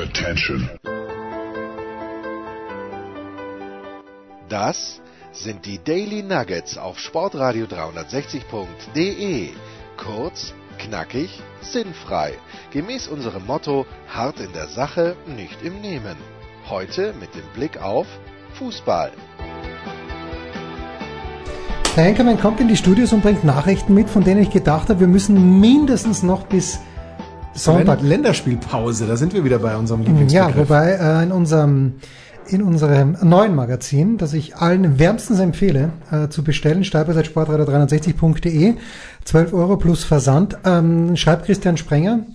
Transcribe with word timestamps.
Attention. 0.00 0.70
Das 4.48 5.02
sind 5.30 5.66
die 5.66 5.78
Daily 5.78 6.22
Nuggets 6.22 6.78
auf 6.78 6.98
Sportradio 6.98 7.66
360.de. 7.66 9.50
Kurz, 9.98 10.54
knackig, 10.78 11.42
sinnfrei. 11.60 12.32
Gemäß 12.70 13.08
unserem 13.08 13.44
Motto: 13.44 13.84
hart 14.08 14.40
in 14.40 14.54
der 14.54 14.68
Sache, 14.68 15.16
nicht 15.26 15.62
im 15.62 15.82
Nehmen. 15.82 16.16
Heute 16.70 17.12
mit 17.20 17.34
dem 17.34 17.44
Blick 17.54 17.82
auf 17.82 18.06
Fußball. 18.54 19.12
Herr 21.94 22.04
Henkermann 22.04 22.40
kommt 22.40 22.60
in 22.60 22.68
die 22.68 22.76
Studios 22.76 23.12
und 23.12 23.20
bringt 23.20 23.44
Nachrichten 23.44 23.92
mit, 23.92 24.08
von 24.08 24.24
denen 24.24 24.40
ich 24.42 24.50
gedacht 24.50 24.88
habe, 24.88 25.00
wir 25.00 25.08
müssen 25.08 25.60
mindestens 25.60 26.22
noch 26.22 26.46
bis 26.46 26.80
Sonntag. 27.54 28.00
Länderspielpause, 28.02 29.06
da 29.06 29.16
sind 29.16 29.32
wir 29.32 29.44
wieder 29.44 29.58
bei 29.58 29.76
unserem 29.76 30.02
Lieblingsbegriff. 30.02 30.54
Ja, 30.54 30.56
wobei 30.56 30.92
äh, 30.92 31.22
in 31.24 31.32
unserem 31.32 31.94
in 32.52 32.62
unserem 32.62 33.16
neuen 33.22 33.54
Magazin, 33.54 34.16
das 34.18 34.32
ich 34.32 34.56
allen 34.56 34.98
wärmstens 34.98 35.38
empfehle 35.38 35.92
äh, 36.10 36.28
zu 36.28 36.42
bestellen, 36.42 36.84
steilberseit-sportradar360.de, 36.84 38.74
12 39.24 39.52
Euro 39.52 39.76
plus 39.76 40.02
Versand, 40.02 40.56
ähm, 40.64 41.16
schreibt 41.16 41.46
Christian 41.46 41.76
Sprenger, 41.76 42.26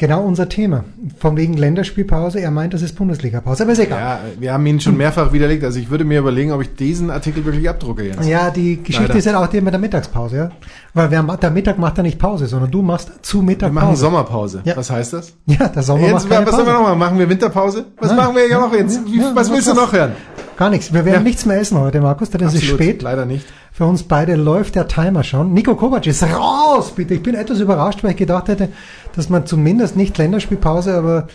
Genau 0.00 0.22
unser 0.22 0.48
Thema. 0.48 0.84
Von 1.18 1.36
wegen 1.36 1.54
Länderspielpause. 1.54 2.38
Er 2.38 2.52
meint, 2.52 2.72
das 2.72 2.82
ist 2.82 2.94
Bundesliga-Pause. 2.94 3.64
Aber 3.64 3.72
ist 3.72 3.80
egal. 3.80 3.98
Ja, 3.98 4.20
wir 4.38 4.52
haben 4.52 4.64
ihn 4.64 4.78
schon 4.78 4.96
mehrfach 4.96 5.32
widerlegt. 5.32 5.64
Also 5.64 5.80
ich 5.80 5.90
würde 5.90 6.04
mir 6.04 6.20
überlegen, 6.20 6.52
ob 6.52 6.62
ich 6.62 6.72
diesen 6.76 7.10
Artikel 7.10 7.44
wirklich 7.44 7.68
abdrucke 7.68 8.04
jetzt. 8.04 8.24
Ja, 8.24 8.50
die 8.52 8.76
Geschichte 8.76 9.08
Leider. 9.08 9.18
ist 9.18 9.24
ja 9.24 9.42
auch 9.42 9.48
die 9.48 9.60
mit 9.60 9.72
der 9.74 9.80
Mittagspause, 9.80 10.36
ja. 10.36 10.50
Weil 10.94 11.10
wer, 11.10 11.24
der 11.24 11.50
Mittag 11.50 11.78
macht 11.80 11.96
ja 11.96 12.04
nicht 12.04 12.16
Pause, 12.16 12.46
sondern 12.46 12.70
du 12.70 12.80
machst 12.80 13.10
zu 13.22 13.42
Mittag 13.42 13.70
Wir 13.70 13.74
machen 13.74 13.88
Pause. 13.88 14.00
Sommerpause. 14.02 14.60
Ja. 14.64 14.76
Was 14.76 14.88
heißt 14.88 15.14
das? 15.14 15.32
Ja, 15.46 15.66
der 15.66 15.82
Sommer 15.82 16.02
Jetzt, 16.02 16.12
macht 16.12 16.30
keine 16.30 16.46
was 16.46 16.54
sollen 16.54 16.66
wir 16.66 16.72
Pause. 16.74 16.82
noch 16.84 16.88
machen? 16.90 16.98
Machen 17.00 17.18
wir 17.18 17.28
Winterpause? 17.28 17.84
Was 17.98 18.08
Nein. 18.08 18.16
machen 18.18 18.36
wir 18.36 18.48
ja 18.48 18.60
noch 18.60 18.72
jetzt? 18.72 19.00
Ja, 19.08 19.32
was 19.34 19.50
willst 19.50 19.66
du 19.66 19.72
was- 19.72 19.78
noch 19.78 19.92
hören? 19.92 20.12
Gar 20.58 20.70
nichts. 20.70 20.92
Wir 20.92 21.04
werden 21.04 21.18
Ja. 21.18 21.22
nichts 21.22 21.46
mehr 21.46 21.58
essen 21.60 21.78
heute, 21.78 22.00
Markus, 22.00 22.30
denn 22.30 22.42
es 22.42 22.52
ist 22.52 22.64
spät. 22.64 23.00
Leider 23.00 23.24
nicht. 23.26 23.46
Für 23.72 23.86
uns 23.86 24.02
beide 24.02 24.34
läuft 24.34 24.74
der 24.74 24.88
Timer 24.88 25.22
schon. 25.22 25.54
Nico 25.54 25.76
Kovac 25.76 26.04
ist 26.08 26.22
raus, 26.24 26.92
bitte. 26.96 27.14
Ich 27.14 27.22
bin 27.22 27.36
etwas 27.36 27.60
überrascht, 27.60 28.02
weil 28.02 28.10
ich 28.10 28.16
gedacht 28.16 28.48
hätte, 28.48 28.68
dass 29.14 29.28
man 29.28 29.46
zumindest 29.46 29.94
nicht 29.96 30.18
Länderspielpause, 30.18 30.94
aber 30.96 31.28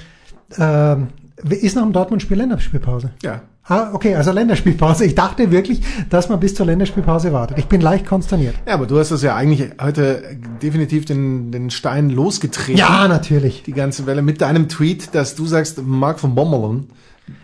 ähm, 0.60 1.08
ist 1.50 1.76
nach 1.78 1.84
dem 1.84 1.94
Dortmund-Spiel 1.94 2.36
Länderspielpause? 2.38 3.12
Ja. 3.24 3.42
Ah, 3.66 3.92
okay, 3.94 4.14
also 4.16 4.34
Länderspielpause. 4.34 5.06
Ich 5.06 5.16
dachte 5.16 5.50
wirklich, 5.52 5.82
dass 6.10 6.28
man 6.28 6.42
bis 6.42 6.54
zur 6.54 6.66
Länderspielpause 6.66 7.32
wartet. 7.32 7.58
Ich 7.60 7.68
bin 7.68 7.80
leicht 7.80 8.06
konsterniert. 8.06 8.56
Ja, 8.68 8.74
aber 8.74 8.88
du 8.88 9.00
hast 9.00 9.12
das 9.12 9.22
ja 9.22 9.38
eigentlich 9.38 9.70
heute 9.82 10.22
definitiv 10.62 11.06
den, 11.06 11.50
den 11.54 11.70
Stein 11.70 12.10
losgetreten. 12.10 12.78
Ja, 12.78 13.08
natürlich. 13.08 13.64
Die 13.64 13.72
ganze 13.72 14.06
Welle 14.06 14.22
mit 14.22 14.42
deinem 14.42 14.68
Tweet, 14.68 15.16
dass 15.16 15.36
du 15.36 15.46
sagst, 15.46 15.82
Marc 15.82 16.20
von 16.20 16.36
Bommelen. 16.36 16.88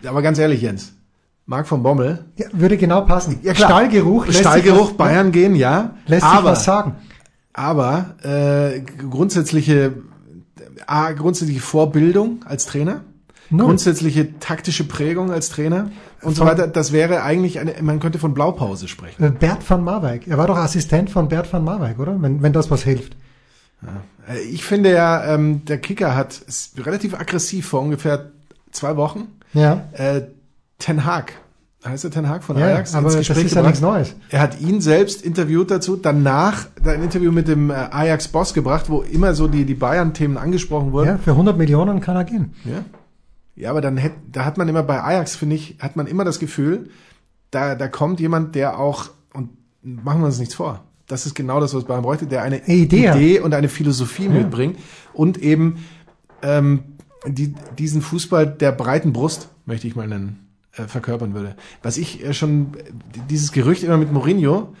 Aber 0.06 0.20
ganz 0.20 0.38
ehrlich, 0.38 0.60
Jens. 0.60 0.92
Marc 1.50 1.66
von 1.66 1.82
Bommel. 1.82 2.24
Ja, 2.36 2.46
würde 2.52 2.76
genau 2.76 3.00
passen. 3.00 3.40
Ja, 3.42 3.52
klar. 3.54 3.70
Stallgeruch. 3.70 4.26
lässt 4.26 4.38
sich 4.38 4.46
Stallgeruch, 4.46 4.90
was- 4.90 4.96
Bayern 4.96 5.32
gehen, 5.32 5.56
ja. 5.56 5.96
Lässt 6.06 6.22
sich 6.22 6.30
aber, 6.30 6.52
was 6.52 6.62
sagen. 6.64 6.94
aber 7.52 8.14
äh, 8.22 8.80
grundsätzliche, 9.10 9.94
A, 10.86 11.10
grundsätzliche 11.10 11.60
Vorbildung 11.60 12.44
als 12.44 12.66
Trainer, 12.66 13.00
Null. 13.50 13.66
grundsätzliche 13.66 14.38
taktische 14.38 14.84
Prägung 14.84 15.32
als 15.32 15.48
Trainer 15.48 15.90
und 16.22 16.36
so 16.36 16.44
Von- 16.44 16.52
weiter. 16.52 16.68
Das 16.68 16.92
wäre 16.92 17.24
eigentlich 17.24 17.58
eine, 17.58 17.74
man 17.82 17.98
könnte 17.98 18.20
von 18.20 18.32
Blaupause 18.32 18.86
sprechen. 18.86 19.20
Äh, 19.24 19.30
Bert 19.30 19.68
van 19.68 19.82
Marwijk. 19.82 20.28
Er 20.28 20.38
war 20.38 20.46
doch 20.46 20.56
Assistent 20.56 21.10
von 21.10 21.28
Bert 21.28 21.52
van 21.52 21.64
Marwijk, 21.64 21.98
oder? 21.98 22.22
Wenn, 22.22 22.42
wenn 22.44 22.52
das 22.52 22.70
was 22.70 22.84
hilft. 22.84 23.16
Äh, 24.28 24.38
Ich 24.52 24.64
finde 24.64 24.92
ja, 24.92 25.34
ähm, 25.34 25.64
der 25.64 25.78
Kicker 25.78 26.14
hat 26.14 26.42
relativ 26.76 27.14
aggressiv 27.14 27.66
vor 27.66 27.80
ungefähr 27.80 28.30
zwei 28.70 28.96
Wochen 28.96 29.26
Ja. 29.52 29.88
äh, 29.94 30.22
Ten 30.80 31.04
Hag, 31.04 31.34
heißt 31.84 32.04
er 32.04 32.10
Ten 32.10 32.28
Hag 32.28 32.42
von 32.42 32.58
Ja, 32.58 32.66
Ajax, 32.66 32.94
aber 32.94 33.14
ins 33.14 33.28
das 33.28 33.38
ist 33.38 33.54
ja 33.54 33.62
nichts 33.62 33.80
Neues. 33.80 34.16
Er 34.30 34.40
hat 34.40 34.60
ihn 34.60 34.80
selbst 34.80 35.22
interviewt 35.22 35.70
dazu, 35.70 35.96
danach 35.96 36.66
ein 36.84 37.02
Interview 37.02 37.30
mit 37.30 37.46
dem 37.46 37.70
äh, 37.70 37.74
Ajax-Boss 37.74 38.54
gebracht, 38.54 38.88
wo 38.88 39.02
immer 39.02 39.34
so 39.34 39.46
die, 39.46 39.64
die 39.64 39.74
Bayern-Themen 39.74 40.36
angesprochen 40.36 40.92
wurden. 40.92 41.06
Ja, 41.06 41.18
für 41.18 41.32
100 41.32 41.56
Millionen 41.56 42.00
kann 42.00 42.16
er 42.16 42.24
gehen. 42.24 42.54
Ja, 42.64 42.84
ja 43.54 43.70
aber 43.70 43.80
dann 43.80 43.96
hätt, 43.96 44.12
da 44.32 44.44
hat 44.44 44.58
man 44.58 44.68
immer 44.68 44.82
bei 44.82 45.00
Ajax, 45.00 45.36
finde 45.36 45.56
ich, 45.56 45.76
hat 45.78 45.94
man 45.94 46.06
immer 46.06 46.24
das 46.24 46.40
Gefühl, 46.40 46.90
da, 47.52 47.74
da 47.74 47.88
kommt 47.88 48.20
jemand, 48.20 48.54
der 48.54 48.78
auch, 48.78 49.10
und 49.32 49.50
machen 49.82 50.20
wir 50.20 50.26
uns 50.26 50.38
nichts 50.38 50.54
vor, 50.54 50.84
das 51.06 51.26
ist 51.26 51.34
genau 51.34 51.60
das, 51.60 51.74
was 51.74 51.84
Bayern 51.84 52.02
bräuchte, 52.02 52.26
der 52.26 52.42
eine 52.42 52.66
Idee 52.66 53.38
hat. 53.38 53.44
und 53.44 53.54
eine 53.54 53.68
Philosophie 53.68 54.28
mitbringt 54.28 54.78
und 55.12 55.38
eben 55.38 55.84
ähm, 56.42 56.84
die, 57.26 57.54
diesen 57.78 58.02
Fußball 58.02 58.46
der 58.46 58.72
breiten 58.72 59.12
Brust, 59.12 59.48
möchte 59.66 59.86
ich 59.86 59.96
mal 59.96 60.06
nennen, 60.06 60.49
äh, 60.76 60.84
verkörpern 60.84 61.34
würde. 61.34 61.56
Was 61.82 61.96
ich 61.96 62.24
äh, 62.24 62.32
schon, 62.32 62.72
dieses 63.28 63.52
Gerücht 63.52 63.82
immer 63.82 63.96
mit 63.96 64.12
Mourinho, 64.12 64.74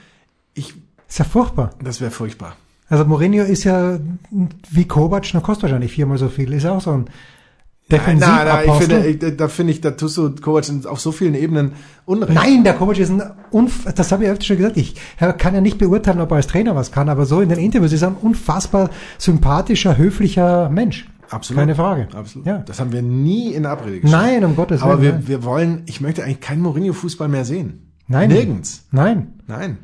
ich, 0.54 0.74
Ist 1.08 1.18
ja 1.18 1.24
furchtbar. 1.24 1.70
das 1.82 2.00
wäre 2.00 2.10
furchtbar. 2.10 2.56
Also 2.88 3.04
Mourinho 3.04 3.44
ist 3.44 3.64
ja 3.64 3.98
wie 4.70 4.86
Kovac, 4.86 5.32
nur 5.32 5.42
kostet 5.42 5.64
wahrscheinlich 5.64 5.92
viermal 5.92 6.18
so 6.18 6.28
viel. 6.28 6.52
Ist 6.52 6.64
ja 6.64 6.72
auch 6.72 6.80
so 6.80 6.92
ein 6.92 7.10
Nein, 7.88 8.18
nein, 8.18 8.46
nein, 8.46 8.68
ich 8.68 8.72
finde, 8.74 9.06
ich, 9.06 9.36
da 9.36 9.48
finde 9.48 9.72
ich, 9.72 9.80
da 9.80 9.90
tust 9.90 10.16
du 10.16 10.30
Kovac 10.36 10.64
auf 10.86 11.00
so 11.00 11.10
vielen 11.10 11.34
Ebenen 11.34 11.72
Unrecht. 12.06 12.34
Nein, 12.34 12.62
der 12.62 12.74
Kovac 12.74 12.98
ist 12.98 13.10
ein, 13.10 13.22
Unf 13.50 13.84
das 13.92 14.12
habe 14.12 14.24
ich 14.24 14.30
öfter 14.30 14.44
schon 14.44 14.58
gesagt, 14.58 14.76
ich 14.76 14.94
kann 15.16 15.54
ja 15.54 15.60
nicht 15.60 15.78
beurteilen, 15.78 16.20
ob 16.20 16.30
er 16.30 16.36
als 16.36 16.46
Trainer 16.46 16.76
was 16.76 16.92
kann, 16.92 17.08
aber 17.08 17.26
so 17.26 17.40
in 17.40 17.48
den 17.48 17.58
Interviews 17.58 17.92
ist 17.92 18.02
er 18.02 18.08
ein 18.08 18.16
unfassbar 18.16 18.90
sympathischer, 19.18 19.98
höflicher 19.98 20.68
Mensch. 20.70 21.09
Absolut. 21.30 21.60
Keine 21.60 21.74
Frage. 21.74 22.08
Absolut. 22.14 22.46
Ja. 22.46 22.58
Das 22.58 22.80
haben 22.80 22.92
wir 22.92 23.02
nie 23.02 23.52
in 23.54 23.64
Abrede 23.66 24.00
gestellt. 24.00 24.22
Nein, 24.22 24.44
um 24.44 24.56
Gottes 24.56 24.82
Aber 24.82 25.00
Willen. 25.00 25.02
wir, 25.02 25.12
nein. 25.12 25.28
wir 25.28 25.44
wollen, 25.44 25.82
ich 25.86 26.00
möchte 26.00 26.24
eigentlich 26.24 26.40
keinen 26.40 26.62
Mourinho-Fußball 26.62 27.28
mehr 27.28 27.44
sehen. 27.44 27.92
nein. 28.08 28.28
Nirgends. 28.28 28.86
Nein, 28.90 29.34
Nein. 29.46 29.78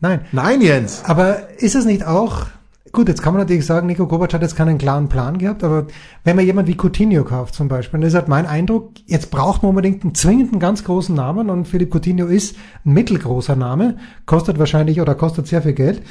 nein. 0.00 0.20
Nein, 0.32 0.60
Jens. 0.60 1.02
Aber 1.06 1.50
ist 1.58 1.74
es 1.74 1.84
nicht 1.86 2.04
auch, 2.06 2.46
gut, 2.92 3.08
jetzt 3.08 3.22
kann 3.22 3.32
man 3.32 3.40
natürlich 3.42 3.64
sagen, 3.64 3.86
Nico 3.86 4.06
Kovac 4.06 4.34
hat 4.34 4.42
jetzt 4.42 4.54
keinen 4.56 4.76
klaren 4.76 5.08
Plan 5.08 5.38
gehabt, 5.38 5.64
aber 5.64 5.86
wenn 6.24 6.36
man 6.36 6.44
jemand 6.44 6.68
wie 6.68 6.76
Coutinho 6.76 7.24
kauft 7.24 7.54
zum 7.54 7.68
Beispiel, 7.68 8.00
dann 8.00 8.06
ist 8.08 8.14
halt 8.14 8.28
mein 8.28 8.44
Eindruck, 8.46 8.92
jetzt 9.06 9.30
braucht 9.30 9.62
man 9.62 9.70
unbedingt 9.70 10.02
einen 10.04 10.14
zwingenden 10.14 10.58
ganz 10.60 10.84
großen 10.84 11.14
Namen 11.14 11.48
und 11.48 11.66
Philipp 11.68 11.90
Coutinho 11.94 12.26
ist 12.26 12.56
ein 12.84 12.92
mittelgroßer 12.92 13.56
Name, 13.56 13.96
kostet 14.26 14.58
wahrscheinlich 14.58 15.00
oder 15.00 15.14
kostet 15.14 15.46
sehr 15.46 15.62
viel 15.62 15.72
Geld. 15.72 16.02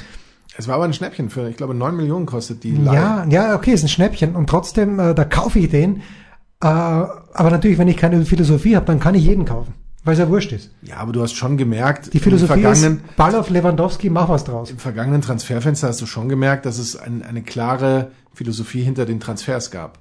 Es 0.56 0.68
war 0.68 0.74
aber 0.76 0.84
ein 0.84 0.92
Schnäppchen 0.92 1.30
für, 1.30 1.48
ich 1.48 1.56
glaube, 1.56 1.74
neun 1.74 1.96
Millionen 1.96 2.26
kostet 2.26 2.62
die 2.62 2.72
Leihe. 2.72 2.94
Ja, 2.94 3.26
ja, 3.28 3.54
okay, 3.54 3.72
ist 3.72 3.82
ein 3.82 3.88
Schnäppchen 3.88 4.34
und 4.34 4.48
trotzdem, 4.48 4.98
äh, 4.98 5.14
da 5.14 5.24
kaufe 5.24 5.58
ich 5.58 5.70
den. 5.70 5.96
Äh, 5.96 6.66
aber 6.66 7.50
natürlich, 7.50 7.78
wenn 7.78 7.88
ich 7.88 7.96
keine 7.96 8.24
Philosophie 8.24 8.76
habe, 8.76 8.86
dann 8.86 9.00
kann 9.00 9.14
ich 9.14 9.24
jeden 9.24 9.44
kaufen, 9.46 9.74
weil 10.04 10.12
es 10.12 10.18
ja 10.20 10.28
wurscht 10.28 10.52
ist. 10.52 10.70
Ja, 10.82 10.98
aber 10.98 11.12
du 11.12 11.22
hast 11.22 11.34
schon 11.34 11.56
gemerkt, 11.56 12.12
Die 12.12 12.18
Philosophie 12.18 12.52
im 12.54 12.60
vergangenen, 12.62 12.96
ist, 13.08 13.16
Ball 13.16 13.34
auf 13.34 13.48
Lewandowski, 13.50 14.10
mach 14.10 14.28
was 14.28 14.44
draus. 14.44 14.70
im 14.70 14.78
vergangenen 14.78 15.22
Transferfenster 15.22 15.88
hast 15.88 16.00
du 16.02 16.06
schon 16.06 16.28
gemerkt, 16.28 16.66
dass 16.66 16.78
es 16.78 16.96
ein, 16.96 17.22
eine 17.22 17.42
klare 17.42 18.10
Philosophie 18.34 18.82
hinter 18.82 19.06
den 19.06 19.20
Transfers 19.20 19.70
gab. 19.70 19.98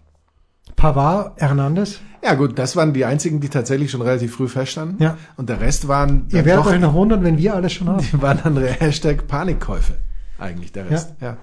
Pavard, 0.75 1.39
Hernandez, 1.41 1.99
Ja 2.23 2.33
gut, 2.35 2.57
das 2.59 2.75
waren 2.75 2.93
die 2.93 3.05
einzigen, 3.05 3.39
die 3.39 3.49
tatsächlich 3.49 3.91
schon 3.91 4.01
relativ 4.01 4.35
früh 4.35 4.47
feststanden. 4.47 4.97
Ja. 4.99 5.17
Und 5.37 5.49
der 5.49 5.59
Rest 5.59 5.87
waren 5.87 6.27
ihr 6.29 6.45
werdet 6.45 6.65
doch, 6.65 6.71
euch 6.71 6.79
noch 6.79 6.93
wundern, 6.93 7.23
wenn 7.23 7.37
wir 7.37 7.55
alles 7.55 7.73
schon 7.73 7.87
haben. 7.89 8.05
waren 8.13 8.39
dann 8.43 8.57
Hashtag 8.57 9.27
Panikkäufe. 9.27 9.93
Eigentlich 10.41 10.71
der 10.71 10.89
Rest. 10.89 11.13
ja. 11.21 11.37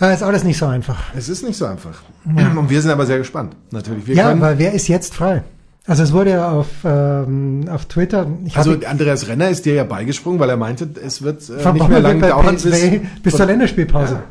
Äh, 0.00 0.14
ist 0.14 0.22
alles 0.22 0.44
nicht 0.44 0.56
so 0.56 0.66
einfach. 0.66 0.98
Es 1.14 1.28
ist 1.28 1.42
nicht 1.44 1.56
so 1.56 1.66
einfach. 1.66 2.00
Und 2.24 2.70
wir 2.70 2.80
sind 2.80 2.90
aber 2.90 3.04
sehr 3.04 3.18
gespannt, 3.18 3.54
natürlich. 3.70 4.06
Wir 4.06 4.14
Ja, 4.14 4.28
können, 4.28 4.40
weil 4.40 4.58
wer 4.58 4.72
ist 4.72 4.88
jetzt 4.88 5.14
frei? 5.14 5.42
Also 5.86 6.02
es 6.04 6.12
wurde 6.12 6.30
ja 6.30 6.50
auf, 6.50 6.68
ähm, 6.84 7.66
auf 7.70 7.86
Twitter, 7.86 8.26
ich 8.44 8.56
also 8.56 8.76
Andreas 8.86 9.28
Renner 9.28 9.48
ist 9.50 9.66
dir 9.66 9.74
ja 9.74 9.84
beigesprungen, 9.84 10.38
weil 10.38 10.48
er 10.48 10.56
meinte, 10.56 10.88
es 11.04 11.22
wird 11.22 11.42
äh, 11.50 11.58
von 11.58 11.74
nicht 11.74 11.88
mehr 11.88 12.00
lange 12.00 12.20
bei 12.20 12.28
dauern, 12.28 12.54
bis, 12.54 13.00
bis 13.22 13.36
zur 13.36 13.46
Länderspielpause. 13.46 14.14
Ja. 14.14 14.22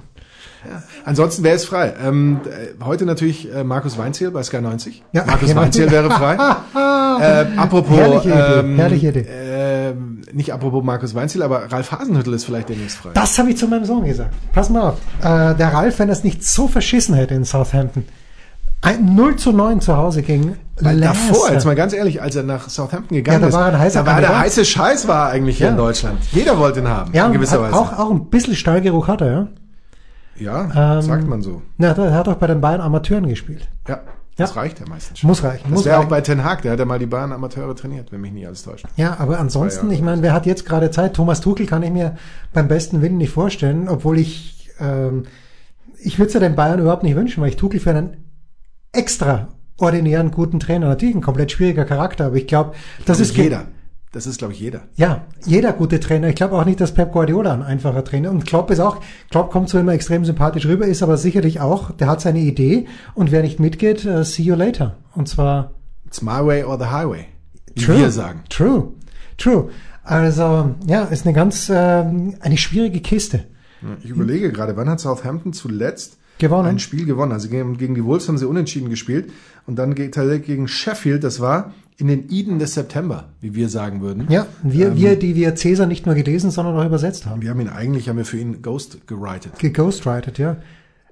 Ansonsten 1.06 1.44
wäre 1.44 1.56
es 1.56 1.66
frei. 1.66 1.94
Ähm, 2.03 2.42
äh, 2.46 2.84
heute 2.84 3.06
natürlich 3.06 3.53
äh, 3.53 3.64
Markus 3.64 3.97
Weinziel 3.97 4.32
bei 4.32 4.44
Sky 4.44 4.61
90. 4.61 5.03
Ja, 5.14 5.23
Markus 5.26 5.50
genau. 5.50 5.61
Weinziel 5.61 5.90
wäre 5.91 6.09
frei. 6.11 6.35
äh, 7.22 7.58
apropos, 7.58 7.97
Herrliche 7.97 8.29
Idee, 8.29 8.59
ähm, 8.59 8.76
herrliche 8.76 9.08
Idee. 9.09 9.26
ähm, 9.29 10.22
nicht 10.34 10.53
apropos 10.53 10.84
Markus 10.84 11.16
Weinziel, 11.16 11.44
aber 11.44 11.72
Ralf 11.72 11.91
Hasenhüttel 11.91 12.34
ist 12.34 12.46
vielleicht 12.46 12.70
demnächst 12.70 12.97
frei. 12.97 13.09
Das 13.14 13.38
habe 13.40 13.50
ich 13.52 13.58
zu 13.58 13.67
meinem 13.67 13.85
Sohn 13.85 14.06
gesagt. 14.06 14.34
Pass 14.53 14.70
mal 14.70 14.82
auf. 14.90 14.97
Äh, 15.22 15.56
der 15.56 15.73
Ralf, 15.73 16.00
wenn 16.00 16.09
er 16.09 16.14
es 16.14 16.23
nicht 16.23 16.44
so 16.44 16.67
verschissen 16.67 17.16
hätte 17.16 17.34
in 17.35 17.46
Southampton, 17.46 18.06
ein 18.82 19.14
0 19.16 19.35
zu 19.35 19.52
9 19.52 19.82
zu 19.82 19.97
Hause 19.97 20.22
gegen 20.22 20.56
Weil 20.79 21.02
davor, 21.02 21.52
jetzt 21.52 21.66
mal 21.66 21.76
ganz 21.76 21.91
ehrlich, 21.91 22.22
als 22.22 22.35
er 22.38 22.44
nach 22.44 22.70
Southampton 22.70 23.16
gegangen 23.17 23.41
Ja, 23.41 23.41
da 23.41 23.47
ist, 23.47 23.53
war 23.53 23.66
ein 23.73 23.78
heißer 23.79 24.03
da 24.03 24.11
war 24.14 24.22
der 24.22 24.40
heiße 24.40 24.64
Scheiß 24.64 25.08
war 25.08 25.29
eigentlich 25.29 25.58
hier 25.58 25.66
Ja. 25.67 25.72
in 25.72 25.78
Deutschland. 25.78 26.20
Jeder 26.32 26.58
wollte 26.58 26.79
ihn 26.79 26.88
haben, 26.88 27.14
ja, 27.14 27.28
in 27.28 27.34
gewisser 27.34 27.56
hat 27.61 27.73
Weise. 27.73 27.76
auch, 27.76 28.00
auch 28.00 28.09
ein 28.11 28.29
bisschen 28.29 28.56
Stallgeruch 28.56 29.09
hat 29.09 29.20
er, 29.22 29.32
ja. 29.32 29.47
Ja, 30.40 30.96
Ähm, 30.97 31.02
sagt 31.02 31.28
man 31.28 31.41
so. 31.41 31.62
Na, 31.78 31.91
er 31.91 32.14
hat 32.14 32.28
auch 32.28 32.36
bei 32.36 32.47
den 32.47 32.62
Bayern 32.62 32.82
Amateuren 32.82 33.28
gespielt. 33.28 33.68
Ja, 33.88 34.02
das 34.38 34.56
Ja. 34.56 34.62
reicht 34.62 34.80
ja 34.80 34.86
meistens 34.88 35.20
schon. 35.20 35.28
Muss 35.28 35.44
reichen. 35.44 35.64
Das 35.66 35.72
muss 35.72 35.86
wäre 35.86 36.00
auch 36.00 36.06
bei 36.06 36.22
Ten 36.22 36.44
Hag, 36.44 36.62
der 36.62 36.72
hat 36.74 36.80
ja 36.80 36.86
mal 36.86 37.00
die 37.00 37.06
Bayern 37.06 37.32
Amateure 37.34 37.76
trainiert, 37.76 38.12
wenn 38.12 38.22
mich 38.22 38.32
nicht 38.32 38.47
alles 38.47 38.64
täuscht. 38.64 38.86
Ja, 38.96 39.18
aber 39.20 39.40
ansonsten, 39.40 39.91
ich 39.91 40.02
meine, 40.02 40.22
wer 40.22 40.34
hat 40.34 40.46
jetzt 40.46 40.66
gerade 40.66 40.91
Zeit? 40.91 41.14
Thomas 41.16 41.41
Tuchel 41.41 41.66
kann 41.66 41.84
ich 41.84 41.91
mir 41.91 42.16
beim 42.53 42.68
besten 42.68 43.02
Willen 43.02 43.18
nicht 43.18 43.32
vorstellen, 43.32 43.88
obwohl 43.90 44.18
ich, 44.20 44.70
ähm, 44.80 45.24
ich 46.02 46.18
würde 46.20 46.28
es 46.28 46.34
ja 46.34 46.40
den 46.40 46.56
Bayern 46.56 46.80
überhaupt 46.80 47.03
nicht 47.03 47.16
wünschen, 47.16 47.42
weil 47.42 47.50
ich 47.50 47.58
Tuchel 47.58 47.80
für 47.82 47.90
einen 47.92 48.26
extraordinären 48.94 50.32
guten 50.32 50.59
Trainer. 50.59 50.88
Natürlich 50.88 51.16
ein 51.16 51.22
komplett 51.22 51.52
schwieriger 51.52 51.85
Charakter, 51.85 52.28
aber 52.28 52.35
ich 52.35 52.47
glaube, 52.47 52.72
das 53.00 53.06
Das 53.18 53.20
ist 53.20 53.32
ist 53.32 53.38
jeder. 53.38 53.64
Das 54.11 54.26
ist, 54.26 54.40
glaube 54.40 54.53
ich, 54.53 54.59
jeder. 54.59 54.82
Ja, 54.96 55.28
jeder 55.46 55.72
gute 55.72 56.00
Trainer. 56.00 56.29
Ich 56.29 56.35
glaube 56.35 56.56
auch 56.56 56.66
nicht, 56.66 56.82
dass 56.82 56.96
Pep 56.96 57.11
Guardiola 57.11 57.53
ein 57.53 57.61
einfacher 57.61 58.03
Trainer 58.03 58.32
und 58.32 58.46
Klopp 58.46 58.72
ist 58.72 58.79
auch, 58.79 58.97
Klopp 59.29 59.52
kommt 59.52 59.70
zwar 59.70 59.82
immer 59.82 59.94
extrem 59.94 60.26
sympathisch 60.26 60.66
rüber, 60.66 60.88
ist 60.88 61.03
aber 61.03 61.16
sicherlich 61.17 61.59
auch, 61.59 61.91
der 61.91 62.08
hat 62.08 62.20
seine 62.20 62.40
Idee 62.40 62.88
und 63.14 63.32
wer 63.32 63.44
nicht 63.44 63.59
mitgeht, 63.59 64.06
uh, 64.06 64.23
see 64.23 64.41
you 64.41 64.56
later. 64.56 64.97
Und 65.14 65.29
zwar 65.29 65.76
It's 66.08 66.23
my 66.23 66.44
way 66.44 66.64
or 66.64 66.79
the 66.79 66.85
highway. 66.85 67.28
Wie 67.76 67.85
True. 67.85 68.00
wir 68.00 68.11
sagen. 68.11 68.44
True. 68.50 68.94
True. 69.38 69.70
Also, 70.03 70.76
ja, 70.88 71.03
ist 71.03 71.28
eine 71.28 71.35
ganz, 71.35 71.72
ähm, 71.72 72.34
eine 72.40 72.58
schwierige 72.58 73.02
Kiste. 73.02 73.46
Ich 74.03 74.09
überlege 74.09 74.52
gerade, 74.52 74.76
wann 74.76 74.90
hat 74.90 75.00
Southampton 75.00 75.53
zuletzt 75.53 76.19
Gewonnen. 76.40 76.68
ein 76.68 76.80
Spiel 76.80 77.06
gewonnen? 77.06 77.32
Also 77.32 77.50
gegen, 77.50 77.78
gegen 77.78 77.96
die 77.96 78.03
Wolves 78.03 78.28
haben 78.28 78.38
sie 78.38 78.47
unentschieden 78.47 78.90
gespielt 78.90 79.32
und 79.68 79.78
dann 79.78 79.96
tatsächlich 79.96 80.46
gegen 80.47 80.68
Sheffield, 80.68 81.24
das 81.24 81.40
war 81.40 81.74
in 81.97 82.08
den 82.08 82.30
Iden 82.30 82.59
des 82.59 82.74
September, 82.74 83.30
wie 83.41 83.53
wir 83.56 83.68
sagen 83.70 84.02
würden. 84.02 84.26
Ja, 84.30 84.47
wir, 84.64 84.88
Ähm, 84.88 84.97
wir, 84.97 85.20
die 85.20 85.36
wir 85.36 85.53
Cäsar 85.56 85.86
nicht 85.86 86.06
nur 86.06 86.16
gelesen, 86.16 86.50
sondern 86.50 86.76
auch 86.78 86.86
übersetzt 86.86 87.26
haben. 87.26 87.41
Wir 87.41 87.50
haben 87.50 87.59
ihn 87.59 87.68
eigentlich, 87.68 88.08
haben 88.09 88.18
wir 88.18 88.26
für 88.26 88.38
ihn 88.38 88.62
Ghost 88.62 89.06
gerightet. 89.06 89.59
Geghostwritet, 89.59 90.38
ja. 90.38 90.58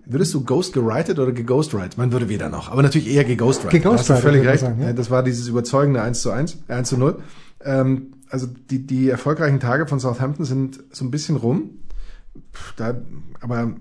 Würdest 0.06 0.34
du 0.34 0.46
Ghost 0.46 0.72
gerightet 0.72 1.20
oder 1.20 1.34
geghostwritet? 1.34 1.98
Man 1.98 2.14
würde 2.14 2.30
weder 2.30 2.48
noch, 2.48 2.72
aber 2.72 2.82
natürlich 2.82 3.14
eher 3.14 3.26
geghostwritet. 3.26 3.84
Geghostwritet, 3.84 4.10
Da 4.10 4.14
hast 4.16 4.24
du 4.24 4.30
völlig 4.30 4.48
recht. 4.48 4.62
sagen, 4.62 4.80
ja. 4.80 4.88
Ja, 4.88 4.94
Das 4.94 5.12
war 5.12 5.22
dieses 5.24 5.50
überzeugende 5.50 6.02
1 6.02 6.22
zu 6.22 6.32
1, 6.32 6.58
äh, 6.70 6.74
1 6.74 6.88
zu 6.88 6.98
0. 6.98 7.20
Ähm, 7.66 8.14
also 8.30 8.48
die, 8.70 8.88
die 8.88 9.10
erfolgreichen 9.10 9.60
Tage 9.60 9.88
von 9.88 10.00
Southampton 10.00 10.46
sind 10.46 10.80
so 10.92 11.04
ein 11.04 11.12
bisschen 11.12 11.36
rum. 11.36 11.72
Pff, 12.54 12.74
Da, 12.78 12.96
aber 13.42 13.74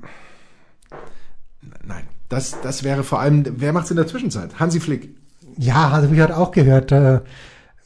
nein, 1.86 2.02
das, 2.28 2.56
das 2.62 2.82
wäre 2.84 3.04
vor 3.04 3.20
allem, 3.20 3.44
wer 3.56 3.72
macht's 3.72 3.90
in 3.90 3.96
der 3.96 4.06
Zwischenzeit? 4.06 4.58
Hansi 4.58 4.80
Flick. 4.80 5.10
Ja, 5.58 5.88
also 5.90 6.12
ich 6.12 6.20
hatte 6.20 6.36
auch 6.36 6.50
gehört, 6.50 6.92
äh, 6.92 7.20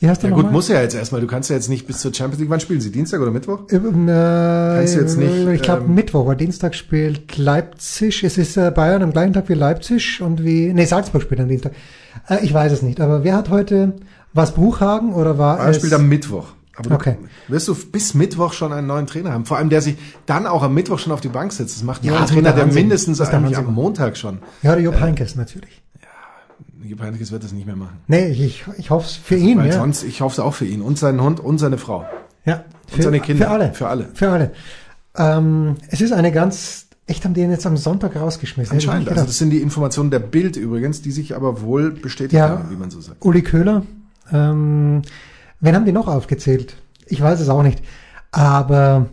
wie 0.01 0.09
heißt 0.09 0.23
der 0.23 0.31
Ja 0.31 0.35
gut, 0.35 0.45
nochmal? 0.45 0.53
muss 0.59 0.71
er 0.71 0.77
ja 0.77 0.83
jetzt 0.83 0.95
erstmal. 0.95 1.21
Du 1.21 1.27
kannst 1.27 1.51
ja 1.51 1.57
jetzt 1.57 1.69
nicht 1.69 1.87
bis 1.87 1.99
zur 1.99 2.13
Champions 2.15 2.41
League. 2.41 2.49
Wann 2.51 2.59
spielen 2.61 2.81
sie? 2.81 2.91
Dienstag 2.91 3.21
oder 3.21 3.31
Mittwoch? 3.31 3.61
Ähm, 3.71 4.09
äh, 4.09 4.13
Kannst 4.79 4.95
du 4.97 5.01
jetzt 5.01 5.19
nicht, 5.19 5.47
Ich 5.49 5.63
glaube 5.63 5.85
ähm, 5.85 5.95
Mittwoch, 5.95 6.27
weil 6.27 6.37
Dienstag 6.37 6.75
spielt 6.75 7.37
Leipzig. 7.37 8.25
Es 8.25 8.39
ist 8.39 8.57
äh, 8.57 8.71
Bayern 8.75 9.03
am 9.03 9.13
gleichen 9.13 9.35
Tag 9.35 9.49
wie 9.51 9.55
Leipzig 9.55 10.23
und 10.23 10.43
wie. 10.43 10.73
Nee, 10.73 10.87
Salzburg 10.87 11.23
spielt 11.23 11.41
am 11.41 11.49
Dienstag. 11.49 11.73
Äh, 12.29 12.39
ich 12.45 12.53
weiß 12.55 12.73
es 12.73 12.81
nicht. 12.83 13.01
Aber 13.01 13.25
wer 13.25 13.37
hat 13.37 13.51
heute 13.51 13.93
was 14.33 14.55
Buchhagen 14.55 15.13
oder 15.13 15.37
war 15.39 15.59
Er 15.61 15.69
es? 15.69 15.77
spielt 15.77 15.93
am 15.93 16.09
Mittwoch. 16.09 16.47
Aber 16.77 16.89
du, 16.91 16.95
Okay. 16.95 17.17
wirst 17.49 17.69
du 17.69 17.75
bis 17.75 18.15
Mittwoch 18.15 18.53
schon 18.53 18.73
einen 18.73 18.87
neuen 18.87 19.07
Trainer 19.07 19.33
haben. 19.33 19.45
Vor 19.45 19.57
allem, 19.59 19.69
der 19.71 19.83
sich 19.83 19.97
dann 20.27 20.47
auch 20.47 20.63
am 20.63 20.73
Mittwoch 20.75 20.99
schon 20.99 21.13
auf 21.13 21.21
die 21.21 21.29
Bank 21.29 21.53
setzt. 21.53 21.77
Das 21.77 21.83
macht 21.83 22.05
Ja, 22.05 22.13
nur 22.13 22.21
ein 22.21 22.27
Trainer, 22.27 22.53
der 22.53 22.65
Wahnsinn. 22.65 22.83
mindestens 22.83 23.19
Wahnsinn. 23.21 23.55
am 23.57 23.75
Montag 23.75 24.17
schon. 24.17 24.39
ja, 24.63 24.75
der 24.75 24.83
Jupp 24.85 25.01
Heynckes 25.01 25.35
natürlich. 25.37 25.83
Jupp 26.83 27.03
Heynckes 27.03 27.31
wird 27.31 27.45
das 27.45 27.53
nicht 27.53 27.67
mehr 27.67 27.77
machen. 27.77 27.99
Nee, 28.07 28.29
ich, 28.29 28.65
ich 28.79 28.91
hoffe 28.91 29.07
es 29.07 29.15
für 29.15 29.37
ihn. 29.37 29.59
Weil 29.59 29.67
ja. 29.69 29.73
sonst, 29.75 30.03
ich 30.03 30.21
hoffe 30.23 30.35
es 30.35 30.41
auch 30.41 30.55
für 30.55 30.65
ihn 30.65 30.81
und 30.81 30.99
seinen 30.99 31.21
Hund 31.23 31.39
und 31.39 31.59
seine 31.59 31.77
Frau. 31.79 32.05
ja, 32.47 32.65
Und 32.93 33.03
seine 33.03 33.21
Kinder. 33.21 33.47
Für 33.47 33.51
alle. 33.53 33.73
Für 33.75 33.89
alle. 33.89 34.09
Für 34.15 34.31
alle. 34.31 34.51
Ähm, 35.17 35.77
es 35.89 36.01
ist 36.01 36.13
eine 36.13 36.33
ganz. 36.33 36.87
Echt 37.07 37.25
haben 37.25 37.35
die 37.35 37.41
ihn 37.43 37.51
jetzt 37.51 37.67
am 37.67 37.77
Sonntag 37.77 38.15
rausgeschmissen. 38.17 38.73
Anscheinend. 38.75 39.07
nicht 39.07 39.13
Also 39.13 39.27
das 39.27 39.37
sind 39.39 39.51
die 39.51 39.61
Informationen 39.61 40.11
der 40.13 40.21
Bild 40.21 40.57
übrigens, 40.57 41.03
die 41.03 41.11
sich 41.11 41.35
aber 41.35 41.61
wohl 41.63 41.91
bestätigt 41.91 42.35
Ja. 42.35 42.49
haben, 42.51 42.71
wie 42.71 42.77
man 42.77 42.91
so 42.91 43.01
sagt. 43.01 43.25
Uli 43.25 43.43
Köhler. 43.43 43.83
Ähm, 44.33 45.03
wen 45.61 45.75
haben 45.75 45.85
die 45.85 45.93
noch 45.93 46.09
aufgezählt? 46.09 46.77
Ich 47.07 47.21
weiß 47.21 47.41
es 47.41 47.49
auch 47.49 47.63
nicht. 47.63 47.83
Aber 48.33 49.07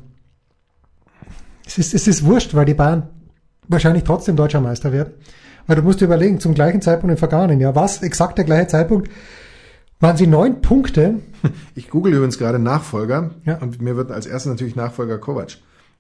es 1.66 1.78
ist, 1.78 1.94
es 1.94 2.08
ist 2.08 2.26
wurscht, 2.26 2.54
weil 2.56 2.66
die 2.66 2.74
Bayern 2.74 3.10
wahrscheinlich 3.68 4.04
trotzdem 4.04 4.36
deutscher 4.36 4.62
Meister 4.62 4.92
werden. 4.92 5.14
Weil 5.66 5.76
du 5.78 5.82
musst 5.82 6.00
dir 6.00 6.06
überlegen, 6.06 6.40
zum 6.40 6.54
gleichen 6.54 6.82
Zeitpunkt 6.82 7.12
im 7.12 7.18
vergangenen 7.18 7.60
Jahr, 7.60 7.76
was 7.76 8.02
exakt 8.02 8.38
der 8.38 8.46
gleiche 8.46 8.68
Zeitpunkt, 8.68 9.10
waren 10.00 10.16
sie 10.16 10.28
neun 10.28 10.62
Punkte. 10.62 11.16
Ich 11.76 11.90
google 11.90 12.14
übrigens 12.14 12.38
gerade 12.40 12.58
Nachfolger 12.60 13.32
Ja. 13.46 13.58
und 13.60 13.82
mir 13.82 13.96
wird 13.96 14.12
als 14.12 14.26
erstes 14.26 14.50
natürlich 14.52 14.76
Nachfolger 14.76 15.18
Kovac 15.20 15.58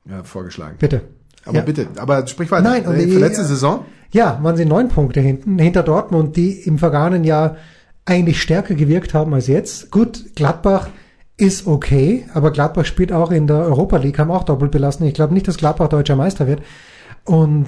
ja, 0.09 0.23
vorgeschlagen. 0.23 0.75
Bitte. 0.79 1.01
Aber 1.45 1.57
ja. 1.57 1.63
bitte, 1.63 1.87
aber 1.97 2.25
sprich 2.27 2.49
weiter. 2.51 2.63
Nein, 2.63 2.85
und 2.87 2.95
Äh, 2.95 3.05
die- 3.05 3.11
für 3.11 3.19
letzte 3.19 3.43
Saison? 3.45 3.85
Ja, 4.11 4.39
waren 4.41 4.55
sie 4.57 4.65
neun 4.65 4.87
Punkte 4.89 5.19
hinten, 5.19 5.59
hinter 5.59 5.83
Dortmund, 5.83 6.35
die 6.37 6.51
im 6.61 6.77
vergangenen 6.79 7.23
Jahr 7.25 7.57
eigentlich 8.07 8.41
stärker 8.41 8.73
gewirkt 8.73 9.13
haben 9.13 9.33
als 9.33 9.47
jetzt. 9.47 9.91
Gut, 9.91 10.35
Gladbach 10.35 10.89
ist 11.35 11.67
okay, 11.67 12.25
aber 12.33 12.51
Gladbach 12.51 12.85
spielt 12.85 13.11
auch 13.11 13.31
in 13.31 13.45
der 13.45 13.57
Europa 13.57 13.97
League, 13.97 14.17
haben 14.17 14.31
auch 14.31 14.43
doppelt 14.43 14.71
belassen. 14.71 15.05
Ich 15.05 15.13
glaube 15.13 15.33
nicht, 15.33 15.47
dass 15.47 15.57
Gladbach 15.57 15.89
deutscher 15.89 16.15
Meister 16.15 16.47
wird. 16.47 16.61
Und 17.25 17.67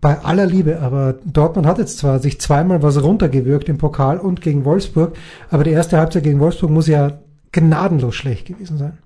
bei 0.00 0.18
aller 0.20 0.46
Liebe, 0.46 0.80
aber 0.80 1.16
Dortmund 1.26 1.66
hat 1.66 1.76
jetzt 1.78 1.98
zwar 1.98 2.20
sich 2.20 2.40
zweimal 2.40 2.82
was 2.82 3.02
runtergewirkt 3.02 3.68
im 3.68 3.76
Pokal 3.76 4.18
und 4.18 4.40
gegen 4.40 4.64
Wolfsburg, 4.64 5.14
aber 5.50 5.64
die 5.64 5.72
erste 5.72 5.98
Halbzeit 5.98 6.22
gegen 6.22 6.40
Wolfsburg 6.40 6.70
muss 6.70 6.86
ja 6.86 7.18
gnadenlos 7.52 8.14
schlecht 8.14 8.46
gewesen 8.46 8.78
sein. 8.78 8.96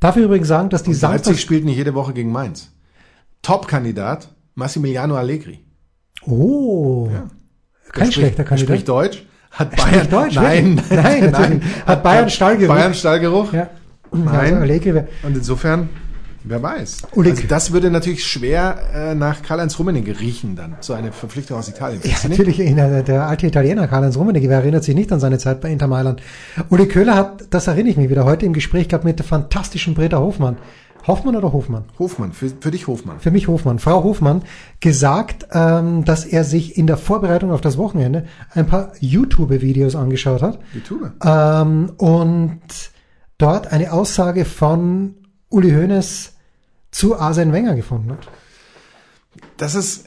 Darf 0.00 0.16
ich 0.16 0.24
übrigens 0.24 0.48
sagen, 0.48 0.70
dass 0.70 0.82
die 0.82 0.90
Leipzig 0.90 1.00
Samstag... 1.00 1.38
spielt 1.38 1.64
nicht 1.64 1.76
jede 1.76 1.94
Woche 1.94 2.12
gegen 2.14 2.32
Mainz. 2.32 2.72
Top-Kandidat, 3.42 4.34
Massimiliano 4.56 5.14
Allegri. 5.14 5.60
Oh, 6.26 7.08
Der 7.08 7.22
kein 7.92 8.06
spricht- 8.06 8.12
schlechter 8.14 8.44
Kandidat. 8.44 8.68
Spricht 8.68 8.88
Deutsch, 8.88 9.26
hat 9.52 9.72
Er 9.72 9.84
Bayern 9.84 10.10
Deutsch, 10.10 10.34
nein, 10.34 10.76
wirklich? 10.76 11.02
Nein, 11.02 11.30
natürlich. 11.30 11.62
Hat 11.86 12.02
Bayern 12.02 12.30
Stallgeruch. 12.30 12.74
Bayern 12.74 12.94
Stallgeruch. 12.94 13.52
Ja. 13.52 13.68
Nein. 14.12 14.56
Also 14.62 15.02
Und 15.22 15.36
insofern, 15.36 15.88
wer 16.44 16.62
weiß. 16.62 16.98
Also 17.16 17.32
das 17.48 17.72
würde 17.72 17.90
natürlich 17.90 18.24
schwer 18.26 18.78
äh, 18.94 19.14
nach 19.14 19.42
Karl-Heinz 19.42 19.78
Rummenigge 19.78 20.18
riechen 20.18 20.56
dann, 20.56 20.76
so 20.80 20.92
eine 20.92 21.12
Verpflichtung 21.12 21.58
aus 21.58 21.68
Italien. 21.68 22.00
Ja, 22.04 22.28
natürlich, 22.28 22.56
der, 22.56 23.02
der 23.02 23.26
alte 23.26 23.46
Italiener 23.46 23.88
Karl-Heinz 23.88 24.16
Rummenigge, 24.16 24.48
wer 24.48 24.58
erinnert 24.58 24.84
sich 24.84 24.94
nicht 24.94 25.12
an 25.12 25.20
seine 25.20 25.38
Zeit 25.38 25.60
bei 25.60 25.70
Inter 25.70 25.86
Mailand. 25.86 26.22
Uli 26.68 26.86
Köhler 26.86 27.14
hat, 27.14 27.44
das 27.50 27.66
erinnere 27.66 27.90
ich 27.90 27.96
mich 27.96 28.10
wieder, 28.10 28.24
heute 28.24 28.46
im 28.46 28.52
Gespräch 28.52 28.88
gehabt 28.88 29.04
mit 29.04 29.18
der 29.18 29.26
fantastischen 29.26 29.94
Britta 29.94 30.18
Hofmann. 30.18 30.56
Hoffmann 31.06 31.36
oder 31.36 31.52
Hofmann? 31.52 31.84
Hofmann, 31.98 32.32
für, 32.32 32.50
für 32.60 32.70
dich 32.70 32.86
Hofmann. 32.86 33.18
Für 33.20 33.30
mich 33.30 33.48
Hofmann. 33.48 33.78
Frau 33.78 34.04
Hofmann 34.04 34.42
gesagt, 34.80 35.46
ähm, 35.52 36.04
dass 36.04 36.24
er 36.24 36.44
sich 36.44 36.76
in 36.76 36.86
der 36.86 36.96
Vorbereitung 36.96 37.50
auf 37.50 37.60
das 37.60 37.76
Wochenende 37.76 38.26
ein 38.54 38.66
paar 38.66 38.92
YouTube-Videos 39.00 39.96
angeschaut 39.96 40.42
hat. 40.42 40.58
YouTube. 40.74 41.10
Ähm, 41.24 41.90
und 41.98 42.60
dort 43.38 43.72
eine 43.72 43.92
Aussage 43.92 44.44
von 44.44 45.14
Uli 45.48 45.70
Hoeneß 45.72 46.32
zu 46.90 47.18
Arsene 47.18 47.52
Wenger 47.52 47.74
gefunden 47.74 48.12
hat. 48.12 48.28
Das 49.56 49.74
ist 49.74 50.04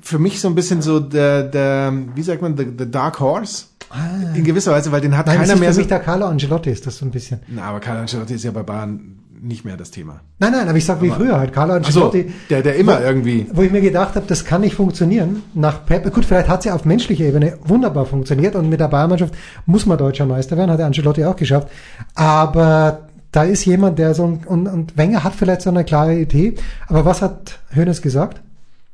für 0.00 0.18
mich 0.18 0.40
so 0.40 0.48
ein 0.48 0.54
bisschen 0.54 0.82
so 0.82 1.00
der, 1.00 1.42
der 1.42 1.92
wie 2.14 2.22
sagt 2.22 2.40
man, 2.42 2.56
the, 2.56 2.66
the 2.78 2.90
Dark 2.90 3.20
Horse. 3.20 3.66
In 4.34 4.44
gewisser 4.44 4.72
Weise, 4.72 4.90
weil 4.92 5.00
den 5.00 5.16
hat 5.16 5.26
Ah. 5.28 5.30
Nein, 5.30 5.38
das 5.40 5.48
keiner 5.48 5.54
ist 5.54 5.60
mehr 5.60 5.68
für 5.70 5.74
so. 5.74 5.80
mich 5.80 5.88
der 5.88 6.00
Carlo 6.00 6.26
Ancelotti, 6.26 6.70
ist 6.70 6.86
das 6.86 6.98
so 6.98 7.04
ein 7.06 7.10
bisschen. 7.12 7.40
Na, 7.48 7.62
aber 7.64 7.80
Carlo 7.80 8.00
Ancelotti 8.00 8.34
ist 8.34 8.44
ja 8.44 8.50
bei 8.50 8.62
Bayern 8.62 9.18
nicht 9.46 9.64
mehr 9.64 9.76
das 9.76 9.90
Thema. 9.90 10.20
Nein, 10.38 10.52
nein, 10.52 10.68
aber 10.68 10.76
ich 10.76 10.84
sag 10.84 11.00
wie 11.02 11.10
früher 11.10 11.38
halt. 11.38 11.52
Carlo 11.52 11.74
Ach 11.74 11.90
so, 11.90 12.06
Ancelotti, 12.06 12.32
der, 12.50 12.62
der 12.62 12.76
immer 12.76 13.00
irgendwie. 13.00 13.46
wo 13.52 13.62
ich 13.62 13.70
mir 13.72 13.80
gedacht 13.80 14.14
habe, 14.16 14.26
das 14.26 14.44
kann 14.44 14.60
nicht 14.60 14.74
funktionieren. 14.74 15.42
Nach 15.54 15.84
Pep, 15.86 16.12
gut, 16.12 16.24
vielleicht 16.24 16.48
hat 16.48 16.62
sie 16.62 16.70
auf 16.70 16.84
menschlicher 16.84 17.24
Ebene 17.24 17.58
wunderbar 17.64 18.06
funktioniert 18.06 18.54
und 18.56 18.68
mit 18.68 18.80
der 18.80 18.88
Bayernmannschaft 18.88 19.34
muss 19.66 19.86
man 19.86 19.98
deutscher 19.98 20.26
Meister 20.26 20.56
werden, 20.56 20.70
hat 20.70 20.78
der 20.78 20.86
Ancelotti 20.86 21.24
auch 21.24 21.36
geschafft. 21.36 21.68
Aber 22.14 23.08
da 23.32 23.44
ist 23.44 23.64
jemand, 23.64 23.98
der 23.98 24.14
so, 24.14 24.26
ein- 24.26 24.44
und, 24.46 24.66
und 24.66 24.96
Wenger 24.96 25.22
hat 25.24 25.34
vielleicht 25.34 25.62
so 25.62 25.70
eine 25.70 25.84
klare 25.84 26.16
Idee. 26.18 26.54
Aber 26.88 27.04
was 27.04 27.22
hat 27.22 27.58
Hoeneß 27.74 28.02
gesagt? 28.02 28.40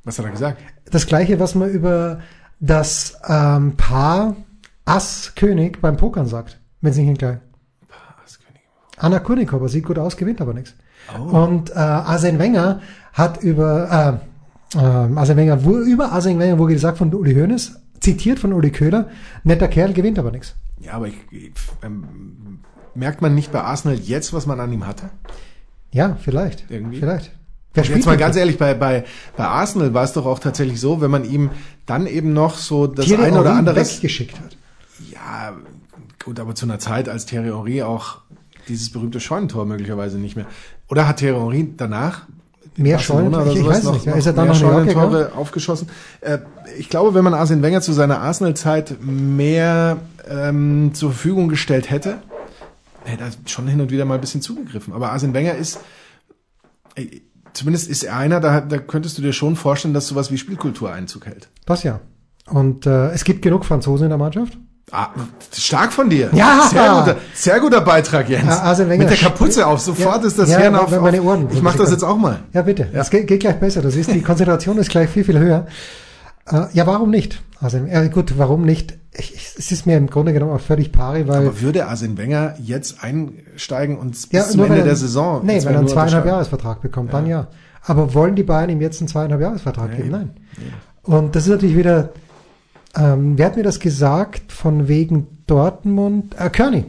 Was 0.05 0.19
hat 0.19 0.25
er 0.27 0.33
gesagt? 0.33 0.59
Das 0.91 1.07
gleiche, 1.07 1.39
was 1.41 1.55
man 1.55 1.71
über 1.71 2.21
das 2.61 3.19
ähm, 3.29 3.77
Paar 3.77 4.37
Ass-König 4.85 5.81
beim 5.81 5.97
Pokern 5.97 6.27
sagt, 6.27 6.59
wenn 6.81 6.91
es 6.91 6.97
nicht 6.97 7.07
hinklein. 7.07 7.41
Anna 9.03 9.19
Kurnikova 9.19 9.69
sieht 9.69 9.85
gut 9.85 9.99
aus, 9.99 10.17
gewinnt 10.17 10.41
aber 10.41 10.55
nichts. 10.55 10.75
Und 11.19 11.71
äh, 11.71 11.75
Arsene 11.75 12.39
Wenger 12.39 12.81
hat 13.13 13.43
über 13.43 14.21
äh, 14.75 14.79
äh, 14.79 14.81
Arsene 14.81 15.37
Wenger, 15.37 15.65
wo, 15.65 15.77
über 15.79 16.13
Arsene 16.13 16.39
Wenger 16.39 16.59
wurde 16.59 16.75
gesagt 16.75 16.99
von 16.99 17.13
Uli 17.13 17.35
Hoeneß, 17.35 17.81
zitiert 18.01 18.39
von 18.39 18.53
Uli 18.53 18.71
Köhler, 18.71 19.09
netter 19.43 19.69
Kerl, 19.69 19.93
gewinnt 19.93 20.19
aber 20.19 20.31
nichts. 20.31 20.55
Ja, 20.79 20.95
aber 20.95 21.09
ich, 21.09 21.17
ich, 21.33 21.53
ähm, 21.83 22.61
merkt 22.95 23.23
man 23.23 23.35
nicht 23.35 23.51
bei 23.51 23.61
Arsenal 23.61 23.99
jetzt, 23.99 24.33
was 24.33 24.47
man 24.47 24.61
an 24.61 24.73
ihm 24.73 24.87
hatte? 24.87 25.11
Ja, 25.91 26.17
vielleicht. 26.21 26.71
Irgendwie. 26.71 26.99
Vielleicht. 26.99 27.33
Wer 27.75 27.85
Jetzt 27.85 28.07
mal 28.07 28.17
ganz 28.17 28.37
ehrlich, 28.37 28.59
bei, 28.59 28.75
bei, 28.75 29.05
bei 29.37 29.45
Arsenal 29.45 29.95
war 29.95 30.05
es 30.05 30.13
doch 30.13 30.27
auch 30.27 30.39
tatsächlich 30.39 30.79
so, 30.79 31.01
wenn 31.01 31.11
man 31.11 31.25
ihm 31.25 31.51
dann 31.87 32.07
eben 32.07 32.33
noch 32.35 32.57
so 32.57 32.87
das 32.87 33.07
Thierry 33.07 33.25
eine 33.25 33.41
oder 33.41 33.55
andere. 33.55 33.77
weggeschickt 33.77 34.39
hat. 34.39 34.57
Ja, 35.11 35.55
gut, 36.23 36.39
aber 36.39 36.55
zu 36.55 36.67
einer 36.67 36.79
Zeit, 36.79 37.09
als 37.09 37.27
Thierry 37.27 37.49
Henry 37.49 37.83
auch 37.83 38.19
dieses 38.69 38.91
berühmte 38.91 39.21
Scheunentor 39.21 39.67
möglicherweise 39.67 40.19
nicht 40.19 40.37
mehr. 40.37 40.47
Oder 40.89 41.09
hat 41.09 41.19
Thierry 41.19 41.39
Henry 41.39 41.75
danach 41.77 42.27
Mehr 42.77 42.97
Barcelona 42.97 43.39
Scheunentor? 43.39 43.43
oder 43.43 43.61
Ich, 43.61 43.67
weiß 43.67 43.85
noch, 43.85 43.95
nicht. 43.95 44.07
Noch 44.07 44.17
ist 44.17 44.27
er 44.27 44.33
dann 44.33 44.49
noch? 44.49 44.55
Scheunentore 44.55 45.33
aufgeschossen? 45.37 45.89
Äh, 46.21 46.39
ich 46.79 46.89
glaube, 46.89 47.15
wenn 47.15 47.25
man 47.25 47.35
Arsene 47.35 47.63
Wenger 47.63 47.83
zu 47.83 47.93
seiner 47.93 48.21
Arsenal-Zeit 48.21 48.97
mehr 49.03 49.99
ähm, 50.29 50.93
zur 50.95 51.11
Verfügung 51.11 51.49
gestellt 51.49 51.91
hätte, 51.91 52.19
hätte 53.05 53.25
er 53.25 53.31
schon 53.47 53.69
hin 53.69 53.81
und 53.81 53.91
wieder 53.91 54.05
mal 54.05 54.15
ein 54.15 54.21
bisschen 54.21 54.43
zugegriffen. 54.43 54.95
Aber 54.95 55.13
Arsene 55.13 55.35
Wenger 55.35 55.55
ist, 55.55 55.81
äh, 56.95 57.21
zumindest 57.53 57.91
ist 57.91 58.05
er 58.05 58.17
einer, 58.17 58.41
da, 58.41 58.61
da 58.61 58.79
könntest 58.79 59.19
du 59.19 59.23
dir 59.23 59.33
schon 59.33 59.57
vorstellen, 59.57 59.93
dass 59.95 60.09
sowas 60.09 60.31
wie 60.31 60.39
Spielkultur 60.39 60.93
Einzug 60.93 61.27
hält. 61.27 61.49
Das 61.67 61.83
ja. 61.83 62.01
Und 62.47 62.87
äh, 62.87 63.11
es 63.11 63.25
gibt 63.25 63.43
genug 63.43 63.65
Franzosen 63.65 64.05
in 64.05 64.11
der 64.11 64.19
Mannschaft. 64.19 64.59
Ah, 64.91 65.09
stark 65.57 65.93
von 65.93 66.11
dir. 66.11 66.29
Ja. 66.35 66.69
Sehr 66.71 66.89
guter, 66.91 67.17
sehr 67.35 67.61
guter 67.61 67.81
Beitrag, 67.81 68.29
Jens. 68.29 68.45
Ja, 68.47 68.61
Arsene 68.63 68.91
Wenger 68.91 69.05
Mit 69.05 69.11
der 69.11 69.29
Kapuze 69.29 69.67
auf. 69.67 69.81
Sofort 69.81 70.21
Ja, 70.23 70.27
ist 70.29 70.39
das 70.39 70.51
ja, 70.51 70.59
Hirn 70.59 70.75
auf. 70.75 70.91
meine 71.01 71.23
Ohren. 71.23 71.49
ich 71.51 71.63
mache 71.63 71.79
das 71.79 71.91
jetzt 71.91 72.03
auch 72.05 72.17
mal. 72.19 72.41
Ja, 72.53 72.61
bitte. 72.63 72.89
Es 72.93 73.09
geht, 73.09 73.27
geht 73.27 73.41
gleich 73.41 73.59
besser. 73.59 73.81
Das 73.81 73.97
ist, 73.97 74.13
die 74.13 74.21
Konzentration 74.21 74.77
ist 74.79 74.91
gleich 74.91 75.09
viel, 75.09 75.25
viel 75.25 75.39
höher. 75.39 75.67
Äh, 76.51 76.65
ja, 76.75 76.87
warum 76.87 77.11
nicht? 77.11 77.41
Also, 77.61 77.79
ja, 77.79 78.07
gut, 78.09 78.35
warum 78.37 78.65
nicht? 78.65 78.99
Ich, 79.15 79.35
ich, 79.35 79.55
es 79.59 79.71
ist 79.73 79.87
mir 79.87 79.97
im 79.97 80.09
Grunde 80.09 80.33
genommen 80.33 80.53
auch 80.53 80.61
völlig 80.61 80.91
pari, 80.93 81.27
weil, 81.29 81.47
Aber 81.47 81.61
würde 81.61 81.87
Arsene 81.87 82.17
Wenger 82.19 82.55
jetzt 82.63 83.03
einsteigen 83.05 83.97
und 83.99 84.11
bis 84.11 84.29
ja, 84.33 84.43
zum 84.45 84.65
Ende 84.65 84.79
er- 84.79 84.85
der 84.85 84.97
Saison? 84.97 85.43
Nee, 85.45 85.63
wenn 85.65 85.73
er 85.75 85.79
einen 85.81 85.89
zweieinhalb? 85.89 86.27
Jahresvertrag 86.27 86.81
bekommt, 86.83 87.13
dann 87.15 87.27
ja. 87.27 87.47
Aber 87.85 88.13
wollen 88.15 88.35
die 88.35 88.43
Bayern 88.43 88.69
ihm 88.71 88.81
jetzt 88.81 89.01
einen 89.01 89.09
zweieinhalb 89.09 89.41
Jahresvertrag 89.41 89.91
Nee. 89.91 89.97
geben? 89.97 90.11
Nein. 90.11 90.31
Und 91.03 91.35
das 91.37 91.45
ist 91.45 91.51
natürlich 91.51 91.77
wieder, 91.77 92.11
ähm, 92.97 93.39
wer 93.39 93.47
hat 93.47 93.57
mir 93.57 93.63
das 93.63 93.81
gesagt 93.81 94.53
von 94.53 94.89
wegen 94.89 95.27
Dortmund? 95.47 96.35
Äh, 96.39 96.51
Kearney. 96.51 96.85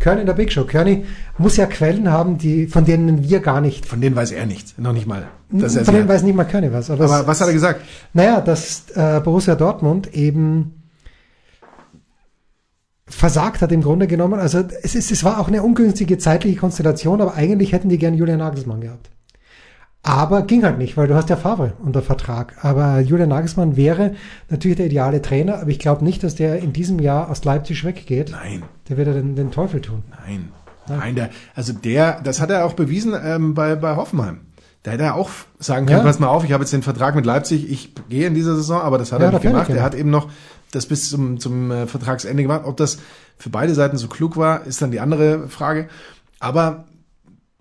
Kearney 0.00 0.20
in 0.22 0.26
der 0.26 0.34
Big 0.34 0.52
Show. 0.52 0.64
Kearney 0.64 1.04
muss 1.38 1.56
ja 1.56 1.66
Quellen 1.66 2.10
haben, 2.10 2.36
die, 2.38 2.66
von 2.66 2.84
denen 2.84 3.22
wir 3.28 3.40
gar 3.40 3.60
nicht, 3.60 3.86
Von 3.86 4.00
denen 4.00 4.14
weiß 4.16 4.32
er 4.32 4.46
nichts. 4.46 4.74
Noch 4.76 4.92
nicht 4.92 5.06
mal. 5.06 5.28
dass 5.50 5.76
er 5.76 5.84
von 5.84 5.94
denen 5.94 6.08
weiß 6.08 6.22
nicht 6.22 6.34
mal 6.34 6.44
Kearney 6.44 6.72
was. 6.72 6.90
Aber, 6.90 7.04
Aber 7.04 7.20
es, 7.20 7.26
was 7.26 7.40
hat 7.40 7.48
er 7.48 7.54
gesagt? 7.54 7.80
naja, 8.12 8.40
dass 8.40 8.90
äh, 8.94 9.20
Borussia 9.24 9.54
Dortmund 9.54 10.12
eben 10.14 10.82
versagt 13.06 13.60
hat 13.60 13.70
im 13.72 13.82
Grunde 13.82 14.06
genommen. 14.06 14.40
Also 14.40 14.64
es, 14.82 14.94
ist, 14.94 15.10
es 15.10 15.24
war 15.24 15.38
auch 15.38 15.48
eine 15.48 15.62
ungünstige 15.62 16.18
zeitliche 16.18 16.56
Konstellation, 16.58 17.20
aber 17.20 17.34
eigentlich 17.34 17.72
hätten 17.72 17.88
die 17.88 17.98
gern 17.98 18.14
Julian 18.14 18.38
Nagelsmann 18.38 18.80
gehabt. 18.80 19.10
Aber 20.06 20.42
ging 20.42 20.62
halt 20.64 20.76
nicht, 20.78 20.96
weil 20.98 21.08
du 21.08 21.14
hast 21.14 21.30
ja 21.30 21.36
Favre 21.36 21.72
unter 21.82 22.02
Vertrag. 22.02 22.62
Aber 22.62 23.00
Julian 23.00 23.30
Nagelsmann 23.30 23.74
wäre 23.76 24.14
natürlich 24.50 24.76
der 24.76 24.86
ideale 24.86 25.22
Trainer, 25.22 25.60
aber 25.60 25.70
ich 25.70 25.78
glaube 25.78 26.04
nicht, 26.04 26.22
dass 26.22 26.34
der 26.34 26.58
in 26.58 26.74
diesem 26.74 26.98
Jahr 27.00 27.30
aus 27.30 27.42
Leipzig 27.44 27.84
weggeht. 27.84 28.30
Nein, 28.30 28.62
Der 28.88 28.98
wird 28.98 29.08
ja 29.08 29.14
den, 29.14 29.34
den 29.34 29.50
Teufel 29.50 29.80
tun. 29.80 30.02
nein. 30.26 30.50
Nein, 30.86 31.14
der, 31.14 31.30
also 31.54 31.72
der, 31.72 32.20
das 32.22 32.42
hat 32.42 32.50
er 32.50 32.66
auch 32.66 32.74
bewiesen 32.74 33.14
ähm, 33.24 33.54
bei, 33.54 33.74
bei 33.74 33.96
Hoffenheim. 33.96 34.40
Da 34.82 34.90
hätte 34.90 35.04
er 35.04 35.14
auch 35.14 35.30
sagen 35.58 35.86
können, 35.86 36.00
Ja. 36.00 36.04
pass 36.04 36.18
mal 36.20 36.26
auf, 36.26 36.44
ich 36.44 36.52
habe 36.52 36.62
jetzt 36.62 36.74
den 36.74 36.82
Vertrag 36.82 37.14
mit 37.14 37.24
Leipzig, 37.24 37.70
ich 37.70 37.94
gehe 38.10 38.26
in 38.26 38.34
dieser 38.34 38.54
Saison, 38.54 38.82
aber 38.82 38.98
das 38.98 39.10
hat 39.10 39.20
Ja, 39.20 39.28
er 39.28 39.32
nicht 39.32 39.40
gemacht. 39.40 39.70
Er 39.70 39.82
hat 39.82 39.94
eben 39.94 40.10
noch 40.10 40.28
das 40.72 40.84
bis 40.84 41.08
zum, 41.08 41.40
zum 41.40 41.70
äh, 41.70 41.86
Vertragsende 41.86 42.42
gemacht. 42.42 42.62
Ob 42.66 42.76
das 42.76 42.98
für 43.38 43.48
beide 43.48 43.72
Seiten 43.72 43.96
so 43.96 44.08
klug 44.08 44.36
war, 44.36 44.66
ist 44.66 44.82
dann 44.82 44.90
die 44.90 45.00
andere 45.00 45.48
Frage. 45.48 45.88
Aber 46.38 46.84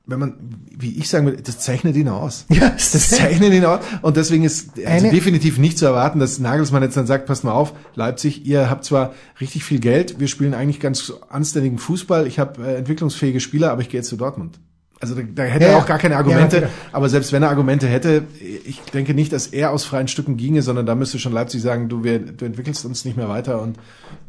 wenn 0.05 0.19
man, 0.19 0.36
wie 0.69 0.98
ich 0.98 1.07
sagen 1.07 1.25
würde, 1.25 1.41
das 1.41 1.60
zeichnet 1.60 1.95
ihn 1.95 2.10
aus. 2.10 2.45
Ja, 2.53 2.69
Das 2.72 3.10
zeichnet 3.10 3.53
ihn 3.53 3.63
aus. 3.63 3.79
Und 4.01 4.17
deswegen 4.17 4.43
ist 4.43 4.72
also 4.86 5.10
definitiv 5.10 5.57
nicht 5.57 5.77
zu 5.77 5.86
erwarten, 5.86 6.19
dass 6.19 6.39
Nagelsmann 6.39 6.83
jetzt 6.83 6.98
dann 6.98 7.07
sagt, 7.07 7.25
passt 7.25 7.43
mal 7.43 7.53
auf, 7.53 7.74
Leipzig, 7.95 8.45
ihr 8.45 8.69
habt 8.69 8.83
zwar 8.83 9.13
richtig 9.39 9.63
viel 9.63 9.79
Geld, 9.79 10.19
wir 10.19 10.27
spielen 10.27 10.53
eigentlich 10.53 10.81
ganz 10.81 11.13
anständigen 11.29 11.77
Fußball, 11.77 12.27
ich 12.27 12.38
habe 12.38 12.65
äh, 12.65 12.75
entwicklungsfähige 12.75 13.39
Spieler, 13.39 13.72
aber 13.72 13.81
ich 13.81 13.89
gehe 13.89 14.00
jetzt 14.00 14.10
zu 14.10 14.17
Dortmund. 14.17 14.60
Also 15.03 15.15
da, 15.15 15.22
da 15.36 15.43
hätte 15.43 15.65
Ja, 15.65 15.72
er 15.72 15.77
auch 15.79 15.86
gar 15.86 15.98
keine 15.98 16.15
Argumente, 16.15 16.62
ja. 16.62 16.67
aber 16.93 17.10
selbst 17.10 17.33
wenn 17.33 17.43
er 17.43 17.50
Argumente 17.50 17.88
hätte, 17.88 18.24
ich 18.39 18.79
denke 18.93 19.13
nicht, 19.13 19.33
dass 19.33 19.48
er 19.48 19.72
aus 19.72 19.83
freien 19.83 20.07
Stücken 20.07 20.38
ginge, 20.38 20.62
sondern 20.62 20.86
da 20.86 20.95
müsste 20.95 21.19
schon 21.19 21.33
Leipzig 21.33 21.62
sagen, 21.62 21.89
du, 21.89 22.05
wir, 22.05 22.19
du 22.19 22.45
entwickelst 22.45 22.86
uns 22.86 23.03
nicht 23.03 23.17
mehr 23.17 23.27
weiter 23.27 23.62
und 23.62 23.77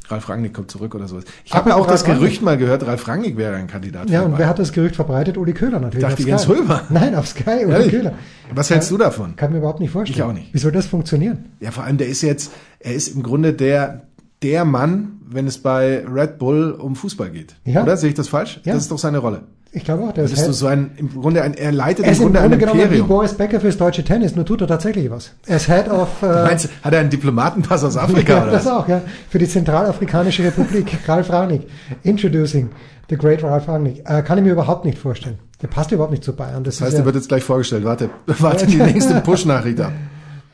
Ralf 0.09 0.29
Rangnick 0.29 0.53
kommt 0.53 0.71
zurück 0.73 0.95
oder 0.97 1.07
sowas. 1.07 1.25
Ich 1.45 1.55
habe 1.55 1.71
ja 1.71 1.77
auch 1.77 1.87
das 1.87 2.01
Ralf 2.03 2.09
Rangnick. 2.09 2.23
Gerücht 2.29 2.43
mal 2.43 2.59
gehört, 2.59 2.85
Ralf 2.87 3.07
Rangnick 3.07 3.37
wäre 3.37 3.55
ein 3.55 3.69
Kandidat. 3.69 4.11
Ja, 4.11 4.23
und 4.23 4.33
Bayern. 4.33 4.39
wer 4.41 4.49
hat 4.49 4.59
das 4.59 4.73
Gerücht 4.73 4.97
verbreitet? 4.97 5.39
Uli 5.39 5.53
Köhler 5.55 5.79
natürlich. 5.79 6.07
Dachte 6.07 6.23
Jens. 6.25 6.49
Römer. 6.49 6.83
Nein, 6.91 7.15
auf 7.15 7.29
Sky, 7.29 7.65
Uli 7.65 7.73
Ehrlich? 7.73 7.91
Köhler. 7.91 8.13
Was 8.53 8.69
hältst 8.69 8.91
du 8.91 8.99
davon? 8.99 9.37
Kann 9.37 9.53
mir 9.53 9.59
überhaupt 9.59 9.79
nicht 9.81 9.93
vorstellen. 9.93 10.19
Ich 10.19 10.23
auch 10.23 10.33
nicht. 10.35 10.53
Wie 10.53 10.59
soll 10.59 10.73
das 10.73 10.87
funktionieren? 10.87 11.47
Ja, 11.61 11.71
vor 11.71 11.85
allem 11.85 11.97
der 11.99 12.09
ist 12.09 12.21
jetzt, 12.23 12.51
er 12.81 12.95
ist 12.95 13.09
im 13.15 13.23
Grunde 13.23 13.53
der, 13.55 14.03
der 14.45 14.65
Mann, 14.65 15.21
wenn 15.27 15.47
es 15.47 15.59
bei 15.59 16.05
Red 16.07 16.39
Bull 16.39 16.73
um 16.73 16.95
Fußball 16.95 17.31
geht. 17.31 17.57
Ja. 17.65 17.83
Oder 17.83 17.97
sehe 17.97 18.11
ich 18.11 18.15
das 18.15 18.29
falsch? 18.29 18.61
Ja. 18.65 18.75
Das 18.75 18.83
ist 18.83 18.91
doch 18.91 18.99
seine 18.99 19.19
Rolle. 19.19 19.43
Ich 19.73 19.83
glaube 19.83 20.05
auch, 20.05 20.13
der 20.13 20.23
Bist 20.23 20.47
du 20.47 20.53
so 20.53 20.69
ein, 20.69 20.93
im 20.99 21.09
Grunde 21.09 21.43
ein, 21.43 21.55
er 21.55 21.73
leitet 21.73 22.05
er 22.05 22.13
ist 22.13 22.19
im 22.19 22.27
Grunde, 22.27 22.41
ein 22.43 22.59
genommen 22.59 22.79
wie 22.79 22.83
Imperium. 22.85 23.09
Boris 23.09 23.35
Becker 23.35 23.59
fürs 23.59 23.77
deutsche 23.77 24.05
Tennis, 24.05 24.37
nur 24.37 24.47
tut 24.47 24.61
er 24.61 24.69
tatsächlich 24.69 25.11
was. 25.11 25.33
Er 25.47 25.57
ist 25.57 25.67
Head 25.67 25.89
of 25.91 26.23
äh, 26.23 26.27
Meinst 26.27 26.69
hat 26.83 26.93
er 26.93 27.01
einen 27.01 27.11
Diplomatenpass 27.11 27.83
aus 27.83 27.97
Afrika 27.97 28.35
ja, 28.35 28.43
oder 28.43 28.53
das 28.53 28.69
auch, 28.69 28.87
ja. 28.87 29.03
Für 29.29 29.39
die 29.41 29.49
Zentralafrikanische 29.49 30.45
Republik. 30.45 30.97
Ralf 31.09 31.29
Rangnick. 31.31 31.63
Introducing 32.05 32.69
the 33.11 33.17
great 33.17 33.43
Ralf 33.43 33.67
Rangnick. 33.67 34.03
Äh, 34.09 34.23
kann 34.23 34.39
ich 34.39 34.45
mir 34.45 34.53
überhaupt 34.53 34.85
nicht 34.85 34.97
vorstellen. 34.99 35.39
Der 35.61 35.67
passt 35.67 35.91
überhaupt 35.91 36.13
nicht 36.13 36.23
zu 36.23 36.37
Bayern. 36.37 36.63
Das, 36.63 36.77
Das 36.77 36.83
heißt, 36.87 36.93
ist 36.95 36.99
er 37.01 37.05
wird 37.07 37.17
jetzt 37.17 37.29
gleich 37.29 37.43
vorgestellt. 37.43 37.85
Warte, 37.85 38.11
warte 38.27 38.67
die 38.67 38.77
nächste 38.77 39.21
Push-Nachricht 39.23 39.81
ab. 39.81 39.93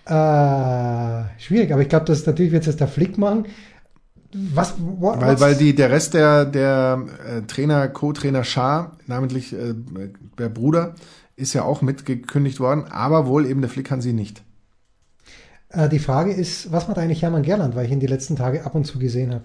ja, 0.09 1.21
äh, 1.21 1.25
schwierig, 1.39 1.73
aber 1.73 1.83
ich 1.83 1.89
glaube, 1.89 2.07
das 2.07 2.25
natürlich 2.27 2.53
wird 2.53 2.65
jetzt 2.65 2.81
der 2.81 2.89
Flick 2.89 3.19
machen. 3.19 3.45
Was, 4.33 4.75
what, 4.79 5.21
Weil, 5.21 5.41
weil 5.41 5.55
die, 5.57 5.75
der 5.75 5.91
Rest 5.91 6.15
der, 6.15 6.45
der 6.45 7.05
äh, 7.27 7.43
Trainer, 7.43 7.89
Co-Trainer 7.89 8.45
Schar, 8.45 8.97
namentlich 9.07 9.53
äh, 9.53 9.75
der 10.39 10.49
Bruder, 10.49 10.95
ist 11.37 11.53
ja 11.53 11.65
auch 11.65 11.83
mitgekündigt 11.83 12.61
worden, 12.61 12.85
aber 12.91 13.27
wohl 13.27 13.47
eben 13.47 13.61
der 13.61 13.71
Flick 13.71 13.91
Hansi 13.91 14.13
nicht. 14.13 14.43
äh, 15.71 15.89
die 15.89 15.99
Frage 15.99 16.33
ist, 16.33 16.71
was 16.73 16.89
macht 16.89 16.99
eigentlich 16.99 17.23
Hermann 17.23 17.43
Gerland, 17.43 17.75
weil 17.75 17.87
ich 17.87 17.93
ihn 17.93 18.01
die 18.01 18.07
letzten 18.07 18.37
Tage 18.37 18.65
ab 18.65 18.75
und 18.75 18.85
zu 18.85 18.99
gesehen 18.99 19.35
habe. 19.35 19.45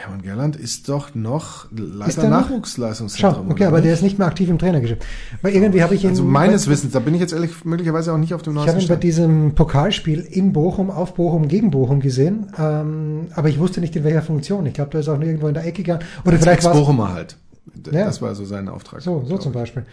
Hermann 0.00 0.22
Gerland 0.22 0.56
ist 0.56 0.88
doch 0.88 1.14
noch 1.14 1.66
Leiter? 1.70 2.28
Nachwuchsleistungszentrum. 2.28 3.44
Schau, 3.46 3.52
okay, 3.52 3.64
aber 3.66 3.76
nicht? 3.78 3.86
der 3.86 3.94
ist 3.94 4.02
nicht 4.02 4.18
mehr 4.18 4.26
aktiv 4.26 4.48
im 4.48 4.58
Trainergeschäft. 4.58 5.04
Weil 5.42 5.54
irgendwie 5.54 5.82
habe 5.82 5.94
ich 5.94 6.04
ihn. 6.04 6.10
Also 6.10 6.24
meines 6.24 6.68
Wissens, 6.68 6.92
da 6.92 6.98
bin 7.00 7.14
ich 7.14 7.20
jetzt 7.20 7.32
ehrlich 7.32 7.64
möglicherweise 7.64 8.12
auch 8.12 8.18
nicht 8.18 8.34
auf 8.34 8.42
dem 8.42 8.54
Ich 8.54 8.58
habe 8.60 8.72
neuesten 8.72 8.82
ihn 8.82 8.88
bei 8.88 8.96
diesem 9.00 9.54
Pokalspiel 9.54 10.20
in 10.20 10.52
Bochum, 10.52 10.90
auf 10.90 11.14
Bochum, 11.14 11.48
gegen 11.48 11.70
Bochum 11.70 12.00
gesehen, 12.00 12.52
ähm, 12.58 13.28
aber 13.34 13.48
ich 13.48 13.58
wusste 13.58 13.80
nicht 13.80 13.94
in 13.96 14.04
welcher 14.04 14.22
Funktion. 14.22 14.66
Ich 14.66 14.74
glaube, 14.74 14.90
der 14.90 15.00
ist 15.00 15.08
auch 15.08 15.20
irgendwo 15.20 15.48
in 15.48 15.54
der 15.54 15.64
Ecke 15.64 15.82
gegangen. 15.82 16.02
Oder 16.24 16.38
vielleicht 16.38 16.64
war 16.64 16.72
Ex-Bochumer 16.72 17.12
halt. 17.12 17.36
D- 17.74 17.94
Ja. 17.96 18.06
Das 18.06 18.20
war 18.22 18.34
so 18.34 18.44
sein 18.44 18.68
Auftrag. 18.68 19.02
so, 19.02 19.24
so 19.28 19.38
zum. 19.38 19.52
Beispiel. 19.52 19.84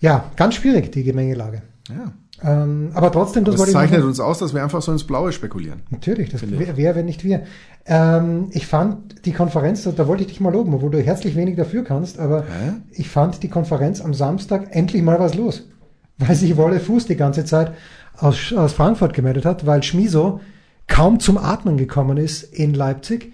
Ja, 0.00 0.24
ganz 0.36 0.54
schwierig, 0.54 0.92
die 0.92 1.02
Gemengelage. 1.02 1.62
Ja. 1.90 2.12
Ähm, 2.42 2.90
aber 2.94 3.10
trotzdem, 3.10 3.44
das 3.44 3.54
Das 3.54 3.60
wollte 3.60 3.72
ich 3.72 3.76
zeichnet 3.76 4.04
uns 4.04 4.20
aus, 4.20 4.38
dass 4.38 4.54
wir 4.54 4.62
einfach 4.62 4.80
so 4.80 4.92
ins 4.92 5.04
Blaue 5.04 5.32
spekulieren. 5.32 5.82
Natürlich, 5.90 6.28
das 6.28 6.42
wer, 6.46 6.94
wenn 6.94 7.06
nicht 7.06 7.24
wir. 7.24 7.42
Ähm, 7.84 8.48
ich 8.52 8.66
fand 8.66 9.24
die 9.26 9.32
Konferenz, 9.32 9.82
da 9.82 10.06
wollte 10.06 10.22
ich 10.22 10.28
dich 10.28 10.40
mal 10.40 10.52
loben, 10.52 10.74
obwohl 10.74 10.90
du 10.90 11.00
herzlich 11.00 11.34
wenig 11.34 11.56
dafür 11.56 11.82
kannst, 11.82 12.18
aber 12.18 12.42
Hä? 12.42 12.72
ich 12.92 13.08
fand 13.08 13.42
die 13.42 13.48
Konferenz 13.48 14.00
am 14.00 14.14
Samstag 14.14 14.68
endlich 14.70 15.02
mal 15.02 15.18
was 15.18 15.34
los. 15.34 15.68
Weil 16.18 16.34
sich 16.34 16.56
Wolle 16.56 16.80
Fuß 16.80 17.06
die 17.06 17.16
ganze 17.16 17.44
Zeit 17.44 17.72
aus, 18.16 18.52
aus 18.52 18.72
Frankfurt 18.72 19.14
gemeldet 19.14 19.44
hat, 19.44 19.66
weil 19.66 19.82
Schmiso 19.82 20.40
kaum 20.86 21.20
zum 21.20 21.38
Atmen 21.38 21.76
gekommen 21.76 22.18
ist 22.18 22.42
in 22.42 22.74
Leipzig. 22.74 23.32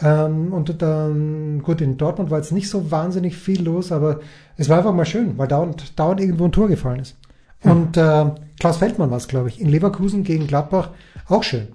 Ähm, 0.00 0.52
und 0.52 0.82
dann, 0.82 1.62
gut, 1.62 1.80
in 1.80 1.96
Dortmund 1.96 2.30
war 2.30 2.38
jetzt 2.38 2.52
nicht 2.52 2.68
so 2.68 2.90
wahnsinnig 2.90 3.36
viel 3.36 3.62
los, 3.62 3.92
aber 3.92 4.20
es 4.56 4.68
war 4.68 4.78
einfach 4.78 4.92
mal 4.92 5.06
schön, 5.06 5.38
weil 5.38 5.48
dauernd, 5.48 5.98
dauernd 5.98 6.20
irgendwo 6.20 6.44
ein 6.44 6.52
Tor 6.52 6.68
gefallen 6.68 7.00
ist. 7.00 7.16
Und 7.66 7.96
äh, 7.96 8.30
Klaus 8.60 8.76
Feldmann 8.78 9.10
war 9.10 9.16
es, 9.18 9.28
glaube 9.28 9.48
ich, 9.48 9.60
in 9.60 9.68
Leverkusen 9.68 10.24
gegen 10.24 10.46
Gladbach 10.46 10.90
auch 11.28 11.42
schön. 11.42 11.68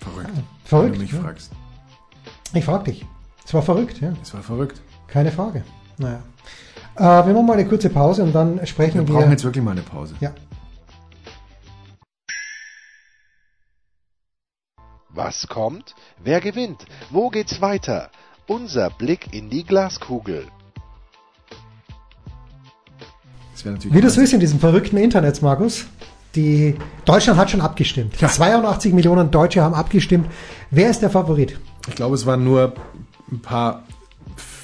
Verrückt. 0.00 0.30
verrückt, 0.64 0.92
Wenn 0.92 0.98
du 0.98 1.02
mich 1.04 1.12
ja. 1.12 1.20
fragst. 1.20 1.52
Ich 2.54 2.64
frag 2.64 2.84
dich. 2.84 3.04
Es 3.44 3.52
war 3.54 3.62
verrückt, 3.62 4.00
ja. 4.00 4.12
Es 4.22 4.32
war 4.34 4.42
verrückt. 4.42 4.80
Keine 5.08 5.32
Frage. 5.32 5.64
Naja. 5.98 6.22
Äh, 6.96 7.26
wir 7.26 7.34
machen 7.34 7.46
mal 7.46 7.54
eine 7.54 7.66
kurze 7.68 7.90
Pause 7.90 8.22
und 8.22 8.32
dann 8.32 8.64
sprechen 8.66 9.00
Wir 9.00 9.08
wir. 9.08 9.14
brauchen 9.14 9.30
jetzt 9.30 9.44
wirklich 9.44 9.64
mal 9.64 9.72
eine 9.72 9.82
Pause. 9.82 10.14
ja. 10.20 10.32
Was 15.14 15.46
kommt? 15.46 15.94
Wer 16.22 16.40
gewinnt? 16.40 16.86
Wo 17.10 17.28
geht's 17.28 17.60
weiter? 17.60 18.10
Unser 18.46 18.88
Blick 18.90 19.34
in 19.34 19.50
die 19.50 19.64
Glaskugel. 19.64 20.46
Das 23.62 23.66
wäre 23.66 23.74
natürlich 23.76 23.96
Wie 23.96 24.00
du 24.00 24.08
es 24.08 24.16
willst 24.16 24.32
in 24.32 24.40
diesem 24.40 24.58
verrückten 24.58 24.96
Internet, 24.96 25.40
Markus. 25.40 25.84
Die 26.34 26.74
Deutschland 27.04 27.38
hat 27.38 27.50
schon 27.50 27.60
abgestimmt. 27.60 28.20
Ja. 28.20 28.28
82 28.28 28.92
Millionen 28.92 29.30
Deutsche 29.30 29.62
haben 29.62 29.74
abgestimmt. 29.74 30.26
Wer 30.72 30.90
ist 30.90 31.00
der 31.00 31.10
Favorit? 31.10 31.60
Ich 31.86 31.94
glaube, 31.94 32.16
es 32.16 32.26
waren 32.26 32.42
nur 32.42 32.72
ein 33.30 33.40
paar 33.40 33.84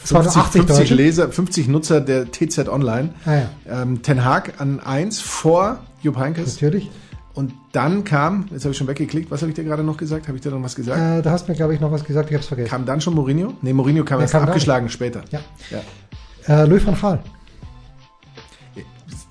Es 0.02 0.12
waren 0.12 0.24
nur 0.24 0.32
50, 0.32 0.62
80 0.62 0.62
50 0.62 0.76
Deutsche. 0.78 0.94
Leser, 0.94 1.30
50 1.30 1.68
Nutzer 1.68 2.00
der 2.00 2.26
TZ 2.32 2.68
Online. 2.68 3.10
Ah 3.24 3.34
ja, 3.34 3.82
Ähm, 3.82 4.02
Ten 4.02 4.24
Hag 4.24 4.60
an 4.60 4.80
1 4.80 5.20
vor 5.20 5.78
Jupp 6.02 6.16
Heynckes. 6.16 6.54
natürlich. 6.60 6.90
Und 7.34 7.52
dann 7.70 8.02
kam, 8.02 8.46
jetzt 8.50 8.64
habe 8.64 8.72
ich 8.72 8.78
schon 8.78 8.88
weggeklickt, 8.88 9.30
was 9.30 9.42
habe 9.42 9.50
ich 9.50 9.54
dir 9.54 9.62
gerade 9.62 9.84
noch 9.84 9.96
gesagt? 9.96 10.26
Habe 10.26 10.38
ich 10.38 10.42
dir 10.42 10.50
noch 10.50 10.60
was 10.60 10.74
gesagt? 10.74 10.98
Äh, 10.98 11.22
da 11.22 11.30
hast 11.30 11.46
du 11.46 11.52
mir, 11.52 11.56
glaube 11.56 11.72
ich, 11.72 11.78
noch 11.80 11.92
was 11.92 12.02
gesagt, 12.04 12.30
ich 12.30 12.34
habe 12.34 12.42
es 12.42 12.48
vergessen. 12.48 12.68
Kam 12.68 12.84
dann 12.84 13.00
schon 13.00 13.14
Mourinho? 13.14 13.52
Nee, 13.62 13.72
Mourinho 13.72 14.02
kam 14.02 14.18
Der 14.18 14.22
erst 14.22 14.32
kam 14.32 14.42
abgeschlagen 14.42 14.88
später. 14.88 15.20
Ja. 15.30 15.38
Ja. 15.70 16.62
Äh, 16.62 16.66
Louis 16.66 16.84
van 16.84 17.00
Gaal. 17.00 17.20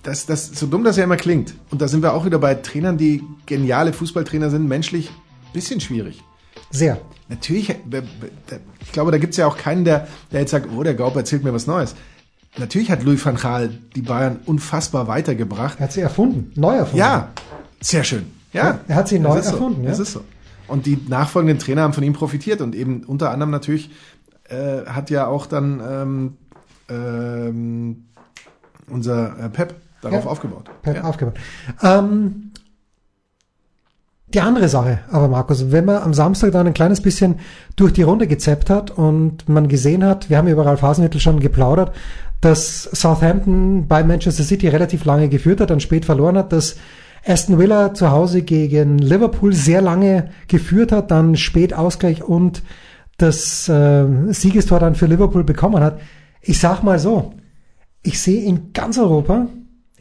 Das, 0.07 0.25
das, 0.25 0.47
so 0.47 0.67
dumm 0.67 0.85
das 0.85 0.95
ja 0.95 1.03
immer 1.03 1.17
klingt. 1.17 1.53
Und 1.69 1.81
da 1.81 1.89
sind 1.89 2.01
wir 2.01 2.13
auch 2.13 2.23
wieder 2.23 2.39
bei 2.39 2.55
Trainern, 2.55 2.97
die 2.97 3.23
geniale 3.45 3.91
Fußballtrainer 3.91 4.49
sind, 4.49 4.65
menschlich 4.65 5.11
bisschen 5.51 5.81
schwierig. 5.81 6.23
Sehr. 6.71 6.97
Natürlich, 7.27 7.71
äh, 7.71 7.75
ich 8.79 8.93
glaube, 8.93 9.11
da 9.11 9.17
gibt's 9.17 9.35
ja 9.35 9.47
auch 9.47 9.57
keinen, 9.57 9.83
der, 9.83 10.07
der 10.31 10.39
jetzt 10.39 10.51
sagt, 10.51 10.69
oh, 10.73 10.81
der 10.81 10.93
Gaub 10.93 11.17
erzählt 11.17 11.43
mir 11.43 11.53
was 11.53 11.67
Neues. 11.67 11.93
Natürlich 12.57 12.89
hat 12.89 13.03
Louis 13.03 13.23
van 13.25 13.35
Gaal 13.35 13.69
die 13.97 14.01
Bayern 14.01 14.39
unfassbar 14.45 15.09
weitergebracht. 15.09 15.81
Er 15.81 15.83
hat 15.83 15.91
sie 15.91 15.99
erfunden. 15.99 16.53
Neu 16.55 16.77
erfunden. 16.77 16.99
Ja, 16.99 17.33
sehr 17.81 18.05
schön. 18.05 18.27
Ja, 18.53 18.79
Er 18.87 18.95
hat 18.95 19.09
sie 19.09 19.19
neu 19.19 19.37
ist 19.37 19.47
so. 19.47 19.51
erfunden, 19.55 19.83
ja. 19.83 19.89
Das 19.89 19.99
ist 19.99 20.13
so. 20.13 20.21
Und 20.69 20.85
die 20.85 20.97
nachfolgenden 21.09 21.59
Trainer 21.59 21.81
haben 21.81 21.91
von 21.91 22.03
ihm 22.05 22.13
profitiert 22.13 22.61
und 22.61 22.75
eben 22.75 23.03
unter 23.03 23.31
anderem 23.31 23.51
natürlich 23.51 23.89
äh, 24.47 24.85
hat 24.85 25.09
ja 25.09 25.27
auch 25.27 25.47
dann 25.47 25.81
ähm, 25.85 26.37
ähm, 26.87 28.05
unser 28.89 29.37
äh, 29.37 29.49
Pep 29.49 29.75
darauf 30.01 30.25
Ja. 30.25 30.29
aufgebaut. 30.29 30.69
Ja. 30.85 31.03
aufgebaut. 31.03 31.35
Ähm, 31.83 32.51
die 34.33 34.41
andere 34.41 34.67
Sache, 34.67 34.99
aber 35.09 35.29
Markus, 35.29 35.71
wenn 35.71 35.85
man 35.85 36.01
am 36.03 36.13
Samstag 36.13 36.51
dann 36.51 36.67
ein 36.67 36.73
kleines 36.73 36.99
bisschen 37.01 37.39
durch 37.77 37.93
die 37.93 38.01
Runde 38.03 38.27
gezappt 38.27 38.69
hat 38.69 38.91
und 38.91 39.47
man 39.47 39.69
gesehen 39.69 40.03
hat, 40.03 40.29
wir 40.29 40.37
haben 40.37 40.49
über 40.49 40.65
Ralf 40.65 40.81
Hasenhüttl 40.81 41.19
schon 41.19 41.39
geplaudert, 41.39 41.95
dass 42.41 42.83
Southampton 42.83 43.87
bei 43.87 44.03
Manchester 44.03 44.43
City 44.43 44.67
relativ 44.67 45.05
lange 45.05 45.29
geführt 45.29 45.61
hat, 45.61 45.69
dann 45.69 45.79
spät 45.79 46.03
verloren 46.03 46.37
hat, 46.37 46.51
dass 46.51 46.75
Aston 47.25 47.57
Villa 47.57 47.93
zu 47.93 48.11
Hause 48.11 48.41
gegen 48.41 48.99
Liverpool 48.99 49.53
sehr 49.53 49.81
lange 49.81 50.29
geführt 50.49 50.91
hat, 50.91 51.09
dann 51.09 51.35
spät 51.37 51.73
Ausgleich 51.73 52.21
und 52.23 52.63
das 53.17 53.67
äh, 53.69 54.05
Siegestor 54.33 54.79
dann 54.79 54.95
für 54.95 55.07
Liverpool 55.07 55.43
bekommen 55.45 55.81
hat. 55.81 55.99
Ich 56.41 56.59
sag 56.59 56.83
mal 56.83 56.99
so, 56.99 57.33
ich 58.03 58.21
sehe 58.21 58.43
in 58.43 58.73
ganz 58.73 58.97
Europa 58.99 59.47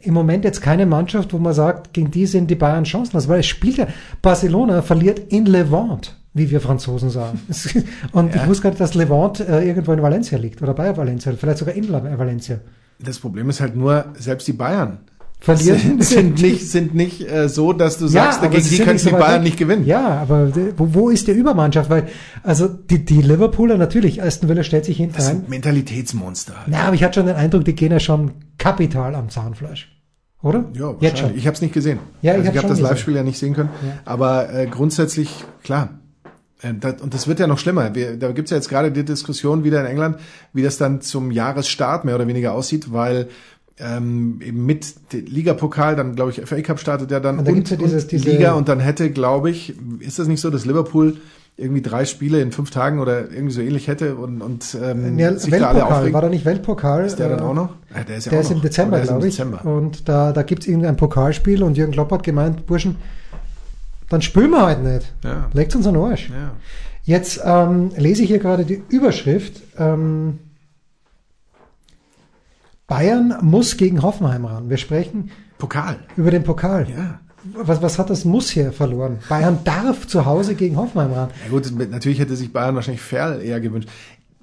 im 0.01 0.13
Moment 0.13 0.45
jetzt 0.45 0.61
keine 0.61 0.85
Mannschaft, 0.85 1.33
wo 1.33 1.37
man 1.39 1.53
sagt, 1.53 1.93
gegen 1.93 2.11
die 2.11 2.25
sind 2.25 2.49
die 2.51 2.55
Bayern 2.55 2.85
chancenlos, 2.85 3.27
weil 3.27 3.39
es 3.39 3.47
spielt 3.47 3.77
ja, 3.77 3.87
Barcelona 4.21 4.81
verliert 4.81 5.19
in 5.31 5.45
Levant, 5.45 6.15
wie 6.33 6.49
wir 6.51 6.61
Franzosen 6.61 7.09
sagen. 7.09 7.39
Und 8.11 8.33
Ja. 8.35 8.41
ich 8.43 8.47
wusste 8.47 8.63
gar 8.63 8.69
nicht, 8.69 8.79
dass 8.81 8.93
Levant 8.93 9.39
äh, 9.39 9.63
irgendwo 9.63 9.91
in 9.93 10.01
Valencia 10.01 10.37
liegt 10.37 10.61
oder 10.61 10.73
bei 10.73 10.95
Valencia, 10.95 11.31
vielleicht 11.37 11.57
sogar 11.59 11.73
in 11.75 11.91
Valencia. 11.91 12.59
Das 12.99 13.19
Problem 13.19 13.49
ist 13.49 13.59
halt 13.61 13.75
nur, 13.75 14.05
selbst 14.17 14.47
die 14.47 14.53
Bayern 14.53 14.99
Verlieren 15.39 15.79
sind, 15.79 16.03
sind 16.03 16.41
nicht, 16.41 16.69
sind 16.69 16.95
nicht 16.95 17.21
äh, 17.31 17.47
so, 17.47 17.71
dass 17.71 17.99
du 17.99 18.07
sagst, 18.07 18.39
aber 18.39 18.49
gegen 18.49 18.63
sie 18.63 18.77
die 18.77 18.83
können 18.83 18.97
die 18.97 19.09
Bayern 19.11 19.35
weg. 19.35 19.43
nicht 19.43 19.57
gewinnen. 19.57 19.85
Ja, 19.85 20.19
aber 20.19 20.47
de- 20.47 20.73
wo, 20.75 20.93
wo 20.93 21.09
ist 21.09 21.27
die 21.27 21.31
Übermannschaft? 21.31 21.89
Weil, 21.91 22.07
also 22.43 22.67
die, 22.67 23.05
die 23.05 23.21
Liverpooler 23.21 23.77
natürlich, 23.77 24.21
Aston 24.21 24.49
Villa 24.49 24.63
stellt 24.63 24.85
sich 24.85 24.97
hinten 24.97 25.15
Das 25.15 25.27
sind 25.27 25.47
Mentalitätsmonster. 25.47 26.55
Halt. 26.55 26.67
Na, 26.69 26.85
aber 26.85 26.95
ich 26.95 27.03
hatte 27.03 27.19
schon 27.19 27.27
den 27.27 27.35
Eindruck, 27.35 27.65
die 27.65 27.75
gehen 27.75 27.91
ja 27.91 27.99
schon 27.99 28.31
kapital 28.57 29.13
am 29.13 29.29
Zahnfleisch. 29.29 29.93
Oder? 30.41 30.65
Ja, 30.73 30.95
Jetzt 30.99 31.19
schon. 31.19 31.35
Ich 31.37 31.45
habe 31.45 31.55
es 31.55 31.61
nicht 31.61 31.73
gesehen. 31.73 31.99
Ja, 32.21 32.33
ich 32.33 32.39
also 32.39 32.47
habe 32.49 32.59
schon 32.61 32.69
das. 32.69 32.79
Live-Spiel 32.79 33.15
ja 33.15 33.23
nicht 33.23 33.37
sehen 33.39 33.53
können. 33.53 33.69
Aber 34.05 34.51
äh, 34.53 34.65
grundsätzlich, 34.67 35.43
klar. 35.63 35.99
Äh, 36.61 36.73
das, 36.79 37.01
und 37.01 37.13
das 37.13 37.27
wird 37.27 37.39
ja 37.39 37.47
noch 37.47 37.59
schlimmer. 37.59 37.93
Wir, 37.95 38.17
da 38.17 38.31
gibt's 38.31 38.51
ja 38.51 38.57
jetzt 38.57 38.69
gerade 38.69 38.91
die 38.91 39.05
Diskussion 39.05 39.63
wieder 39.63 39.79
in 39.81 39.85
England, 39.87 40.17
wie 40.53 40.63
das 40.63 40.77
dann 40.77 41.01
zum 41.01 41.31
Jahresstart 41.31 42.05
mehr 42.05 42.15
oder 42.15 42.27
weniger 42.27 42.53
aussieht, 42.53 42.91
weil 42.91 43.29
ähm, 43.79 44.39
eben 44.43 44.65
mit 44.65 44.95
Ligapokal, 45.11 45.95
dann 45.95 46.15
glaube 46.15 46.31
ich, 46.31 46.41
FA 46.41 46.61
Cup 46.61 46.79
startet 46.79 47.11
ja 47.11 47.19
dann 47.19 47.39
Und 47.39 47.47
da 47.47 47.51
gibt's 47.51 47.69
ja 47.69 47.77
dieses- 47.77 48.03
und 48.03 48.11
diese- 48.11 48.29
Liga 48.29 48.53
und 48.53 48.67
dann 48.69 48.79
hätte, 48.79 49.11
glaube 49.11 49.49
ich, 49.51 49.75
ist 49.99 50.17
das 50.19 50.27
nicht 50.27 50.41
so, 50.41 50.49
dass 50.49 50.65
Liverpool 50.65 51.17
irgendwie 51.59 51.81
drei 51.81 52.05
Spiele 52.05 52.39
in 52.41 52.51
fünf 52.51 52.69
Tagen 52.69 52.99
oder 52.99 53.31
irgendwie 53.31 53.53
so 53.53 53.61
ähnlich 53.61 53.87
hätte 53.87 54.15
und, 54.15 54.41
und 54.41 54.77
ähm, 54.83 55.17
Ja, 55.17 55.35
sich 55.37 55.51
da 55.55 55.69
alle 55.69 55.85
aufregen? 55.87 56.13
war 56.13 56.21
da 56.21 56.29
nicht 56.29 56.45
Weltpokal? 56.45 57.05
ist 57.05 57.17
der 57.17 57.29
dann 57.29 57.39
Äh, 57.39 57.41
auch 57.41 57.53
noch? 57.55 57.69
Ja, 57.95 58.03
der 58.03 58.17
ist 58.17 58.25
ja 58.25 58.29
Der 58.29 58.39
auch 58.39 58.43
ist 58.43 58.49
noch. 58.49 58.55
im 58.57 58.61
Dezember, 58.61 58.99
glaube 58.99 59.27
ich. 59.27 59.35
Dezember. 59.35 59.65
Und 59.65 60.07
da, 60.07 60.31
da 60.33 60.43
gibt's 60.43 60.67
irgendein 60.67 60.97
Pokalspiel 60.97 61.63
und 61.63 61.75
Jürgen 61.77 61.93
Klopp 61.93 62.11
hat 62.11 62.21
gemeint, 62.23 62.67
Burschen, 62.67 62.95
dann 64.09 64.21
spülen 64.21 64.51
wir 64.51 64.65
heute 64.67 64.81
nicht. 64.81 65.13
Ja. 65.23 65.49
Legt 65.53 65.75
uns 65.75 65.87
an 65.87 65.95
den 65.95 66.03
Arsch. 66.03 66.29
Ja. 66.29 66.51
Jetzt 67.03 67.41
ähm, 67.43 67.89
lese 67.97 68.21
ich 68.23 68.27
hier 68.29 68.39
gerade 68.39 68.63
die 68.65 68.81
Überschrift. 68.89 69.61
Ähm, 69.79 70.39
Bayern 72.87 73.37
muss 73.41 73.75
gegen 73.75 74.01
Hoffenheim 74.01 74.45
ran. 74.45 74.69
Wir 74.69 74.77
sprechen 74.77 75.29
Pokal. 75.57 75.97
über 76.15 76.31
den 76.31 76.43
Pokal. 76.43 76.87
Ja. 76.89 77.19
Was, 77.53 77.81
was 77.81 77.99
hat 77.99 78.09
das 78.09 78.23
Muss 78.23 78.49
hier 78.49 78.71
verloren? 78.71 79.19
Bayern 79.27 79.59
darf 79.65 80.07
zu 80.07 80.25
Hause 80.25 80.55
gegen 80.55 80.77
Hoffenheim 80.77 81.11
ran. 81.11 81.29
Ja 81.43 81.49
gut, 81.51 81.69
natürlich 81.91 82.19
hätte 82.19 82.35
sich 82.37 82.51
Bayern 82.51 82.75
wahrscheinlich 82.75 83.01
Ferl 83.01 83.41
eher 83.41 83.59
gewünscht. 83.59 83.89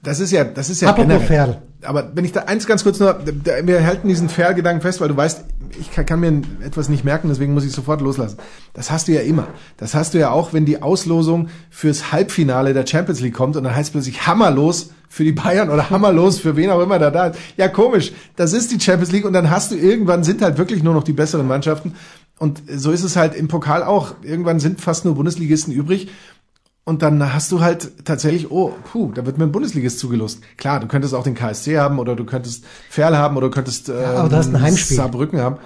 Das 0.05 0.21
ist 0.21 0.31
ja, 0.31 0.45
das 0.45 0.71
ist 0.71 0.83
ja 0.83 0.91
Apropos. 0.91 1.23
Ferl. 1.25 1.63
Aber 1.83 2.13
wenn 2.15 2.25
ich 2.25 2.33
da 2.33 2.41
eins 2.41 2.67
ganz 2.67 2.83
kurz 2.83 2.99
nur, 3.01 3.19
wir 3.65 3.87
halten 3.87 4.09
diesen 4.09 4.29
Ferl-Gedanken 4.29 4.81
fest, 4.81 5.01
weil 5.01 5.09
du 5.09 5.17
weißt, 5.17 5.45
ich 5.81 5.91
kann, 5.91 6.07
kann 6.07 6.21
mir 6.21 6.43
etwas 6.65 6.89
nicht 6.89 7.05
merken, 7.05 7.29
deswegen 7.29 7.53
muss 7.53 7.65
ich 7.65 7.73
sofort 7.73 8.01
loslassen. 8.01 8.39
Das 8.73 8.91
hast 8.91 9.09
du 9.09 9.13
ja 9.13 9.21
immer. 9.21 9.49
Das 9.77 9.95
hast 9.95 10.15
du 10.15 10.19
ja 10.19 10.31
auch, 10.31 10.53
wenn 10.53 10.65
die 10.65 10.83
Auslosung 10.83 11.49
fürs 11.71 12.13
Halbfinale 12.13 12.75
der 12.75 12.87
Champions 12.87 13.21
League 13.21 13.35
kommt 13.35 13.57
und 13.57 13.65
dann 13.65 13.75
heißt 13.75 13.93
plötzlich 13.93 14.27
hammerlos 14.27 14.91
für 15.09 15.25
die 15.25 15.33
Bayern 15.33 15.71
oder 15.71 15.91
hammerlos 15.91 16.39
für 16.39 16.57
wen 16.57 16.71
auch 16.71 16.81
immer 16.81 16.99
da 16.99 17.11
da 17.11 17.27
ist. 17.29 17.39
Ja, 17.57 17.69
komisch. 17.69 18.13
Das 18.37 18.53
ist 18.53 18.73
die 18.73 18.81
Champions 18.81 19.13
League 19.13 19.25
und 19.25 19.33
dann 19.33 19.51
hast 19.51 19.71
du 19.71 19.77
irgendwann 19.77 20.25
sind 20.25 20.43
halt 20.43 20.59
wirklich 20.59 20.83
nur 20.83 20.95
noch 20.95 21.05
die 21.05 21.13
besseren 21.13 21.47
Mannschaften. 21.47 21.95
Und 22.39 22.63
so 22.69 22.91
ist 22.91 23.05
es 23.05 23.15
halt 23.15 23.35
im 23.35 23.47
Pokal 23.47 23.85
auch. 23.85 24.15
Irgendwann 24.23 24.59
sind 24.59 24.81
fast 24.81 25.05
nur 25.05 25.15
Bundesligisten 25.15 25.73
übrig. 25.73 26.09
Und 26.87 27.01
dann 27.01 27.33
hast 27.33 27.51
du 27.51 27.61
halt 27.63 28.05
tatsächlich, 28.05 28.51
oh, 28.51 28.73
puh, 28.93 29.11
da 29.13 29.25
wird 29.25 29.39
mir 29.39 29.45
ein 29.45 29.53
Bundesligist 29.53 29.99
zugelost. 29.99 30.41
Klar, 30.59 30.81
du 30.81 30.87
könntest 30.87 31.15
auch 31.15 31.23
den 31.25 31.35
KSC 31.35 31.79
haben 31.79 31.99
oder 31.99 32.15
du 32.15 32.25
könntest 32.25 32.65
Ferl 32.91 33.17
haben 33.17 33.37
oder 33.39 33.49
du 33.49 33.55
könntest 33.55 33.89
ähm, 33.89 33.95
aber 34.17 34.29
du 34.29 34.37
hast 34.37 34.49
ein 34.55 34.61
Heimspiel. 34.61 34.97
Saarbrücken 34.99 35.41
haben. 35.41 35.57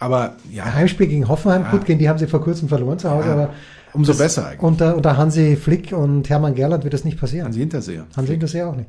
Aber 0.00 0.36
ja, 0.50 0.64
Ein 0.64 0.74
Heimspiel 0.74 1.06
gegen 1.08 1.28
Hoffenheim, 1.28 1.66
gut, 1.70 1.84
gegen 1.84 1.98
die 1.98 2.08
haben 2.08 2.18
sie 2.18 2.26
vor 2.26 2.40
kurzem 2.42 2.68
verloren 2.68 2.98
zu 2.98 3.10
Hause, 3.10 3.28
Ja, 3.28 3.34
aber 3.34 3.50
umso 3.92 4.14
besser 4.14 4.46
eigentlich. 4.46 4.62
unter, 4.62 4.96
unter 4.96 5.16
Hansi 5.18 5.56
Flick 5.56 5.92
und 5.92 6.28
Hermann 6.30 6.54
Gerland 6.54 6.82
wird 6.84 6.94
das 6.94 7.04
nicht 7.04 7.20
passieren. 7.20 7.46
Hansi 7.46 7.60
Hinterseher. 7.60 8.06
Hansi 8.16 8.38
das 8.38 8.52
ja 8.54 8.66
auch 8.68 8.74
nicht. 8.74 8.88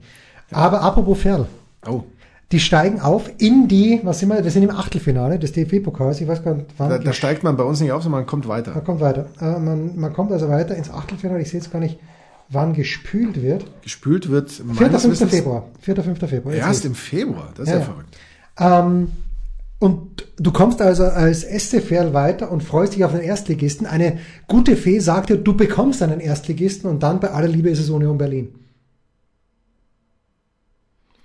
Aber 0.51 0.81
apropos 0.81 1.19
Ferl. 1.19 1.45
Oh, 1.85 2.03
Die 2.53 2.59
steigen 2.59 3.01
auf 3.01 3.31
in 3.39 3.67
die, 3.67 3.99
was 4.03 4.19
sind 4.19 4.29
wir, 4.29 4.43
wir 4.43 4.51
sind 4.51 4.61
im 4.61 4.69
Achtelfinale 4.69 5.39
des 5.39 5.53
DFB-Pokals, 5.53 6.21
ich 6.21 6.27
weiß 6.27 6.43
gar 6.43 6.53
nicht, 6.53 6.67
wann. 6.77 6.91
da, 6.91 6.99
da 6.99 7.11
steigt 7.11 7.41
man 7.41 7.57
bei 7.57 7.63
uns 7.63 7.81
nicht 7.81 7.91
auf, 7.91 8.03
sondern 8.03 8.21
man 8.21 8.27
kommt 8.27 8.47
man 8.47 8.57
weiter. 8.57 8.79
kommt 8.81 9.01
weiter. 9.01 9.25
Äh, 9.41 9.57
man, 9.59 9.97
man 9.99 10.13
kommt 10.13 10.31
also 10.31 10.49
weiter 10.49 10.75
ins 10.75 10.91
Achtelfinale, 10.91 11.41
ich 11.41 11.49
sehe 11.49 11.59
jetzt 11.59 11.71
gar 11.71 11.79
nicht, 11.79 11.97
wann 12.49 12.75
gespült 12.75 13.41
wird. 13.41 13.65
Gespült 13.81 14.29
wird 14.29 14.51
4. 14.51 14.65
meines 14.65 15.01
5. 15.01 15.13
Wissens 15.13 15.31
Februar. 15.31 15.65
4. 15.81 15.95
5. 16.03 16.19
Februar. 16.29 16.53
Erst 16.53 16.85
im 16.85 16.93
Februar. 16.93 17.49
Das 17.55 17.67
ist 17.67 17.73
Ja, 17.73 17.79
ja, 17.79 17.85
verrückt. 17.85 18.17
Ähm, 18.59 19.07
und 19.79 20.27
du 20.37 20.51
kommst 20.51 20.79
also 20.79 21.05
als 21.05 21.41
SC 21.41 21.81
Verl 21.81 22.13
weiter 22.13 22.51
und 22.51 22.63
freust 22.63 22.93
dich 22.93 23.03
auf 23.03 23.13
den 23.13 23.21
Erstligisten. 23.21 23.87
Eine 23.87 24.19
gute 24.47 24.75
Fee 24.75 24.99
sagt 24.99 25.31
dir, 25.31 25.37
du 25.37 25.57
bekommst 25.57 26.03
einen 26.03 26.19
Erstligisten 26.19 26.87
und 26.87 27.01
dann 27.01 27.19
bei 27.19 27.31
aller 27.31 27.47
Liebe 27.47 27.71
ist 27.71 27.79
es 27.79 27.89
Union 27.89 28.19
Berlin. 28.19 28.53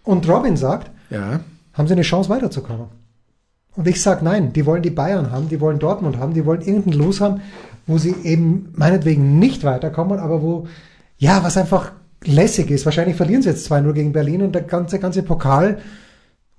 Und 0.05 0.27
Robin 0.27 0.57
sagt, 0.57 0.91
Ja, 1.11 1.41
haben 1.73 1.87
sie 1.89 1.93
eine 1.95 2.03
Chance 2.03 2.29
weiterzukommen. 2.29 2.87
Und 3.77 3.87
ich 3.87 4.03
sage 4.03 4.25
nein, 4.25 4.53
die 4.53 4.67
wollen 4.67 4.83
die 4.83 4.91
Bayern 4.91 5.31
haben, 5.31 5.49
die 5.49 5.61
wollen 5.61 5.79
Dortmund 5.79 6.19
haben, 6.19 6.35
die 6.35 6.45
wollen 6.45 6.61
irgendeinen 6.63 6.99
Los 6.99 7.21
haben, 7.21 7.41
wo 7.87 7.97
sie 7.99 8.15
eben 8.25 8.73
meinetwegen 8.75 9.39
nicht 9.39 9.63
weiterkommen, 9.65 10.19
aber 10.19 10.43
wo, 10.43 10.67
ja, 11.17 11.43
was 11.45 11.57
einfach 11.57 11.93
lässig 12.25 12.71
ist. 12.71 12.85
Wahrscheinlich 12.85 13.17
verlieren 13.17 13.43
sie 13.43 13.51
jetzt 13.51 13.71
2-0 13.71 13.93
gegen 13.93 14.13
Berlin 14.13 14.43
und 14.43 14.53
der 14.55 14.63
ganze, 14.63 14.99
ganze 14.99 15.23
Pokal 15.23 15.79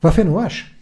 war 0.02 0.14
für 0.14 0.24
den 0.24 0.34
Arsch. 0.36 0.74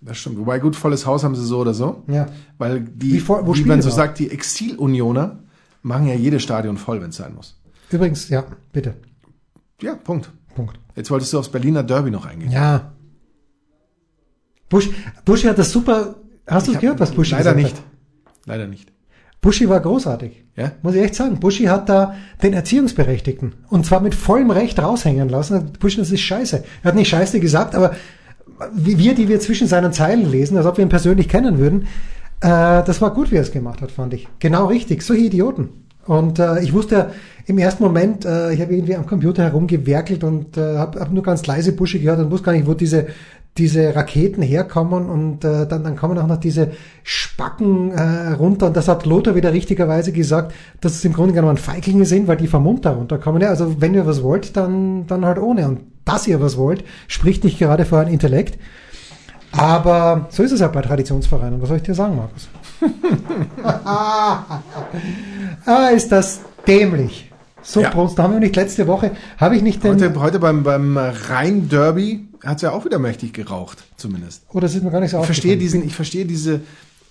das 0.00 0.16
stimmt. 0.16 0.38
Wobei 0.38 0.58
gut, 0.60 0.74
volles 0.76 1.04
Haus 1.04 1.22
haben 1.24 1.34
sie 1.36 1.44
so 1.44 1.58
oder 1.58 1.74
so. 1.74 2.02
Ja. 2.06 2.26
Weil 2.56 2.80
die, 2.80 3.12
Wie 3.12 3.28
wo 3.28 3.54
wie 3.54 3.64
man 3.64 3.82
so 3.82 3.90
noch? 3.90 3.96
sagt, 3.96 4.18
die 4.18 4.30
Exil-Unioner 4.30 5.40
machen 5.82 6.06
ja 6.08 6.14
jedes 6.14 6.42
Stadion 6.42 6.78
voll, 6.78 7.02
wenn 7.02 7.10
es 7.10 7.16
sein 7.16 7.34
muss. 7.34 7.60
Übrigens, 7.90 8.30
ja, 8.30 8.44
bitte. 8.72 8.94
Ja, 9.82 9.94
Punkt. 9.96 10.30
Punkt. 10.54 10.78
Jetzt 10.96 11.10
wolltest 11.10 11.32
du 11.34 11.38
aufs 11.38 11.50
Berliner 11.50 11.82
Derby 11.82 12.10
noch 12.10 12.24
eingehen. 12.24 12.50
Ja. 12.50 12.92
Bush, 14.72 14.88
Buschi 15.26 15.46
hat 15.48 15.58
das 15.58 15.70
super. 15.70 16.16
Hast 16.46 16.66
du 16.66 16.72
gehört, 16.72 16.98
was 16.98 17.12
Buschi 17.12 17.32
Leider 17.32 17.54
gesagt 17.54 17.76
nicht. 17.76 17.82
Leider 18.46 18.66
nicht. 18.66 18.88
hat? 18.88 18.94
Buschi 19.42 19.68
war 19.68 19.80
großartig. 19.80 20.44
Ja? 20.56 20.72
Muss 20.82 20.94
ich 20.94 21.02
echt 21.02 21.14
sagen. 21.14 21.38
Buschi 21.38 21.64
hat 21.64 21.90
da 21.90 22.14
den 22.42 22.54
Erziehungsberechtigten 22.54 23.52
und 23.68 23.84
zwar 23.84 24.00
mit 24.00 24.14
vollem 24.14 24.50
Recht 24.50 24.78
raushängen 24.78 25.28
lassen. 25.28 25.72
Buschi, 25.78 25.98
das 25.98 26.10
ist 26.10 26.22
scheiße. 26.22 26.64
Er 26.82 26.88
hat 26.88 26.94
nicht 26.94 27.10
scheiße 27.10 27.38
gesagt, 27.38 27.74
aber 27.74 27.94
wir, 28.72 29.14
die 29.14 29.28
wir 29.28 29.40
zwischen 29.40 29.66
seinen 29.66 29.92
Zeilen 29.92 30.30
lesen, 30.30 30.56
als 30.56 30.64
ob 30.64 30.78
wir 30.78 30.84
ihn 30.84 30.88
persönlich 30.88 31.28
kennen 31.28 31.58
würden, 31.58 31.82
äh, 32.40 32.82
das 32.82 33.02
war 33.02 33.12
gut, 33.12 33.30
wie 33.30 33.36
er 33.36 33.42
es 33.42 33.52
gemacht 33.52 33.82
hat, 33.82 33.92
fand 33.92 34.14
ich. 34.14 34.26
Genau 34.38 34.66
richtig. 34.66 35.02
Solche 35.02 35.24
Idioten. 35.24 35.68
Und 36.06 36.38
äh, 36.38 36.62
ich 36.62 36.72
wusste 36.72 37.12
im 37.46 37.58
ersten 37.58 37.82
Moment, 37.82 38.24
äh, 38.24 38.54
ich 38.54 38.60
habe 38.62 38.74
irgendwie 38.74 38.96
am 38.96 39.06
Computer 39.06 39.42
herumgewerkelt 39.42 40.24
und 40.24 40.56
äh, 40.56 40.78
habe 40.78 40.98
hab 40.98 41.12
nur 41.12 41.22
ganz 41.22 41.46
leise 41.46 41.72
Busche 41.72 42.00
gehört 42.00 42.20
und 42.20 42.30
wusste 42.30 42.46
gar 42.46 42.52
nicht, 42.52 42.66
wo 42.66 42.74
diese 42.74 43.08
diese 43.58 43.94
Raketen 43.94 44.42
herkommen 44.42 45.10
und 45.10 45.44
äh, 45.44 45.66
dann, 45.66 45.84
dann 45.84 45.96
kommen 45.96 46.16
auch 46.18 46.26
noch 46.26 46.38
diese 46.38 46.70
Spacken 47.02 47.92
äh, 47.92 48.32
runter 48.32 48.68
und 48.68 48.76
das 48.76 48.88
hat 48.88 49.04
Lothar 49.04 49.34
wieder 49.34 49.52
richtigerweise 49.52 50.12
gesagt, 50.12 50.54
dass 50.80 50.94
es 50.94 51.04
im 51.04 51.12
Grunde 51.12 51.34
genommen 51.34 51.58
Feiglinge 51.58 52.06
sind, 52.06 52.28
weil 52.28 52.38
die 52.38 52.46
vom 52.46 52.62
Mund 52.62 52.86
da 52.86 52.92
runterkommen. 52.92 53.42
Ja, 53.42 53.50
also 53.50 53.80
wenn 53.80 53.94
ihr 53.94 54.06
was 54.06 54.22
wollt, 54.22 54.56
dann, 54.56 55.06
dann 55.06 55.26
halt 55.26 55.38
ohne. 55.38 55.68
Und 55.68 55.80
dass 56.06 56.26
ihr 56.26 56.40
was 56.40 56.56
wollt, 56.56 56.82
spricht 57.08 57.44
nicht 57.44 57.58
gerade 57.58 57.84
für 57.84 57.96
euren 57.96 58.08
Intellekt. 58.08 58.58
Aber 59.52 60.28
so 60.30 60.42
ist 60.42 60.52
es 60.52 60.62
halt 60.62 60.72
bei 60.72 60.80
Traditionsvereinen. 60.80 61.60
Was 61.60 61.68
soll 61.68 61.76
ich 61.76 61.82
dir 61.82 61.94
sagen, 61.94 62.16
Markus? 62.16 62.48
ah, 65.64 65.88
ist 65.94 66.10
das 66.10 66.40
dämlich. 66.66 67.31
So, 67.62 67.80
Ja. 67.80 67.90
Prost, 67.90 68.18
da 68.18 68.24
haben 68.24 68.32
wir 68.34 68.40
nicht 68.40 68.56
letzte 68.56 68.86
Woche, 68.86 69.12
habe 69.38 69.56
ich 69.56 69.62
nicht 69.62 69.82
den, 69.84 69.92
Heute, 69.92 70.20
heute 70.20 70.38
beim, 70.38 70.62
beim 70.62 70.96
Rhein-Derby 70.96 72.28
hat 72.44 72.56
es 72.56 72.62
ja 72.62 72.72
auch 72.72 72.84
wieder 72.84 72.98
mächtig 72.98 73.32
geraucht, 73.32 73.84
zumindest. 73.96 74.42
oder 74.50 74.62
das 74.62 74.74
ist 74.74 74.82
mir 74.82 74.90
gar 74.90 75.00
nicht 75.00 75.12
so 75.12 75.20
Ich 75.20 75.26
verstehe 75.26 75.56
diesen, 75.56 75.84
ich 75.86 75.94
verstehe 75.94 76.24
diese, 76.26 76.60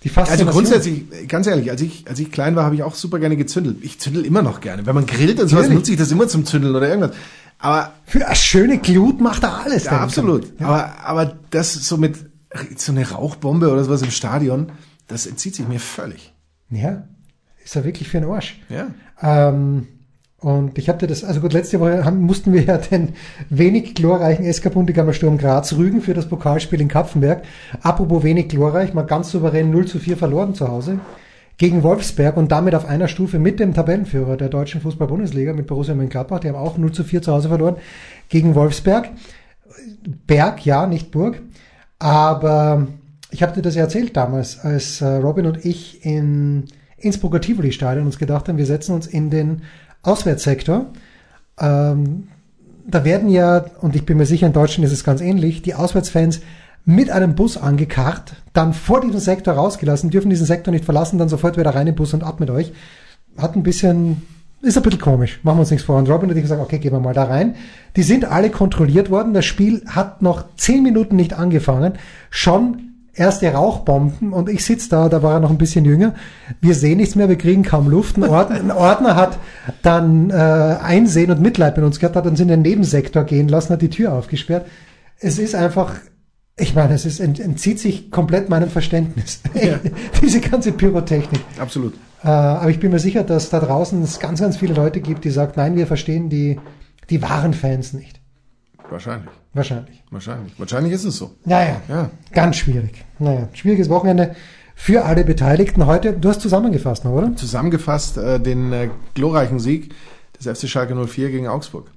Die 0.02 0.10
Also 0.14 0.44
grundsätzlich, 0.46 1.04
ganz 1.28 1.46
ehrlich, 1.46 1.70
als 1.70 1.80
ich, 1.80 2.04
als 2.08 2.18
ich 2.18 2.30
klein 2.32 2.56
war, 2.56 2.64
habe 2.64 2.74
ich 2.74 2.82
auch 2.82 2.94
super 2.94 3.18
gerne 3.18 3.36
gezündelt. 3.36 3.78
Ich 3.82 3.98
zündel 4.00 4.26
immer 4.26 4.42
noch 4.42 4.60
gerne. 4.60 4.84
Wenn 4.84 4.94
man 4.94 5.06
grillt 5.06 5.40
und 5.40 5.48
sowas, 5.48 5.68
nutze 5.68 5.92
ich 5.92 5.98
das 5.98 6.10
immer 6.10 6.26
zum 6.28 6.44
Zündeln 6.44 6.74
oder 6.74 6.88
irgendwas. 6.88 7.12
Aber 7.58 7.92
Für 8.04 8.26
eine 8.26 8.34
schöne 8.34 8.78
Glut 8.78 9.20
macht 9.20 9.44
er 9.44 9.64
alles. 9.64 9.84
Ja, 9.84 10.00
absolut. 10.00 10.58
Ja. 10.60 10.66
Aber, 10.66 10.94
aber 11.04 11.36
das 11.50 11.72
so 11.74 11.96
mit 11.96 12.16
so 12.76 12.90
eine 12.92 13.08
Rauchbombe 13.08 13.70
oder 13.70 13.84
sowas 13.84 14.02
im 14.02 14.10
Stadion, 14.10 14.72
das 15.06 15.26
entzieht 15.26 15.54
sich 15.54 15.66
mir 15.68 15.78
völlig. 15.80 16.34
ja, 16.70 17.04
ist 17.64 17.76
ja 17.76 17.84
wirklich 17.84 18.08
für 18.08 18.20
den 18.20 18.28
Arsch. 18.28 18.60
Ja. 18.68 18.88
Ähm, 19.22 19.86
und 20.42 20.76
ich 20.76 20.88
hatte 20.88 21.06
das, 21.06 21.22
also 21.22 21.40
gut, 21.40 21.52
letzte 21.52 21.78
Woche 21.78 22.04
haben, 22.04 22.20
mussten 22.20 22.52
wir 22.52 22.62
ja 22.62 22.76
den 22.76 23.10
wenig 23.48 23.94
glorreichen 23.94 24.52
SK 24.52 24.72
Bundegammer 24.72 25.12
Sturm 25.12 25.38
Graz 25.38 25.72
rügen 25.74 26.02
für 26.02 26.14
das 26.14 26.28
Pokalspiel 26.28 26.80
in 26.80 26.88
Kapfenberg. 26.88 27.44
Apropos 27.80 28.24
wenig 28.24 28.48
glorreich, 28.48 28.92
mal 28.92 29.02
ganz 29.02 29.30
souverän 29.30 29.70
0 29.70 29.86
zu 29.86 30.00
4 30.00 30.16
verloren 30.16 30.54
zu 30.54 30.66
Hause 30.66 30.98
gegen 31.58 31.84
Wolfsberg 31.84 32.36
und 32.36 32.50
damit 32.50 32.74
auf 32.74 32.88
einer 32.88 33.06
Stufe 33.06 33.38
mit 33.38 33.60
dem 33.60 33.72
Tabellenführer 33.72 34.36
der 34.36 34.48
deutschen 34.48 34.80
Fußball-Bundesliga 34.80 35.52
mit 35.52 35.68
Borussia 35.68 35.94
Mönchengladbach. 35.94 36.40
Die 36.40 36.48
haben 36.48 36.56
auch 36.56 36.76
0 36.76 36.90
zu 36.90 37.04
4 37.04 37.22
zu 37.22 37.32
Hause 37.32 37.46
verloren 37.46 37.76
gegen 38.28 38.56
Wolfsberg. 38.56 39.10
Berg, 40.26 40.66
ja, 40.66 40.88
nicht 40.88 41.12
Burg. 41.12 41.40
Aber 42.00 42.88
ich 43.30 43.44
habe 43.44 43.52
dir 43.52 43.62
das 43.62 43.76
ja 43.76 43.82
erzählt 43.82 44.16
damals, 44.16 44.58
als 44.58 45.00
äh, 45.02 45.06
Robin 45.06 45.46
und 45.46 45.64
ich 45.64 46.04
in 46.04 46.64
Innsbrucker 46.96 47.40
Tivoli-Stadion 47.40 48.06
uns 48.06 48.18
gedacht 48.18 48.48
haben, 48.48 48.58
wir 48.58 48.66
setzen 48.66 48.92
uns 48.92 49.06
in 49.06 49.30
den 49.30 49.62
Auswärtssektor. 50.02 50.86
Ähm, 51.58 52.28
da 52.86 53.04
werden 53.04 53.28
ja, 53.28 53.64
und 53.80 53.94
ich 53.94 54.04
bin 54.04 54.18
mir 54.18 54.26
sicher, 54.26 54.46
in 54.46 54.52
Deutschland 54.52 54.84
ist 54.86 54.92
es 54.92 55.04
ganz 55.04 55.20
ähnlich, 55.20 55.62
die 55.62 55.74
Auswärtsfans 55.74 56.40
mit 56.84 57.10
einem 57.10 57.34
Bus 57.36 57.56
angekarrt, 57.56 58.34
dann 58.52 58.74
vor 58.74 59.00
diesem 59.00 59.20
Sektor 59.20 59.54
rausgelassen, 59.54 60.10
dürfen 60.10 60.30
diesen 60.30 60.46
Sektor 60.46 60.72
nicht 60.72 60.84
verlassen, 60.84 61.18
dann 61.18 61.28
sofort 61.28 61.56
wieder 61.56 61.70
rein 61.70 61.86
in 61.86 61.92
den 61.92 61.96
Bus 61.96 62.12
und 62.12 62.24
ab 62.24 62.40
mit 62.40 62.50
euch. 62.50 62.72
Hat 63.38 63.54
ein 63.54 63.62
bisschen, 63.62 64.22
ist 64.62 64.76
ein 64.76 64.82
bisschen 64.82 65.00
komisch, 65.00 65.38
machen 65.44 65.58
wir 65.58 65.60
uns 65.60 65.70
nichts 65.70 65.86
vor. 65.86 65.96
Und 65.96 66.10
Robin 66.10 66.28
ich 66.30 66.42
gesagt, 66.42 66.60
okay, 66.60 66.78
gehen 66.80 66.92
wir 66.92 67.00
mal 67.00 67.14
da 67.14 67.24
rein. 67.24 67.54
Die 67.94 68.02
sind 68.02 68.24
alle 68.24 68.50
kontrolliert 68.50 69.10
worden. 69.10 69.32
Das 69.32 69.44
Spiel 69.44 69.84
hat 69.86 70.22
noch 70.22 70.44
zehn 70.56 70.82
Minuten 70.82 71.14
nicht 71.14 71.34
angefangen. 71.34 71.92
Schon 72.30 72.91
erste 73.14 73.52
Rauchbomben 73.52 74.32
und 74.32 74.48
ich 74.48 74.64
sitze 74.64 74.88
da, 74.88 75.08
da 75.08 75.22
war 75.22 75.34
er 75.34 75.40
noch 75.40 75.50
ein 75.50 75.58
bisschen 75.58 75.84
jünger. 75.84 76.14
Wir 76.60 76.74
sehen 76.74 76.96
nichts 76.96 77.14
mehr, 77.14 77.28
wir 77.28 77.36
kriegen 77.36 77.62
kaum 77.62 77.88
Luft. 77.88 78.16
Ein 78.16 78.24
Ordner, 78.24 78.56
ein 78.56 78.70
Ordner 78.70 79.16
hat 79.16 79.38
dann 79.82 80.30
äh, 80.30 80.34
Einsehen 80.34 81.30
und 81.30 81.40
Mitleid 81.40 81.76
mit 81.76 81.84
uns 81.84 81.98
gehabt, 81.98 82.16
hat 82.16 82.26
uns 82.26 82.40
in 82.40 82.48
den 82.48 82.62
Nebensektor 82.62 83.24
gehen 83.24 83.48
lassen, 83.48 83.74
hat 83.74 83.82
die 83.82 83.90
Tür 83.90 84.12
aufgesperrt. 84.14 84.66
Es 85.18 85.38
ist 85.38 85.54
einfach, 85.54 85.94
ich 86.56 86.74
meine, 86.74 86.94
es 86.94 87.04
ist, 87.04 87.20
ent, 87.20 87.38
entzieht 87.38 87.78
sich 87.78 88.10
komplett 88.10 88.48
meinem 88.48 88.70
Verständnis. 88.70 89.40
Ja. 89.54 89.78
Diese 90.22 90.40
ganze 90.40 90.72
Pyrotechnik. 90.72 91.40
Absolut. 91.58 91.94
Äh, 92.24 92.28
aber 92.28 92.70
ich 92.70 92.80
bin 92.80 92.92
mir 92.92 92.98
sicher, 92.98 93.24
dass 93.24 93.50
da 93.50 93.60
draußen 93.60 94.02
es 94.02 94.20
ganz, 94.20 94.40
ganz 94.40 94.56
viele 94.56 94.72
Leute 94.74 95.00
gibt, 95.00 95.24
die 95.24 95.30
sagen, 95.30 95.52
nein, 95.56 95.76
wir 95.76 95.86
verstehen 95.86 96.30
die, 96.30 96.58
die 97.10 97.20
wahren 97.20 97.52
Fans 97.52 97.92
nicht. 97.92 98.21
Wahrscheinlich. 98.92 99.30
Wahrscheinlich. 99.54 100.02
Wahrscheinlich. 100.10 100.58
Wahrscheinlich 100.58 100.92
ist 100.92 101.04
es 101.04 101.16
so. 101.16 101.32
Naja, 101.44 101.80
Ja. 101.88 102.10
ganz 102.32 102.56
schwierig. 102.56 103.04
Naja, 103.18 103.48
schwieriges 103.54 103.88
Wochenende 103.88 104.34
für 104.74 105.04
alle 105.04 105.24
Beteiligten 105.24 105.86
heute. 105.86 106.12
Du 106.12 106.28
hast 106.28 106.40
zusammengefasst 106.40 107.04
noch, 107.04 107.12
oder? 107.12 107.34
Zusammengefasst 107.36 108.18
äh, 108.18 108.38
den 108.38 108.72
äh, 108.72 108.90
glorreichen 109.14 109.58
Sieg 109.58 109.94
des 110.38 110.46
FC 110.58 110.68
Schalke 110.68 110.94
04 110.94 111.30
gegen 111.30 111.48
Augsburg. 111.48 111.90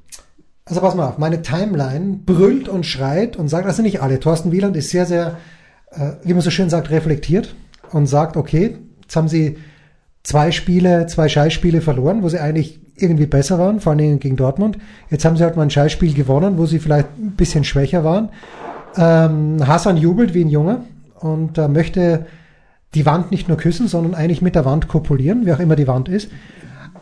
Also 0.65 0.81
pass 0.81 0.95
mal 0.95 1.07
auf, 1.09 1.17
meine 1.19 1.41
Timeline 1.41 2.19
brüllt 2.25 2.67
und 2.69 2.85
schreit 2.85 3.35
und 3.37 3.49
sagt, 3.49 3.67
das 3.67 3.75
sind 3.75 3.85
nicht 3.85 4.01
alle. 4.01 4.19
Thorsten 4.19 4.51
Wieland 4.51 4.75
ist 4.75 4.89
sehr, 4.89 5.05
sehr, 5.05 5.37
äh, 5.91 6.13
wie 6.23 6.33
man 6.33 6.41
so 6.41 6.49
schön 6.49 6.69
sagt, 6.69 6.89
reflektiert 6.89 7.55
und 7.91 8.07
sagt, 8.07 8.35
okay, 8.35 8.77
jetzt 9.01 9.15
haben 9.15 9.27
sie 9.27 9.57
zwei 10.23 10.51
Spiele, 10.51 11.05
zwei 11.07 11.29
Scheißspiele 11.29 11.81
verloren, 11.81 12.23
wo 12.23 12.29
sie 12.29 12.39
eigentlich 12.39 12.79
irgendwie 12.97 13.25
besser 13.25 13.59
waren, 13.59 13.79
vor 13.81 13.91
allen 13.91 13.99
Dingen 13.99 14.19
gegen 14.19 14.35
Dortmund. 14.35 14.77
Jetzt 15.09 15.25
haben 15.25 15.35
sie 15.37 15.43
halt 15.43 15.55
mal 15.57 15.63
ein 15.63 15.69
Scheißspiel 15.69 16.13
gewonnen, 16.13 16.57
wo 16.57 16.65
sie 16.65 16.79
vielleicht 16.79 17.07
ein 17.19 17.31
bisschen 17.31 17.63
schwächer 17.63 18.03
waren. 18.03 18.29
Ähm, 18.97 19.65
Hassan 19.67 19.97
jubelt 19.97 20.33
wie 20.33 20.43
ein 20.45 20.49
Junge 20.49 20.81
und 21.19 21.57
äh, 21.57 21.67
möchte 21.67 22.25
die 22.93 23.05
Wand 23.05 23.31
nicht 23.31 23.49
nur 23.49 23.57
küssen, 23.57 23.87
sondern 23.89 24.15
eigentlich 24.15 24.41
mit 24.41 24.55
der 24.55 24.63
Wand 24.63 24.87
kopulieren, 24.87 25.45
wie 25.45 25.51
auch 25.51 25.59
immer 25.59 25.75
die 25.75 25.87
Wand 25.87 26.07
ist. 26.07 26.29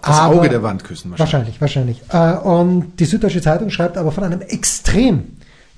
Das 0.01 0.19
Aber- 0.19 0.35
Auge 0.37 0.49
der 0.49 0.63
Wand 0.63 0.83
küssen 0.83 1.11
wahrscheinlich. 1.11 1.61
Wahrscheinlich, 1.61 2.01
wahrscheinlich. 2.09 2.43
Äh, 2.43 2.47
und 2.47 2.99
die 2.99 3.05
Süddeutsche 3.05 3.41
Zeitung 3.41 3.69
schreibt 3.69 3.97
aber 3.97 4.11
von 4.11 4.23
einem 4.23 4.41
extrem 4.41 5.23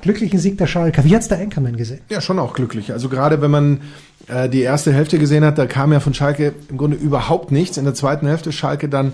glücklichen 0.01 0.39
Sieg 0.39 0.57
der 0.57 0.67
Schalker. 0.67 1.03
Wie 1.03 1.15
hat's 1.15 1.27
der 1.27 1.39
Anchorman 1.39 1.75
gesehen? 1.77 1.99
Ja, 2.09 2.21
schon 2.21 2.39
auch 2.39 2.53
glücklich. 2.53 2.91
Also 2.93 3.09
gerade 3.09 3.41
wenn 3.41 3.51
man 3.51 3.81
äh, 4.27 4.47
die 4.49 4.61
erste 4.61 4.93
Hälfte 4.93 5.19
gesehen 5.19 5.43
hat, 5.43 5.57
da 5.57 5.65
kam 5.65 5.91
ja 5.91 5.99
von 5.99 6.13
Schalke 6.13 6.53
im 6.69 6.77
Grunde 6.77 6.95
überhaupt 6.97 7.51
nichts. 7.51 7.77
In 7.77 7.85
der 7.85 7.93
zweiten 7.93 8.27
Hälfte 8.27 8.51
Schalke 8.51 8.87
dann 8.87 9.13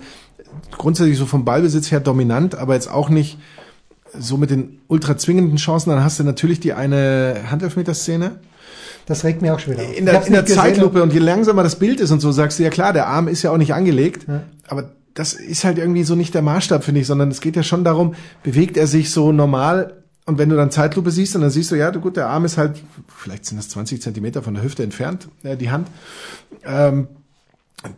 grundsätzlich 0.78 1.18
so 1.18 1.26
vom 1.26 1.46
Ballbesitz 1.46 1.92
her 1.92 2.00
dominant, 2.00 2.56
aber 2.56 2.74
jetzt 2.76 2.90
auch 2.90 3.10
nicht 3.10 3.38
so 4.18 4.38
mit 4.38 4.50
den 4.50 4.80
ultra 4.88 5.18
zwingenden 5.18 5.58
Chancen. 5.58 5.90
Dann 5.90 6.04
hast 6.04 6.20
du 6.20 6.24
natürlich 6.24 6.60
die 6.60 6.74
eine 6.74 7.44
Handelfmeterszene. 7.50 8.40
Das 9.06 9.24
regt 9.24 9.42
mir 9.42 9.54
auch 9.56 9.60
schon 9.60 9.74
wieder 9.74 9.84
auf. 9.84 9.98
In 9.98 10.06
der, 10.06 10.26
in 10.26 10.34
der 10.34 10.44
gesehen, 10.44 10.58
Zeitlupe 10.58 11.02
und 11.02 11.12
je 11.14 11.20
langsamer 11.20 11.64
das 11.64 11.78
Bild 11.80 12.00
ist 12.00 12.12
und 12.12 12.20
so, 12.20 12.32
sagst 12.32 12.60
du 12.60 12.64
ja 12.64 12.70
klar, 12.70 12.94
der 12.94 13.08
Arm 13.08 13.28
ist 13.28 13.42
ja 13.42 13.52
auch 13.52 13.58
nicht 13.58 13.74
angelegt, 13.74 14.28
Ja. 14.28 14.44
aber 14.68 14.92
das 15.14 15.34
ist 15.34 15.64
halt 15.66 15.78
irgendwie 15.78 16.04
so 16.04 16.16
nicht 16.16 16.34
der 16.34 16.42
Maßstab, 16.42 16.84
finde 16.84 17.02
ich, 17.02 17.08
sondern 17.08 17.30
es 17.32 17.42
geht 17.42 17.56
ja 17.56 17.64
schon 17.64 17.84
darum, 17.84 18.16
bewegt 18.44 18.78
er 18.78 18.88
sich 18.88 19.10
so 19.12 19.32
normal 19.32 20.04
und 20.26 20.38
wenn 20.38 20.50
du 20.50 20.56
dann 20.56 20.72
Zeitlupe 20.72 21.12
siehst 21.12 21.36
und 21.36 21.42
dann 21.42 21.50
siehst 21.50 21.72
du, 21.72 21.76
ja, 21.76 21.90
gut, 21.90 22.16
der 22.16 22.28
Arm 22.30 22.46
ist 22.46 22.58
halt, 22.58 22.82
vielleicht 23.18 23.46
sind 23.46 23.58
das 23.58 23.68
20 23.70 24.02
Zentimeter 24.02 24.42
von 24.44 24.54
der 24.54 24.64
Hüfte 24.64 24.84
entfernt, 24.84 25.28
äh, 25.44 25.58
die 25.58 25.72
Hand, 25.72 25.88
ähm, 26.64 27.08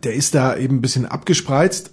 der 0.02 0.14
ist 0.14 0.34
da 0.34 0.56
eben 0.56 0.76
ein 0.76 0.80
bisschen 0.82 1.06
abgespreizt 1.06 1.90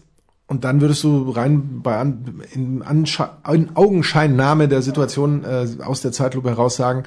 und 0.51 0.65
dann 0.65 0.81
würdest 0.81 1.01
du 1.05 1.29
rein 1.29 1.79
bei 1.81 1.97
an, 1.97 2.41
in, 2.53 2.83
in 2.83 3.69
Augenscheinnahme 3.73 4.67
der 4.67 4.81
Situation 4.81 5.45
äh, 5.45 5.65
aus 5.81 6.01
der 6.01 6.11
Zeitlupe 6.11 6.49
heraus 6.49 6.75
sagen, 6.75 7.03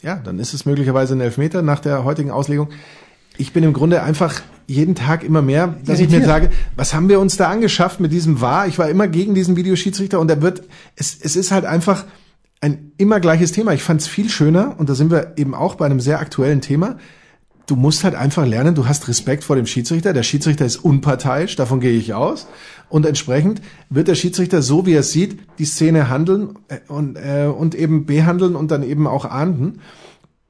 ja, 0.00 0.14
dann 0.14 0.38
ist 0.38 0.54
es 0.54 0.64
möglicherweise 0.64 1.16
ein 1.16 1.20
Elfmeter 1.20 1.60
nach 1.62 1.80
der 1.80 2.04
heutigen 2.04 2.30
Auslegung. 2.30 2.68
Ich 3.36 3.52
bin 3.52 3.64
im 3.64 3.72
Grunde 3.72 4.04
einfach 4.04 4.42
jeden 4.68 4.94
Tag 4.94 5.24
immer 5.24 5.42
mehr, 5.42 5.74
dass 5.84 5.98
ich 5.98 6.08
mir 6.08 6.18
Irritiert. 6.18 6.24
sage, 6.24 6.50
was 6.76 6.94
haben 6.94 7.08
wir 7.08 7.18
uns 7.18 7.36
da 7.36 7.50
angeschafft 7.50 7.98
mit 7.98 8.12
diesem 8.12 8.40
War? 8.40 8.68
Ich 8.68 8.78
war 8.78 8.88
immer 8.88 9.08
gegen 9.08 9.34
diesen 9.34 9.56
Videoschiedsrichter 9.56 10.20
und 10.20 10.30
er 10.30 10.40
wird, 10.40 10.62
es, 10.94 11.18
es 11.20 11.34
ist 11.34 11.50
halt 11.50 11.64
einfach 11.64 12.04
ein 12.60 12.92
immer 12.96 13.18
gleiches 13.18 13.50
Thema. 13.50 13.72
Ich 13.72 13.82
fand 13.82 14.02
es 14.02 14.06
viel 14.06 14.30
schöner 14.30 14.76
und 14.78 14.88
da 14.88 14.94
sind 14.94 15.10
wir 15.10 15.32
eben 15.36 15.56
auch 15.56 15.74
bei 15.74 15.86
einem 15.86 15.98
sehr 15.98 16.20
aktuellen 16.20 16.60
Thema. 16.60 16.96
Du 17.66 17.76
musst 17.76 18.04
halt 18.04 18.14
einfach 18.14 18.46
lernen, 18.46 18.74
du 18.74 18.86
hast 18.86 19.08
Respekt 19.08 19.42
vor 19.42 19.56
dem 19.56 19.66
Schiedsrichter. 19.66 20.12
Der 20.12 20.22
Schiedsrichter 20.22 20.66
ist 20.66 20.76
unparteiisch, 20.76 21.56
davon 21.56 21.80
gehe 21.80 21.92
ich 21.98 22.12
aus. 22.12 22.46
Und 22.94 23.06
entsprechend 23.06 23.60
wird 23.90 24.06
der 24.06 24.14
Schiedsrichter, 24.14 24.62
so 24.62 24.86
wie 24.86 24.92
er 24.92 25.02
sieht, 25.02 25.40
die 25.58 25.64
Szene 25.64 26.10
handeln 26.10 26.50
äh, 26.68 26.78
und, 26.86 27.16
äh, 27.16 27.46
und 27.46 27.74
eben 27.74 28.06
behandeln 28.06 28.54
und 28.54 28.70
dann 28.70 28.84
eben 28.84 29.08
auch 29.08 29.24
ahnden. 29.24 29.80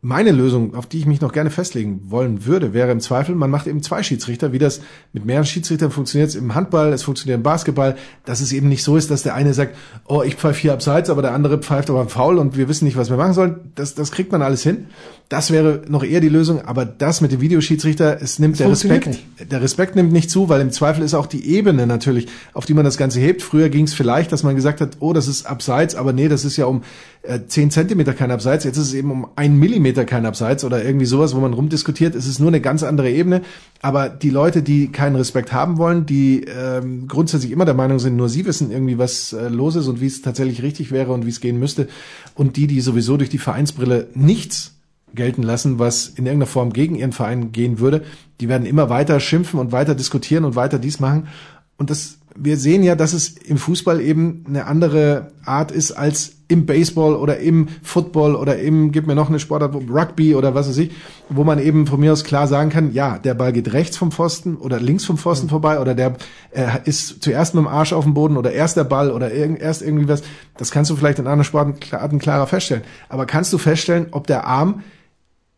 Meine 0.07 0.33
Lösung, 0.33 0.75
auf 0.75 0.85
die 0.85 0.99
ich 0.99 1.07
mich 1.07 1.23
noch 1.23 1.33
gerne 1.33 1.49
festlegen 1.49 2.03
wollen 2.09 2.45
würde, 2.45 2.75
wäre 2.75 2.93
im 2.93 3.01
Zweifel, 3.01 3.35
man 3.35 3.49
macht 3.49 3.67
eben 3.67 3.83
zwei 3.83 4.03
Schiedsrichter, 4.03 4.53
wie 4.53 4.59
das 4.59 4.83
mit 5.15 5.25
mehreren 5.25 5.47
Schiedsrichtern 5.47 5.91
funktioniert 5.91 6.29
es 6.29 6.37
im 6.37 6.55
Handball, 6.55 6.93
es 6.93 7.03
funktioniert 7.03 7.39
im 7.39 7.43
Basketball, 7.43 7.97
dass 8.27 8.43
es 8.43 8.53
eben 8.53 8.69
nicht 8.69 8.85
so 8.85 8.99
ist, 8.99 9.11
dass 9.11 9.23
der 9.23 9.35
eine 9.35 9.55
sagt, 9.55 9.75
oh, 10.07 10.23
ich 10.23 10.35
pfeife 10.35 10.61
hier 10.61 10.75
abseits, 10.75 11.09
aber 11.09 11.23
der 11.23 11.33
andere 11.33 11.57
pfeift 11.57 11.89
aber 11.89 12.07
faul 12.07 12.37
und 12.37 12.55
wir 12.55 12.69
wissen 12.69 12.85
nicht, 12.85 12.99
was 12.99 13.09
wir 13.09 13.17
machen 13.17 13.33
sollen. 13.33 13.73
Das, 13.77 13.95
das 13.95 14.13
kriegt 14.13 14.31
man 14.31 14.43
alles 14.43 14.63
hin. 14.63 14.89
Das 15.31 15.51
wäre 15.51 15.81
noch 15.89 16.05
eher 16.05 16.21
die 16.21 16.29
Lösung, 16.29 16.61
aber 16.61 16.85
das 16.85 17.23
mit 17.23 17.33
dem 17.33 17.41
Videoschiedsrichter, 17.41 18.21
es 18.21 18.39
nimmt 18.39 18.59
der 18.59 18.67
funktioniert 18.67 19.07
Respekt, 19.07 19.51
der 19.51 19.63
Respekt 19.63 19.97
nimmt 19.97 20.13
nicht 20.13 20.29
zu, 20.29 20.51
weil 20.51 20.61
im 20.61 20.71
Zweifel 20.71 21.03
ist 21.03 21.15
auch 21.15 21.27
die 21.27 21.47
Ebene 21.49 21.87
natürlich, 21.87 22.27
auf 22.53 22.67
die 22.67 22.75
man 22.75 22.85
das 22.85 22.99
Ganze 22.99 23.21
hebt. 23.21 23.41
Früher 23.41 23.71
ging 23.71 23.87
es 23.87 23.95
vielleicht, 23.95 24.33
dass 24.33 24.43
man 24.43 24.55
gesagt 24.55 24.83
hat, 24.83 24.99
oh, 25.01 25.15
das 25.15 25.29
ist 25.29 25.47
abseits, 25.47 25.95
aber 25.95 26.13
nee, 26.13 26.29
das 26.29 26.45
ist 26.45 26.59
ja 26.59 26.67
um 26.67 26.83
äh, 27.23 27.41
10 27.47 27.71
Zentimeter 27.71 28.13
kein 28.13 28.31
Abseits, 28.31 28.65
jetzt 28.65 28.77
ist 28.77 28.89
es 28.89 28.95
eben 28.95 29.11
um 29.11 29.29
ein 29.35 29.59
Millimeter 29.59 29.94
kein 30.03 30.27
Abseits 30.27 30.65
oder 30.65 30.85
irgendwie 30.85 31.07
sowas, 31.07 31.37
wo 31.37 31.41
man 31.41 31.53
rumdiskutiert. 31.53 32.17
Es 32.17 32.27
ist 32.27 32.41
nur 32.41 32.49
eine 32.49 32.61
ganz 32.61 32.83
andere 32.83 33.11
Ebene. 33.11 33.43
Aber 33.81 34.09
die 34.09 34.31
Leute, 34.31 34.63
die 34.63 34.89
keinen 34.89 35.15
Respekt 35.15 35.53
haben 35.53 35.79
wollen, 35.79 36.07
die 36.07 36.45
ähm, 36.45 37.07
grundsätzlich 37.07 37.53
immer 37.53 37.65
der 37.65 37.75
Meinung 37.75 38.01
sind, 38.01 38.17
nur 38.17 38.29
sie 38.29 38.45
wissen 38.45 38.73
irgendwie, 38.73 38.99
was 38.99 39.33
äh, 39.33 39.47
los 39.49 39.77
ist 39.77 39.87
und 39.87 40.01
wie 40.01 40.07
es 40.07 40.23
tatsächlich 40.23 40.63
richtig 40.63 40.91
wäre 40.91 41.13
und 41.13 41.25
wie 41.25 41.31
es 41.31 41.41
gehen 41.41 41.61
müsste. 41.61 41.87
Und 42.35 42.57
die, 42.57 42.67
die 42.67 42.81
sowieso 42.81 43.17
durch 43.17 43.31
die 43.31 43.39
Vereinsbrille 43.39 44.09
nichts 44.15 44.73
gelten 45.15 45.43
lassen, 45.43 45.79
was 45.79 46.09
in 46.09 46.27
irgendeiner 46.27 46.51
Form 46.51 46.73
gegen 46.73 46.97
ihren 46.97 47.13
Verein 47.13 47.53
gehen 47.53 47.79
würde, 47.79 48.03
die 48.41 48.49
werden 48.49 48.67
immer 48.67 48.91
weiter 48.91 49.21
schimpfen 49.21 49.61
und 49.61 49.71
weiter 49.71 49.95
diskutieren 49.95 50.45
und 50.45 50.57
weiter 50.57 50.79
dies 50.79 50.99
machen. 50.99 51.29
Und 51.77 51.91
das, 51.91 52.19
wir 52.37 52.57
sehen 52.57 52.83
ja, 52.83 52.95
dass 52.95 53.13
es 53.13 53.37
im 53.37 53.59
Fußball 53.59 54.01
eben 54.01 54.45
eine 54.49 54.67
andere 54.67 55.33
Art 55.45 55.71
ist 55.71 55.93
als 55.93 56.33
im 56.49 56.67
Baseball 56.67 57.15
oder 57.17 57.39
im 57.39 57.69
Football 57.83 58.35
oder 58.37 58.59
im, 58.59 58.93
gib 58.93 59.07
mir 59.07 59.15
noch 59.15 59.29
eine 59.29 59.39
Sportart, 59.41 59.75
Rugby 59.75 60.35
oder 60.35 60.55
was 60.55 60.69
weiß 60.69 60.77
ich, 60.79 60.91
wo 61.31 61.43
man 61.43 61.59
eben 61.59 61.87
von 61.87 61.99
mir 62.01 62.13
aus 62.13 62.23
klar 62.23 62.47
sagen 62.47 62.69
kann, 62.71 62.93
ja, 62.93 63.19
der 63.19 63.35
Ball 63.35 63.53
geht 63.53 63.73
rechts 63.73 63.97
vom 63.97 64.13
Pfosten 64.13 64.57
oder 64.57 64.79
links 64.79 65.05
vom 65.07 65.17
Pfosten 65.17 65.49
vorbei 65.49 65.81
oder 65.81 65.95
der 65.95 66.17
äh, 66.51 66.67
ist 66.85 67.23
zuerst 67.23 67.55
mit 67.55 67.65
dem 67.65 67.69
Arsch 67.69 67.93
auf 67.95 68.05
dem 68.05 68.13
Boden 68.15 68.37
oder 68.37 68.53
erst 68.53 68.77
der 68.77 68.85
Ball 68.85 69.11
oder 69.11 69.33
irgend, 69.33 69.61
erst 69.61 69.81
irgendwie 69.83 70.07
was. 70.09 70.23
Das 70.59 70.71
kannst 70.71 70.91
du 70.91 70.97
vielleicht 70.97 71.19
in 71.19 71.27
anderen 71.27 71.45
Sportarten 71.45 72.19
klarer 72.19 72.47
feststellen. 72.47 72.83
Aber 73.09 73.25
kannst 73.27 73.53
du 73.53 73.59
feststellen, 73.59 74.09
ob 74.11 74.27
der 74.27 74.47
Arm 74.47 74.83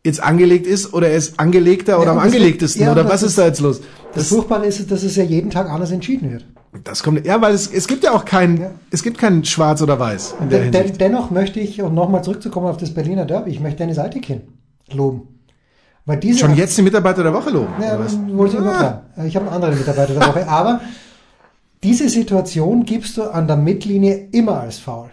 jetzt 0.05 0.23
angelegt 0.23 0.65
ist 0.67 0.93
oder 0.93 1.09
er 1.09 1.17
ist 1.17 1.37
angelegter 1.37 1.97
oder 1.97 2.05
Ja, 2.05 2.11
am 2.11 2.17
und 2.19 2.23
das- 2.25 2.33
angelegtesten 2.33 2.81
ja, 2.83 2.91
oder 2.93 3.03
das 3.03 3.11
was 3.11 3.21
ist 3.23 3.29
ist- 3.31 3.37
da 3.39 3.45
jetzt 3.45 3.59
los? 3.59 3.81
Das 4.13 4.29
Furchtbare 4.29 4.65
ist, 4.65 4.89
dass 4.89 5.03
es 5.03 5.17
ja 5.17 5.23
jeden 5.23 5.49
Tag 5.49 5.69
anders 5.69 5.91
entschieden 5.91 6.31
wird. 6.31 6.45
Das 6.83 7.01
kommt, 7.01 7.25
ja, 7.25 7.41
weil 7.41 7.53
es, 7.55 7.67
es 7.71 7.87
gibt 7.87 8.03
ja 8.03 8.11
auch 8.11 8.25
kein, 8.25 8.57
Ja. 8.59 8.71
es 8.91 9.01
gibt 9.01 9.17
kein 9.17 9.43
Schwarz 9.45 9.81
oder 9.81 9.99
Weiß 9.99 10.35
in 10.41 10.49
der 10.49 10.59
Den, 10.69 10.71
den, 10.71 10.97
dennoch 10.97 11.31
möchte 11.31 11.59
ich, 11.59 11.81
um 11.81 11.93
nochmal 11.93 12.23
zurückzukommen 12.23 12.67
auf 12.67 12.77
das 12.77 12.93
Berliner 12.93 13.25
Derby, 13.25 13.51
ich 13.51 13.59
möchte 13.59 13.77
Dennis 13.79 13.97
Eitekin 13.99 14.41
loben. 14.91 15.27
Weil 16.05 16.17
diese 16.17 16.39
Schon 16.39 16.55
jetzt 16.55 16.77
die 16.77 16.81
Mitarbeiter 16.83 17.23
der 17.23 17.33
Woche 17.33 17.49
loben. 17.49 17.73
Ja, 17.81 17.97
wollte 18.37 18.53
ich 18.55 18.59
immer 18.61 19.03
Ah. 19.17 19.23
Ich 19.25 19.35
habe 19.35 19.45
einen 19.47 19.55
anderen 19.55 19.77
Mitarbeiter 19.77 20.13
der 20.13 20.27
Woche. 20.27 20.47
Aber 20.47 20.79
diese 21.83 22.07
Situation 22.09 22.85
gibst 22.85 23.17
du 23.17 23.23
an 23.23 23.47
der 23.47 23.57
Mittellinie 23.57 24.27
immer 24.31 24.59
als 24.61 24.77
Faul. 24.79 25.09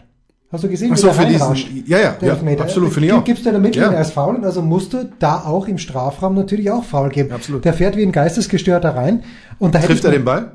Hast 0.52 0.62
du 0.62 0.68
gesehen, 0.68 0.90
Ach 0.92 0.96
wie 0.96 1.00
so, 1.00 1.06
der 1.08 1.14
für 1.16 1.26
diesen, 1.26 1.84
ja, 1.86 1.98
ja, 1.98 2.16
ja 2.20 2.32
absolut, 2.60 2.92
finde 2.92 3.08
ich 3.08 3.12
auch. 3.12 3.24
Gibst 3.24 3.44
du 3.44 3.48
in 3.48 3.54
der 3.54 3.60
Mittellinie 3.62 3.92
Ja. 3.94 3.98
als 3.98 4.12
Foul 4.12 4.36
und 4.36 4.44
also 4.44 4.62
musst 4.62 4.92
du 4.92 5.10
da 5.18 5.40
auch 5.44 5.66
im 5.66 5.78
Strafraum 5.78 6.34
natürlich 6.36 6.70
auch 6.70 6.84
Foul 6.84 7.08
geben. 7.08 7.32
Absolut. 7.32 7.64
Der 7.64 7.74
fährt 7.74 7.96
wie 7.96 8.02
ein 8.02 8.12
Geistesgestörter 8.12 8.94
rein 8.94 9.24
und 9.58 9.74
da 9.74 9.80
Trifft 9.80 10.04
er 10.04 10.12
den 10.12 10.24
Ball? 10.24 10.52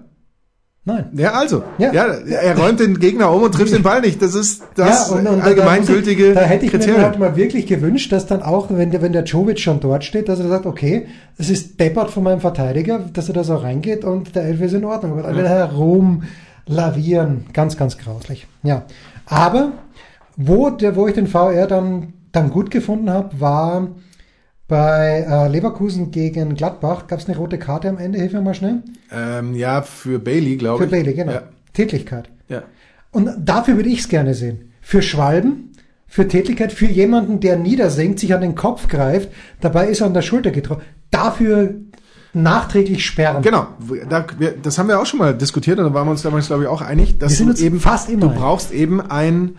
Nein. 0.89 1.09
Ja, 1.13 1.33
also. 1.33 1.63
Ja. 1.77 1.93
Ja. 1.93 2.05
er 2.05 2.57
räumt 2.57 2.79
den 2.79 2.99
Gegner 2.99 3.31
um 3.31 3.43
und 3.43 3.53
trifft 3.53 3.73
den 3.73 3.83
Ball 3.83 4.01
nicht. 4.01 4.21
Das 4.21 4.33
ist 4.33 4.63
das 4.75 5.09
ja, 5.09 5.15
und, 5.15 5.27
und 5.27 5.41
allgemeingültige 5.41 6.33
da, 6.33 6.41
da 6.41 6.45
hätte 6.47 6.65
ich 6.65 6.73
mir 6.73 6.79
Kriterium. 6.79 7.03
halt 7.03 7.19
mal 7.19 7.35
wirklich 7.35 7.67
gewünscht, 7.67 8.11
dass 8.11 8.25
dann 8.25 8.41
auch, 8.41 8.67
wenn 8.69 8.89
der, 8.89 9.03
wenn 9.03 9.13
der 9.13 9.23
Jovic 9.23 9.59
schon 9.59 9.79
dort 9.79 10.03
steht, 10.03 10.29
dass 10.29 10.39
er 10.39 10.47
sagt, 10.47 10.65
okay, 10.65 11.05
es 11.37 11.49
ist 11.49 11.79
deppert 11.79 12.09
von 12.09 12.23
meinem 12.23 12.41
Verteidiger, 12.41 12.99
dass 13.13 13.27
er 13.27 13.35
da 13.35 13.43
so 13.43 13.55
reingeht 13.55 14.03
und 14.03 14.35
der 14.35 14.43
Elf 14.43 14.61
ist 14.61 14.73
in 14.73 14.83
Ordnung. 14.85 15.19
Aber 15.19 15.27
alle 15.27 15.47
herum 15.47 16.23
lavieren, 16.65 17.45
ganz, 17.53 17.77
ganz 17.77 17.97
grauslich. 17.97 18.47
Ja, 18.63 18.83
aber 19.27 19.73
wo, 20.37 20.71
der, 20.71 20.95
wo 20.95 21.07
ich 21.07 21.13
den 21.13 21.27
VR 21.27 21.67
dann, 21.67 22.13
dann 22.31 22.49
gut 22.49 22.71
gefunden 22.71 23.11
habe, 23.11 23.39
war 23.39 23.89
bei 24.69 25.25
äh, 25.27 25.49
Leverkusen 25.49 26.11
gegen 26.11 26.55
Gladbach. 26.55 27.07
Gab 27.07 27.19
es 27.19 27.27
eine 27.27 27.35
rote 27.35 27.57
Karte 27.57 27.89
am 27.89 27.97
Ende? 27.97 28.19
Hilf 28.19 28.31
mir 28.31 28.41
mal 28.41 28.53
schnell. 28.53 28.83
Ähm, 29.11 29.55
ja, 29.55 29.81
für 29.81 30.19
Bailey, 30.19 30.55
glaube 30.55 30.77
Für 30.77 30.85
ich. 30.85 30.91
Bailey, 30.91 31.13
genau. 31.13 31.33
Ja. 31.33 31.41
Tätlichkeit. 31.73 32.29
ja. 32.47 32.63
Und 33.11 33.31
dafür 33.39 33.75
würde 33.75 33.89
ich 33.89 34.01
es 34.01 34.07
gerne 34.07 34.35
sehen. 34.35 34.71
Für 34.81 35.01
Schwalben, 35.01 35.71
für 36.07 36.27
Tätigkeit, 36.27 36.71
für 36.71 36.85
jemanden, 36.85 37.39
der 37.39 37.57
niedersinkt, 37.57 38.19
sich 38.19 38.35
an 38.35 38.41
den 38.41 38.53
Kopf 38.53 38.87
greift, 38.87 39.29
dabei 39.61 39.87
ist 39.87 40.01
er 40.01 40.07
an 40.07 40.13
der 40.13 40.21
Schulter 40.21 40.51
getroffen. 40.51 40.83
Dafür 41.09 41.73
nachträglich 42.33 43.03
sperren. 43.03 43.41
Genau, 43.41 43.67
da, 44.07 44.27
wir, 44.37 44.51
das 44.61 44.77
haben 44.77 44.87
wir 44.87 44.99
auch 44.99 45.07
schon 45.07 45.17
mal 45.17 45.35
diskutiert 45.35 45.79
und 45.79 45.85
da 45.85 45.93
waren 45.95 46.05
wir 46.05 46.11
uns 46.11 46.21
damals, 46.21 46.45
glaube 46.47 46.63
ich, 46.63 46.69
auch 46.69 46.81
einig, 46.83 47.17
dass 47.17 47.31
Wir 47.31 47.37
sind 47.37 47.47
du 47.47 47.51
uns 47.53 47.61
eben 47.61 47.79
fast 47.79 48.09
immer 48.09 48.27
du 48.27 48.29
brauchst 48.29 48.71
eben 48.71 49.01
ein 49.01 49.55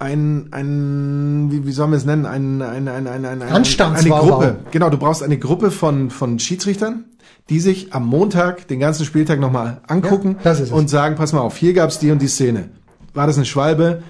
ein, 0.00 0.48
ein 0.50 1.48
wie, 1.50 1.66
wie 1.66 1.72
sollen 1.72 1.90
wir 1.90 1.98
es 1.98 2.06
nennen, 2.06 2.24
ein, 2.26 2.62
ein, 2.62 2.88
ein, 2.88 3.06
ein, 3.06 3.24
ein, 3.24 3.42
ein 3.42 3.52
eine 3.52 4.08
Gruppe. 4.08 4.56
Genau, 4.70 4.88
du 4.88 4.96
brauchst 4.96 5.22
eine 5.22 5.38
Gruppe 5.38 5.70
von, 5.70 6.10
von 6.10 6.38
Schiedsrichtern, 6.38 7.04
die 7.50 7.60
sich 7.60 7.92
am 7.92 8.06
Montag 8.06 8.66
den 8.68 8.80
ganzen 8.80 9.04
Spieltag 9.04 9.40
nochmal 9.40 9.82
angucken 9.86 10.36
Ja, 10.42 10.56
und 10.70 10.88
sagen, 10.88 11.16
pass 11.16 11.32
mal 11.32 11.40
auf, 11.40 11.56
hier 11.56 11.74
gab's 11.74 11.98
die 11.98 12.10
und 12.10 12.22
die 12.22 12.28
Szene. 12.28 12.70
War 13.12 13.26
das 13.26 13.36
eine 13.36 13.44
Schwalbe? 13.44 14.02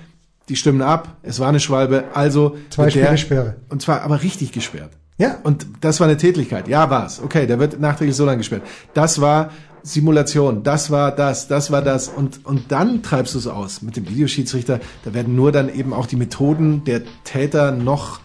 Die 0.48 0.56
stimmen 0.56 0.82
ab, 0.82 1.16
es 1.22 1.40
war 1.40 1.48
eine 1.48 1.60
Schwalbe, 1.60 2.04
also 2.14 2.56
Zwei 2.70 2.90
Spiele 2.90 3.18
Sperre. 3.18 3.56
Und 3.68 3.82
zwar 3.82 4.02
aber 4.02 4.22
richtig 4.22 4.52
gesperrt. 4.52 4.92
Ja. 5.18 5.38
Und 5.42 5.66
das 5.80 6.00
war 6.00 6.06
eine 6.06 6.16
Tätigkeit. 6.16 6.66
Ja, 6.66 6.88
war's. 6.88 7.20
Okay, 7.22 7.46
der 7.46 7.58
wird 7.58 7.78
nachträglich 7.78 8.16
so 8.16 8.24
lange 8.24 8.38
gesperrt. 8.38 8.62
Das 8.94 9.20
war 9.20 9.50
Simulation. 9.82 10.62
Das 10.62 10.90
war 10.90 11.12
das. 11.12 11.48
Das 11.48 11.70
war 11.70 11.82
das. 11.82 12.08
Und, 12.08 12.44
und 12.44 12.70
dann 12.72 13.02
treibst 13.02 13.34
du 13.34 13.38
es 13.38 13.46
aus. 13.46 13.82
Mit 13.82 13.96
dem 13.96 14.08
Videoschiedsrichter, 14.08 14.80
da 15.04 15.14
werden 15.14 15.34
nur 15.34 15.52
dann 15.52 15.68
eben 15.72 15.92
auch 15.92 16.06
die 16.06 16.16
Methoden 16.16 16.84
der 16.84 17.02
Täter 17.24 17.72
noch 17.72 18.20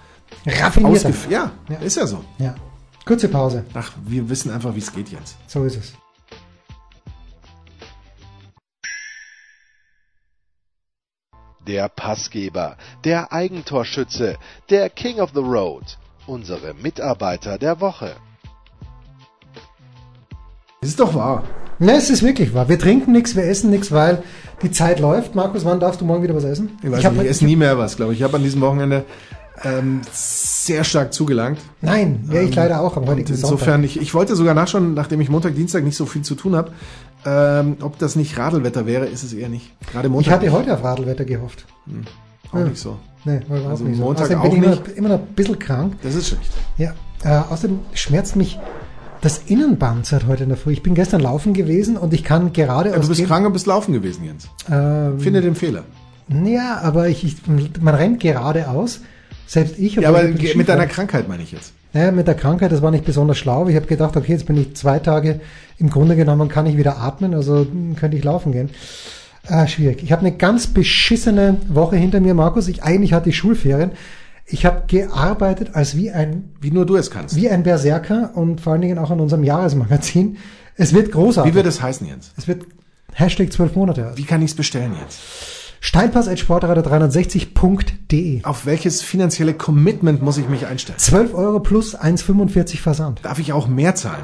Raffinierter. 0.45 1.07
ausgeführt. 1.09 1.31
Ja, 1.31 1.51
Ja. 1.69 1.77
ist 1.79 1.97
ja 1.97 2.07
so. 2.07 2.23
Ja. 2.37 2.55
Kurze 3.05 3.27
Pause. 3.29 3.65
Ach, 3.73 3.91
wir 4.05 4.29
wissen 4.29 4.51
einfach, 4.51 4.73
wie 4.75 4.79
es 4.79 4.91
geht 4.93 5.09
jetzt. 5.09 5.37
So 5.47 5.63
ist 5.63 5.77
es. 5.77 5.93
Der 11.67 11.89
Passgeber, 11.89 12.77
der 13.03 13.31
Eigentorschütze, 13.33 14.37
der 14.69 14.89
King 14.89 15.19
of 15.19 15.31
the 15.33 15.39
Road, 15.41 15.97
unsere 16.27 16.73
Mitarbeiter 16.75 17.57
der 17.57 17.79
Woche. 17.81 18.15
Das 20.86 20.91
ist 20.91 21.00
doch 21.00 21.15
wahr. 21.15 21.41
Ne, 21.80 21.93
es 21.93 22.12
ist 22.12 22.21
wirklich 22.21 22.54
wahr. 22.54 22.69
Wir 22.69 22.78
trinken 22.78 23.12
nichts, 23.12 23.36
wir 23.36 23.43
essen 23.43 23.71
nichts, 23.71 23.91
weil 23.91 24.21
die 24.62 24.69
Zeit 24.69 25.00
läuft. 25.00 25.34
Markus, 25.34 25.65
wann 25.65 25.80
darfst 25.80 26.00
du 26.00 26.06
morgen 26.06 26.21
wieder 26.21 26.36
was 26.36 26.43
essen? 26.43 26.78
Ich 26.84 26.91
weiß 26.91 27.04
hab 27.04 27.13
nicht, 27.13 27.24
ich 27.24 27.30
esse 27.32 27.45
nie 27.45 27.56
mehr 27.56 27.76
was, 27.80 27.95
glaube 27.95 28.13
ich. 28.13 28.19
Ich 28.19 28.24
habe 28.24 28.38
an 28.38 28.43
diesem 28.43 28.62
Wochenende 28.62 29.04
ähm, 29.63 30.02
sehr 30.12 30.84
stark 30.84 31.12
zugelangt. 31.12 31.58
Nein, 31.82 32.30
ja, 32.32 32.41
ich 32.41 32.54
leider 32.54 32.82
auch 32.82 32.98
am 32.98 33.08
heutigen 33.08 33.30
insofern, 33.30 33.84
ich, 33.84 34.00
ich 34.00 34.13
wollte 34.13 34.36
sogar 34.36 34.54
nachschauen, 34.54 34.93
nachdem 34.93 35.21
ich 35.21 35.30
Montag, 35.30 35.56
Dienstag 35.56 35.84
nicht 35.84 35.98
so 35.98 36.06
viel 36.06 36.21
zu 36.21 36.36
tun 36.36 36.56
habe, 36.56 36.71
ähm, 37.26 37.78
ob 37.82 37.98
das 37.98 38.15
nicht 38.15 38.38
Radelwetter 38.38 38.86
wäre, 38.86 39.08
ist 39.08 39.24
es 39.24 39.34
eher 39.34 39.50
nicht. 39.50 39.71
Gerade 39.91 40.08
Ich 40.08 40.13
Montag 40.13 40.34
hatte 40.34 40.52
heute 40.52 40.71
auf 40.76 40.84
Radlwetter 40.84 41.26
gehofft. 41.26 41.65
auch 42.52 42.60
nicht 42.60 42.78
so. 42.78 43.00
Nee, 43.24 43.39
war 43.48 43.71
Also 43.71 43.86
nicht 43.86 43.98
so. 43.98 44.04
Montag 44.04 44.26
Außerdem 44.26 44.39
auch 44.39 44.50
bin 44.52 44.63
ich 44.63 44.69
nicht. 44.69 44.88
Immer, 44.89 44.98
immer 44.98 45.10
noch 45.10 45.19
ein 45.19 45.34
bisschen 45.34 45.58
krank. 45.58 45.95
Das 46.04 46.13
ist 46.13 46.28
schlecht. 46.28 46.52
Ja. 46.78 46.93
Äh, 47.24 47.41
außerdem 47.52 47.80
schmerzt 47.95 48.36
mich 48.36 48.60
das 49.25 49.41
Innenband 49.47 50.05
seit 50.05 50.27
heute 50.27 50.43
in 50.43 50.49
der 50.49 50.57
Früh. 50.57 50.71
Ich 50.71 50.83
bin 50.83 50.93
gestern 50.93 51.19
laufen 51.19 51.55
gewesen 51.55 51.97
und 51.97 52.13
ich 52.13 52.23
kann 52.23 52.53
gerade 52.53 52.91
Ja, 52.91 52.99
du 52.99 53.07
bist 53.07 53.25
krank 53.25 53.45
und 53.45 53.53
bist 53.53 53.65
laufen 53.65 53.91
gewesen, 53.91 54.23
Jens. 54.23 54.47
Ähm, 54.71 55.19
Finde 55.19 55.41
den 55.41 55.55
Fehler. 55.55 55.83
ja, 56.29 56.79
aber 56.83 57.09
ich, 57.09 57.23
ich, 57.23 57.38
man 57.81 57.95
rennt 57.95 58.19
geradeaus. 58.19 59.01
Selbst 59.47 59.79
ich. 59.79 59.95
Ja, 59.95 60.09
aber 60.09 60.29
ich 60.29 60.55
mit 60.55 60.69
deiner 60.69 60.85
Krankheit 60.85 61.27
meine 61.27 61.41
ich 61.41 61.51
jetzt. 61.51 61.73
Naja, 61.93 62.11
mit 62.11 62.27
der 62.27 62.35
Krankheit, 62.35 62.71
das 62.71 62.83
war 62.83 62.91
nicht 62.91 63.05
besonders 63.05 63.38
schlau. 63.38 63.67
Ich 63.67 63.75
habe 63.75 63.88
gedacht, 63.88 64.15
okay, 64.15 64.33
jetzt 64.33 64.45
bin 64.45 64.57
ich 64.57 64.75
zwei 64.75 64.99
Tage 64.99 65.39
im 65.79 65.89
Grunde 65.89 66.15
genommen, 66.15 66.47
kann 66.47 66.67
ich 66.67 66.77
wieder 66.77 66.99
atmen, 66.99 67.33
also 67.33 67.65
könnte 67.95 68.17
ich 68.17 68.23
laufen 68.23 68.51
gehen. 68.51 68.69
Ah, 69.47 69.65
schwierig. 69.65 70.03
Ich 70.03 70.11
habe 70.11 70.21
eine 70.21 70.33
ganz 70.33 70.67
beschissene 70.67 71.57
Woche 71.67 71.95
hinter 71.95 72.19
mir, 72.19 72.33
Markus. 72.35 72.67
Ich 72.67 72.83
eigentlich 72.83 73.13
hatte 73.13 73.29
ich 73.29 73.38
Schulferien. 73.38 73.91
Ich 74.47 74.65
habe 74.65 74.84
gearbeitet 74.88 75.71
als 75.73 75.97
wie 75.97 76.12
ein 76.12 76.51
Wie 76.62 76.69
nur 76.71 76.86
du 76.86 76.95
es 76.95 77.10
kannst. 77.10 77.36
wie 77.36 77.49
ein 77.49 77.63
Berserker 77.63 78.31
und 78.36 78.62
vor 78.62 78.73
allen 78.73 78.81
Dingen 78.84 78.99
auch 78.99 79.10
an 79.12 79.19
unserem 79.19 79.43
Jahresmagazin. 79.43 80.38
Es 80.75 80.93
wird 80.93 81.12
großartig. 81.12 81.51
Wie 81.51 81.55
wird 81.55 81.65
es 81.65 81.81
heißen, 81.81 82.05
Jens? 82.08 82.31
es 82.38 82.47
wird 82.47 82.65
Hashtag 83.13 83.51
zwölf 83.51 83.75
Monate. 83.75 84.12
Wie 84.15 84.23
kann 84.25 84.41
ich 84.41 84.51
es 84.51 84.55
bestellen, 84.55 84.93
Jens? 84.99 85.17
Steilpass.sportradio360.de 85.81 88.43
Auf 88.43 88.65
welches 88.65 89.01
finanzielle 89.01 89.53
Commitment 89.53 90.21
muss 90.21 90.38
ich 90.38 90.47
mich 90.49 90.65
einstellen? 90.67 90.99
12 90.99 91.34
Euro 91.34 91.60
plus 91.60 91.97
1,45 91.97 92.79
Versand. 92.79 93.19
Darf 93.23 93.39
ich 93.39 93.51
auch 93.53 93.67
mehr 93.67 93.95
zahlen? 93.95 94.23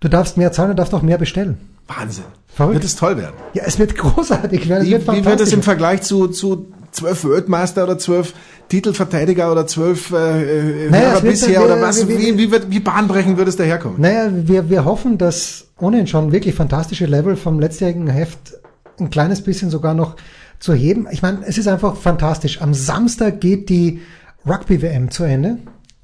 Du 0.00 0.08
darfst 0.08 0.36
mehr 0.36 0.52
zahlen 0.52 0.70
und 0.70 0.78
darfst 0.78 0.94
auch 0.94 1.02
mehr 1.02 1.18
bestellen. 1.18 1.58
Wahnsinn. 1.86 2.24
Verrückt. 2.46 2.74
Wird 2.74 2.84
es 2.84 2.96
toll 2.96 3.16
werden? 3.16 3.34
Ja, 3.54 3.62
es 3.66 3.78
wird 3.78 3.96
großartig 3.96 4.68
werden. 4.68 4.82
Es 4.82 4.88
Wie, 4.88 4.92
wird 4.92 5.10
wie 5.12 5.24
wird 5.24 5.40
es 5.40 5.52
im 5.52 5.62
Vergleich 5.62 6.02
zu, 6.02 6.28
zu 6.28 6.66
zwölf 6.92 7.24
Weltmeister 7.24 7.84
oder 7.84 7.98
zwölf 7.98 8.34
Titelverteidiger 8.68 9.50
oder 9.50 9.66
zwölf 9.66 10.12
äh, 10.12 10.86
äh, 10.86 10.90
Naja, 10.90 11.10
Hörer 11.12 11.20
bisher 11.22 11.60
wir- 11.60 11.64
oder 11.66 11.80
was? 11.82 12.06
wir- 12.08 12.18
Wie, 12.18 12.38
wie, 12.38 12.50
wird, 12.50 12.70
wie 12.70 12.80
bahnbrechend 12.80 13.36
wird 13.36 13.48
es 13.48 13.56
daherkommen? 13.56 14.00
Naja, 14.00 14.30
wir, 14.32 14.70
wir 14.70 14.84
hoffen, 14.84 15.18
dass 15.18 15.66
ohnehin 15.78 16.06
schon 16.06 16.32
wirklich 16.32 16.54
fantastische 16.54 17.06
Level 17.06 17.36
vom 17.36 17.58
letztjährigen 17.60 18.06
Heft 18.08 18.54
ein 18.98 19.10
kleines 19.10 19.42
bisschen 19.42 19.70
sogar 19.70 19.94
noch 19.94 20.16
zu 20.58 20.74
heben. 20.74 21.06
Ich 21.10 21.22
meine, 21.22 21.38
es 21.46 21.58
ist 21.58 21.68
einfach 21.68 21.96
fantastisch. 21.96 22.60
Am 22.60 22.74
Samstag 22.74 23.40
geht 23.40 23.68
die 23.70 24.02
Rugby-WM 24.46 25.10
zu 25.10 25.24
Ende. 25.24 25.58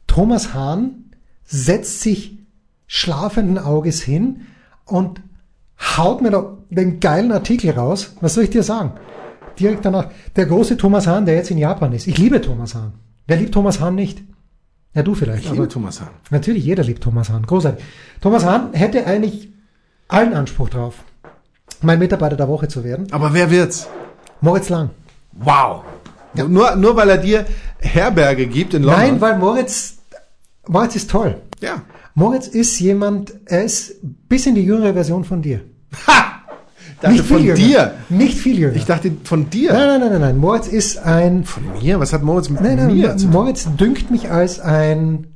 Thomas 0.07 0.55
Hahn 0.55 1.11
setzt 1.45 2.01
sich 2.01 2.39
schlafenden 2.87 3.59
Auges 3.59 4.01
hin 4.03 4.43
und 4.87 5.21
haut 5.99 6.23
mir 6.23 6.31
doch 6.31 6.59
den 6.71 7.01
geilen 7.01 7.33
Artikel 7.33 7.71
raus. 7.73 8.15
Was 8.21 8.35
soll 8.35 8.45
ich 8.45 8.51
dir 8.51 8.63
sagen? 8.63 8.93
Direkt 9.59 9.85
danach. 9.85 10.09
Der 10.35 10.47
große 10.47 10.77
Thomas 10.77 11.07
Hahn, 11.07 11.27
der 11.27 11.35
jetzt 11.37 11.51
in 11.51 11.59
Japan 11.59 11.93
ist. 11.93 12.07
Ich 12.07 12.19
liebe 12.19 12.41
Thomas 12.41 12.75
Hahn. 12.75 12.93
Wer 13.27 13.39
liebt 13.39 13.53
Thomas 13.55 13.81
Hahn 13.81 13.95
nicht? 13.95 14.23
Ja, 14.95 15.03
du 15.03 15.15
vielleicht. 15.15 15.45
Ich 15.45 15.51
liebe 15.51 15.69
Thomas 15.69 16.01
Hahn. 16.01 16.11
Natürlich, 16.31 16.65
jeder 16.65 16.83
liebt 16.85 17.03
Thomas 17.03 17.29
Hahn. 17.31 17.45
Großartig. 17.47 17.85
Thomas 18.21 18.45
Hahn 18.45 18.73
hätte 18.73 19.07
eigentlich 19.07 19.51
allen 20.09 20.33
Anspruch 20.35 20.69
drauf, 20.71 20.95
mein 21.83 21.99
Mitarbeiter 21.99 22.37
der 22.37 22.49
Woche 22.49 22.69
zu 22.69 22.85
werden. 22.85 23.07
Aber 23.11 23.35
wer 23.35 23.51
wird's? 23.51 23.89
Moritz 24.41 24.69
Lang. 24.69 24.91
Wow. 25.33 25.83
Nur, 26.35 26.77
nur 26.77 26.97
weil 26.97 27.09
er 27.11 27.19
dir 27.19 27.47
Herberge 27.79 28.47
gibt 28.47 28.75
in 28.75 28.83
London. 28.83 29.01
Nein, 29.01 29.21
weil 29.21 29.39
Moritz, 29.39 29.99
Moritz 30.69 30.97
ist 30.97 31.11
toll. 31.11 31.41
ja. 31.61 31.83
Moritz 32.19 32.47
ist 32.47 32.79
jemand, 32.81 33.35
er 33.45 33.65
ist 33.65 33.97
bis 34.03 34.47
in 34.47 34.55
die 34.55 34.63
jüngere 34.65 34.95
Version 34.95 35.23
von 35.25 35.43
dir. 35.43 35.61
Ha! 36.07 36.36
Dachte 37.01 37.13
Nicht 37.15 37.25
viel 37.27 37.37
von 37.37 37.45
jünger. 37.45 37.57
dir. 37.59 37.95
Nicht 38.09 38.39
viel 38.39 38.59
jünger. 38.59 38.77
Ich 38.77 38.85
dachte 38.87 39.13
von 39.25 39.51
dir. 39.51 39.73
nein, 39.73 39.87
nein, 39.89 40.01
nein, 40.01 40.11
nein, 40.13 40.21
nein. 40.21 40.37
Moritz 40.39 40.67
ist 40.67 40.99
ein, 40.99 41.45
Von 41.45 41.65
mir? 41.81 42.01
Was 42.01 42.13
hat 42.13 42.23
Moritz 42.23 42.49
mit 42.49 42.61
nein, 42.63 42.77
mir 42.87 43.09
nein, 43.09 43.19
zu 43.19 43.27
tun? 43.27 43.35
Moritz 43.35 43.69
dünkt 43.77 44.11
mich 44.11 44.31
als 44.31 44.61
ein 44.61 45.27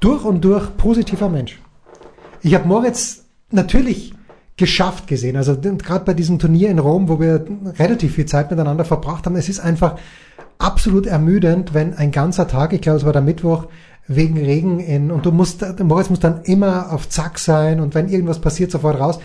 durch 0.00 0.24
und 0.24 0.44
durch 0.44 0.76
positiver 0.76 1.28
Mensch. 1.28 1.60
Ich 2.42 2.54
habe 2.54 2.66
Moritz 2.66 3.24
natürlich 3.50 4.12
geschafft 4.56 5.06
gesehen. 5.06 5.36
Also 5.36 5.56
gerade 5.56 6.04
bei 6.04 6.14
diesem 6.14 6.38
Turnier 6.38 6.70
in 6.70 6.78
Rom, 6.78 7.08
wo 7.08 7.20
wir 7.20 7.44
relativ 7.78 8.14
viel 8.14 8.26
Zeit 8.26 8.50
miteinander 8.50 8.84
verbracht 8.84 9.26
haben, 9.26 9.36
es 9.36 9.48
ist 9.48 9.60
einfach 9.60 9.96
absolut 10.58 11.06
ermüdend, 11.06 11.74
wenn 11.74 11.94
ein 11.94 12.10
ganzer 12.10 12.46
Tag, 12.46 12.72
ich 12.72 12.80
glaube 12.80 12.98
es 12.98 13.04
war 13.04 13.12
der 13.12 13.22
Mittwoch, 13.22 13.66
wegen 14.06 14.36
Regen 14.36 14.80
in, 14.80 15.10
und 15.10 15.24
du 15.24 15.32
musst, 15.32 15.64
Moritz 15.80 16.10
muss 16.10 16.20
dann 16.20 16.42
immer 16.42 16.92
auf 16.92 17.08
Zack 17.08 17.38
sein 17.38 17.80
und 17.80 17.94
wenn 17.94 18.08
irgendwas 18.08 18.40
passiert, 18.40 18.70
sofort 18.70 19.00
raus. 19.00 19.18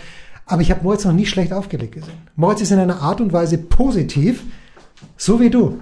Aber 0.50 0.62
ich 0.62 0.70
habe 0.72 0.82
Moritz 0.82 1.04
noch 1.04 1.12
nie 1.12 1.26
schlecht 1.26 1.52
aufgelegt 1.52 1.94
gesehen. 1.94 2.14
Moritz 2.34 2.60
ist 2.60 2.72
in 2.72 2.80
einer 2.80 3.00
Art 3.02 3.20
und 3.20 3.32
Weise 3.32 3.56
positiv, 3.56 4.42
so 5.16 5.38
wie 5.38 5.48
du. 5.48 5.78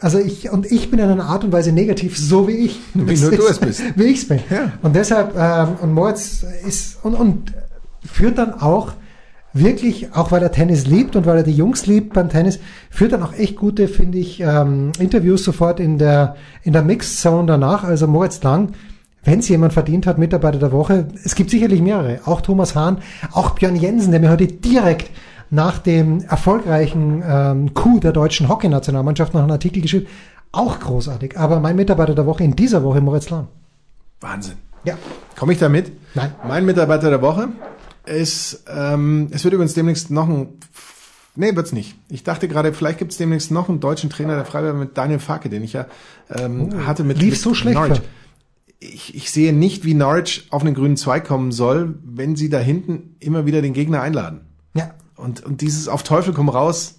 Also 0.00 0.18
ich 0.18 0.50
und 0.50 0.70
ich 0.72 0.90
bin 0.90 0.98
in 1.00 1.10
einer 1.10 1.26
Art 1.26 1.44
und 1.44 1.52
Weise 1.52 1.70
negativ, 1.70 2.16
so 2.16 2.48
wie 2.48 2.52
ich. 2.52 2.80
Wie 2.94 3.14
nur 3.14 3.30
du 3.30 3.46
es 3.46 3.58
bist. 3.58 3.82
Wie 3.96 4.04
ich 4.04 4.22
es 4.22 4.28
bin. 4.28 4.40
Ja. 4.50 4.72
Und 4.82 4.96
deshalb, 4.96 5.36
ähm, 5.36 5.76
und 5.82 5.92
Moritz 5.92 6.46
ist 6.66 7.04
und, 7.04 7.14
und 7.14 7.52
führt 8.04 8.38
dann 8.38 8.54
auch 8.54 8.92
wirklich, 9.52 10.14
auch 10.14 10.32
weil 10.32 10.42
er 10.42 10.50
Tennis 10.50 10.86
liebt 10.86 11.14
und 11.14 11.26
weil 11.26 11.38
er 11.38 11.42
die 11.42 11.52
Jungs 11.52 11.86
liebt 11.86 12.14
beim 12.14 12.30
Tennis, 12.30 12.58
führt 12.88 13.12
dann 13.12 13.22
auch 13.22 13.34
echt 13.34 13.56
gute, 13.56 13.86
finde 13.86 14.16
ich, 14.16 14.40
ähm, 14.40 14.92
Interviews 14.98 15.44
sofort 15.44 15.78
in 15.78 15.98
der 15.98 16.36
in 16.62 16.72
der 16.72 16.82
Mixed 16.82 17.20
Zone 17.20 17.46
danach. 17.46 17.84
Also 17.84 18.06
Moritz 18.06 18.42
Lang, 18.42 18.72
wenn 19.26 19.40
es 19.40 19.48
jemand 19.48 19.72
verdient 19.72 20.06
hat, 20.06 20.18
Mitarbeiter 20.18 20.58
der 20.58 20.72
Woche, 20.72 21.08
es 21.24 21.34
gibt 21.34 21.50
sicherlich 21.50 21.82
mehrere. 21.82 22.20
Auch 22.24 22.40
Thomas 22.40 22.74
Hahn, 22.74 22.98
auch 23.32 23.50
Björn 23.50 23.76
Jensen, 23.76 24.12
der 24.12 24.20
mir 24.20 24.30
heute 24.30 24.46
direkt 24.46 25.10
nach 25.50 25.78
dem 25.78 26.22
erfolgreichen 26.22 27.22
ähm, 27.26 27.74
Coup 27.74 28.00
der 28.00 28.12
deutschen 28.12 28.48
Hockeynationalmannschaft 28.48 29.34
noch 29.34 29.42
einen 29.42 29.50
Artikel 29.50 29.82
geschrieben. 29.82 30.06
Auch 30.52 30.78
großartig. 30.78 31.38
Aber 31.38 31.60
mein 31.60 31.76
Mitarbeiter 31.76 32.14
der 32.14 32.24
Woche 32.24 32.44
in 32.44 32.56
dieser 32.56 32.82
Woche, 32.82 33.00
Moritz 33.00 33.28
Lang. 33.28 33.48
Wahnsinn. 34.20 34.54
Ja. 34.84 34.96
Komme 35.36 35.52
ich 35.52 35.58
da 35.58 35.68
mit? 35.68 35.92
Nein. 36.14 36.32
Mein 36.46 36.64
Mitarbeiter 36.64 37.10
der 37.10 37.20
Woche 37.20 37.48
ist, 38.06 38.64
ähm, 38.72 39.28
es 39.32 39.42
wird 39.42 39.54
übrigens 39.54 39.74
demnächst 39.74 40.10
noch 40.10 40.28
ein, 40.28 40.48
nee, 41.34 41.54
wird's 41.56 41.72
nicht. 41.72 41.96
Ich 42.08 42.22
dachte 42.22 42.46
gerade, 42.46 42.72
vielleicht 42.72 42.98
gibt's 42.98 43.16
demnächst 43.16 43.50
noch 43.50 43.68
einen 43.68 43.80
deutschen 43.80 44.08
Trainer 44.08 44.36
der 44.36 44.44
Freiburg 44.44 44.76
mit 44.76 44.96
Daniel 44.96 45.18
Farke, 45.18 45.48
den 45.48 45.64
ich 45.64 45.72
ja 45.72 45.86
ähm, 46.30 46.86
hatte 46.86 47.02
mit, 47.02 47.18
lief 47.18 47.32
mit 47.32 47.40
so 47.40 47.54
schlecht 47.54 47.76
Norwich. 47.76 48.00
Ich, 48.78 49.14
ich 49.14 49.30
sehe 49.30 49.52
nicht, 49.52 49.84
wie 49.84 49.94
Norwich 49.94 50.48
auf 50.50 50.62
einen 50.62 50.74
grünen 50.74 50.96
Zweig 50.96 51.26
kommen 51.26 51.50
soll, 51.50 51.98
wenn 52.04 52.36
sie 52.36 52.50
da 52.50 52.58
hinten 52.58 53.16
immer 53.20 53.46
wieder 53.46 53.62
den 53.62 53.72
Gegner 53.72 54.02
einladen. 54.02 54.42
Ja. 54.74 54.90
Und, 55.16 55.44
und 55.44 55.60
dieses 55.62 55.88
auf 55.88 56.02
Teufel 56.02 56.34
komm 56.34 56.48
raus, 56.48 56.96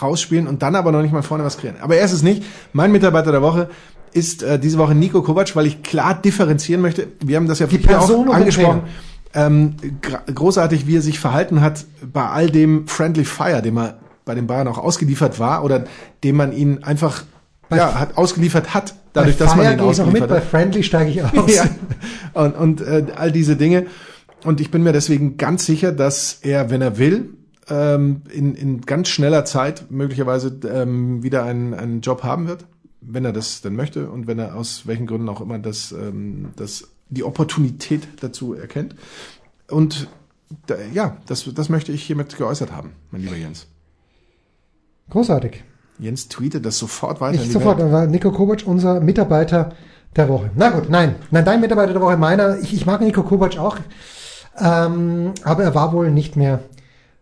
rausspielen 0.00 0.46
und 0.46 0.62
dann 0.62 0.74
aber 0.74 0.92
noch 0.92 1.02
nicht 1.02 1.12
mal 1.12 1.22
vorne 1.22 1.44
was 1.44 1.56
kreieren. 1.56 1.80
Aber 1.80 1.96
er 1.96 2.04
ist 2.04 2.12
es 2.12 2.22
nicht. 2.22 2.42
Mein 2.72 2.92
Mitarbeiter 2.92 3.32
der 3.32 3.42
Woche 3.42 3.70
ist 4.12 4.42
äh, 4.42 4.58
diese 4.58 4.78
Woche 4.78 4.94
Nico 4.94 5.22
Kovac, 5.22 5.54
weil 5.56 5.66
ich 5.66 5.82
klar 5.82 6.20
differenzieren 6.20 6.82
möchte. 6.82 7.08
Wir 7.24 7.36
haben 7.36 7.48
das 7.48 7.58
ja 7.58 7.66
Die 7.66 7.78
Person 7.78 8.28
auch 8.28 8.34
angesprochen. 8.34 8.82
Ähm, 9.34 9.76
großartig, 10.34 10.86
wie 10.86 10.96
er 10.96 11.02
sich 11.02 11.20
verhalten 11.20 11.60
hat 11.60 11.84
bei 12.12 12.26
all 12.26 12.50
dem 12.50 12.88
Friendly 12.88 13.24
Fire, 13.24 13.60
dem 13.60 13.78
er 13.78 13.98
bei 14.24 14.34
den 14.34 14.46
Bayern 14.46 14.68
auch 14.68 14.78
ausgeliefert 14.78 15.38
war 15.38 15.64
oder 15.64 15.84
dem 16.24 16.36
man 16.36 16.52
ihn 16.52 16.82
einfach 16.82 17.24
ja, 17.70 17.94
hat 17.94 18.16
ausgeliefert 18.16 18.74
hat, 18.74 18.94
dadurch, 19.18 19.36
dass 19.36 19.56
man 19.56 19.76
gehe 19.76 19.90
ich 19.90 19.98
noch 19.98 20.12
mit, 20.12 20.28
bei. 20.28 20.40
Friendly 20.40 20.82
steige 20.82 21.10
ich 21.10 21.22
aus. 21.22 21.54
Ja. 21.54 21.64
Und, 22.34 22.56
und 22.56 22.80
äh, 22.80 23.06
all 23.16 23.32
diese 23.32 23.56
Dinge. 23.56 23.86
Und 24.44 24.60
ich 24.60 24.70
bin 24.70 24.82
mir 24.82 24.92
deswegen 24.92 25.36
ganz 25.36 25.66
sicher, 25.66 25.92
dass 25.92 26.38
er, 26.42 26.70
wenn 26.70 26.82
er 26.82 26.98
will, 26.98 27.30
ähm, 27.68 28.22
in, 28.32 28.54
in 28.54 28.80
ganz 28.82 29.08
schneller 29.08 29.44
Zeit 29.44 29.90
möglicherweise 29.90 30.58
ähm, 30.72 31.22
wieder 31.22 31.44
einen, 31.44 31.74
einen 31.74 32.00
Job 32.00 32.22
haben 32.22 32.48
wird, 32.48 32.66
wenn 33.00 33.24
er 33.24 33.32
das 33.32 33.60
denn 33.60 33.74
möchte 33.74 34.10
und 34.10 34.26
wenn 34.26 34.38
er 34.38 34.54
aus 34.54 34.86
welchen 34.86 35.06
Gründen 35.06 35.28
auch 35.28 35.40
immer 35.40 35.58
das, 35.58 35.92
ähm, 35.92 36.50
das 36.56 36.88
die 37.10 37.24
Opportunität 37.24 38.06
dazu 38.20 38.54
erkennt. 38.54 38.94
Und 39.68 40.08
da, 40.66 40.76
ja, 40.92 41.16
das, 41.26 41.48
das 41.54 41.68
möchte 41.68 41.92
ich 41.92 42.02
hiermit 42.02 42.36
geäußert 42.36 42.72
haben, 42.72 42.92
mein 43.10 43.22
lieber 43.22 43.36
Jens. 43.36 43.66
Großartig. 45.10 45.64
Jens 45.98 46.28
tweetet 46.28 46.64
das 46.64 46.78
sofort 46.78 47.20
weiter. 47.20 47.38
Nicht 47.38 47.52
sofort, 47.52 47.80
aber 47.80 48.06
Nico 48.06 48.30
Kovac, 48.30 48.62
unser 48.66 49.00
Mitarbeiter 49.00 49.72
der 50.16 50.28
Woche. 50.28 50.50
Na 50.54 50.70
gut, 50.70 50.88
nein, 50.88 51.16
nein, 51.30 51.44
dein 51.44 51.60
Mitarbeiter 51.60 51.92
der 51.92 52.02
Woche, 52.02 52.16
meiner. 52.16 52.58
Ich, 52.58 52.72
ich 52.72 52.86
mag 52.86 53.00
Nico 53.00 53.22
Kovac 53.22 53.58
auch, 53.58 53.76
ähm, 54.58 55.32
aber 55.42 55.64
er 55.64 55.74
war 55.74 55.92
wohl 55.92 56.10
nicht 56.10 56.36
mehr 56.36 56.60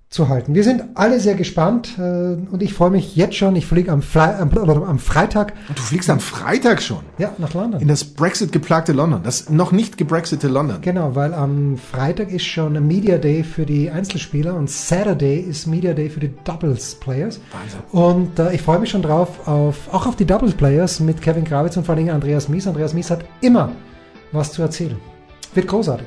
zu 0.09 0.29
halten. 0.29 0.55
Wir 0.55 0.63
sind 0.63 0.85
alle 0.95 1.19
sehr 1.19 1.35
gespannt 1.35 1.99
äh, 1.99 2.03
und 2.03 2.63
ich 2.63 2.73
freue 2.75 2.91
mich 2.91 3.17
jetzt 3.17 3.35
schon. 3.35 3.57
Ich 3.57 3.67
fliege 3.67 3.91
am, 3.91 4.03
am, 4.15 4.51
am 4.85 4.99
Freitag 5.01 5.55
Und 5.69 5.77
du 5.77 5.83
fliegst 5.83 6.09
am 6.11 6.21
Freitag 6.21 6.81
schon 6.81 7.01
ja, 7.19 7.33
nach 7.39 7.55
London. 7.55 7.81
in 7.81 7.89
das 7.89 8.05
Brexit-geplagte 8.05 8.93
London, 8.93 9.23
das 9.25 9.51
noch 9.51 9.73
nicht 9.73 9.99
gebrexite 9.99 10.47
London. 10.47 10.79
Genau, 10.81 11.17
weil 11.17 11.35
am 11.35 11.77
Freitag 11.77 12.31
ist 12.31 12.45
schon 12.45 12.87
Media 12.87 13.19
Day 13.19 13.43
für 13.43 13.67
die 13.67 13.91
Einzelspieler 13.91 14.55
und 14.55 14.71
Saturday 14.71 15.41
ist 15.41 15.67
Media 15.67 15.93
Day 15.93 16.09
für 16.09 16.21
die 16.21 16.33
Doubles 16.45 16.95
Players. 16.95 17.41
Wahnsinn. 17.51 17.81
Und 17.91 18.39
äh, 18.39 18.55
ich 18.55 18.63
freue 18.63 18.79
mich 18.79 18.91
schon 18.91 19.03
drauf, 19.03 19.49
auf, 19.49 19.93
auch 19.93 20.07
auf 20.07 20.15
die 20.15 20.25
Doubles 20.25 20.55
Players 20.55 21.01
mit 21.01 21.21
Kevin 21.21 21.45
Krawitz 21.45 21.77
und 21.77 21.85
vor 21.85 21.97
allem 21.97 22.11
Andreas 22.11 22.49
Mies. 22.49 22.69
Andreas 22.69 22.95
Mies 22.95 23.11
hat 23.11 23.25
immer 23.41 23.73
was 24.31 24.53
zu 24.53 24.63
erzählen. 24.63 24.97
Wird 25.55 25.67
großartig. 25.67 26.07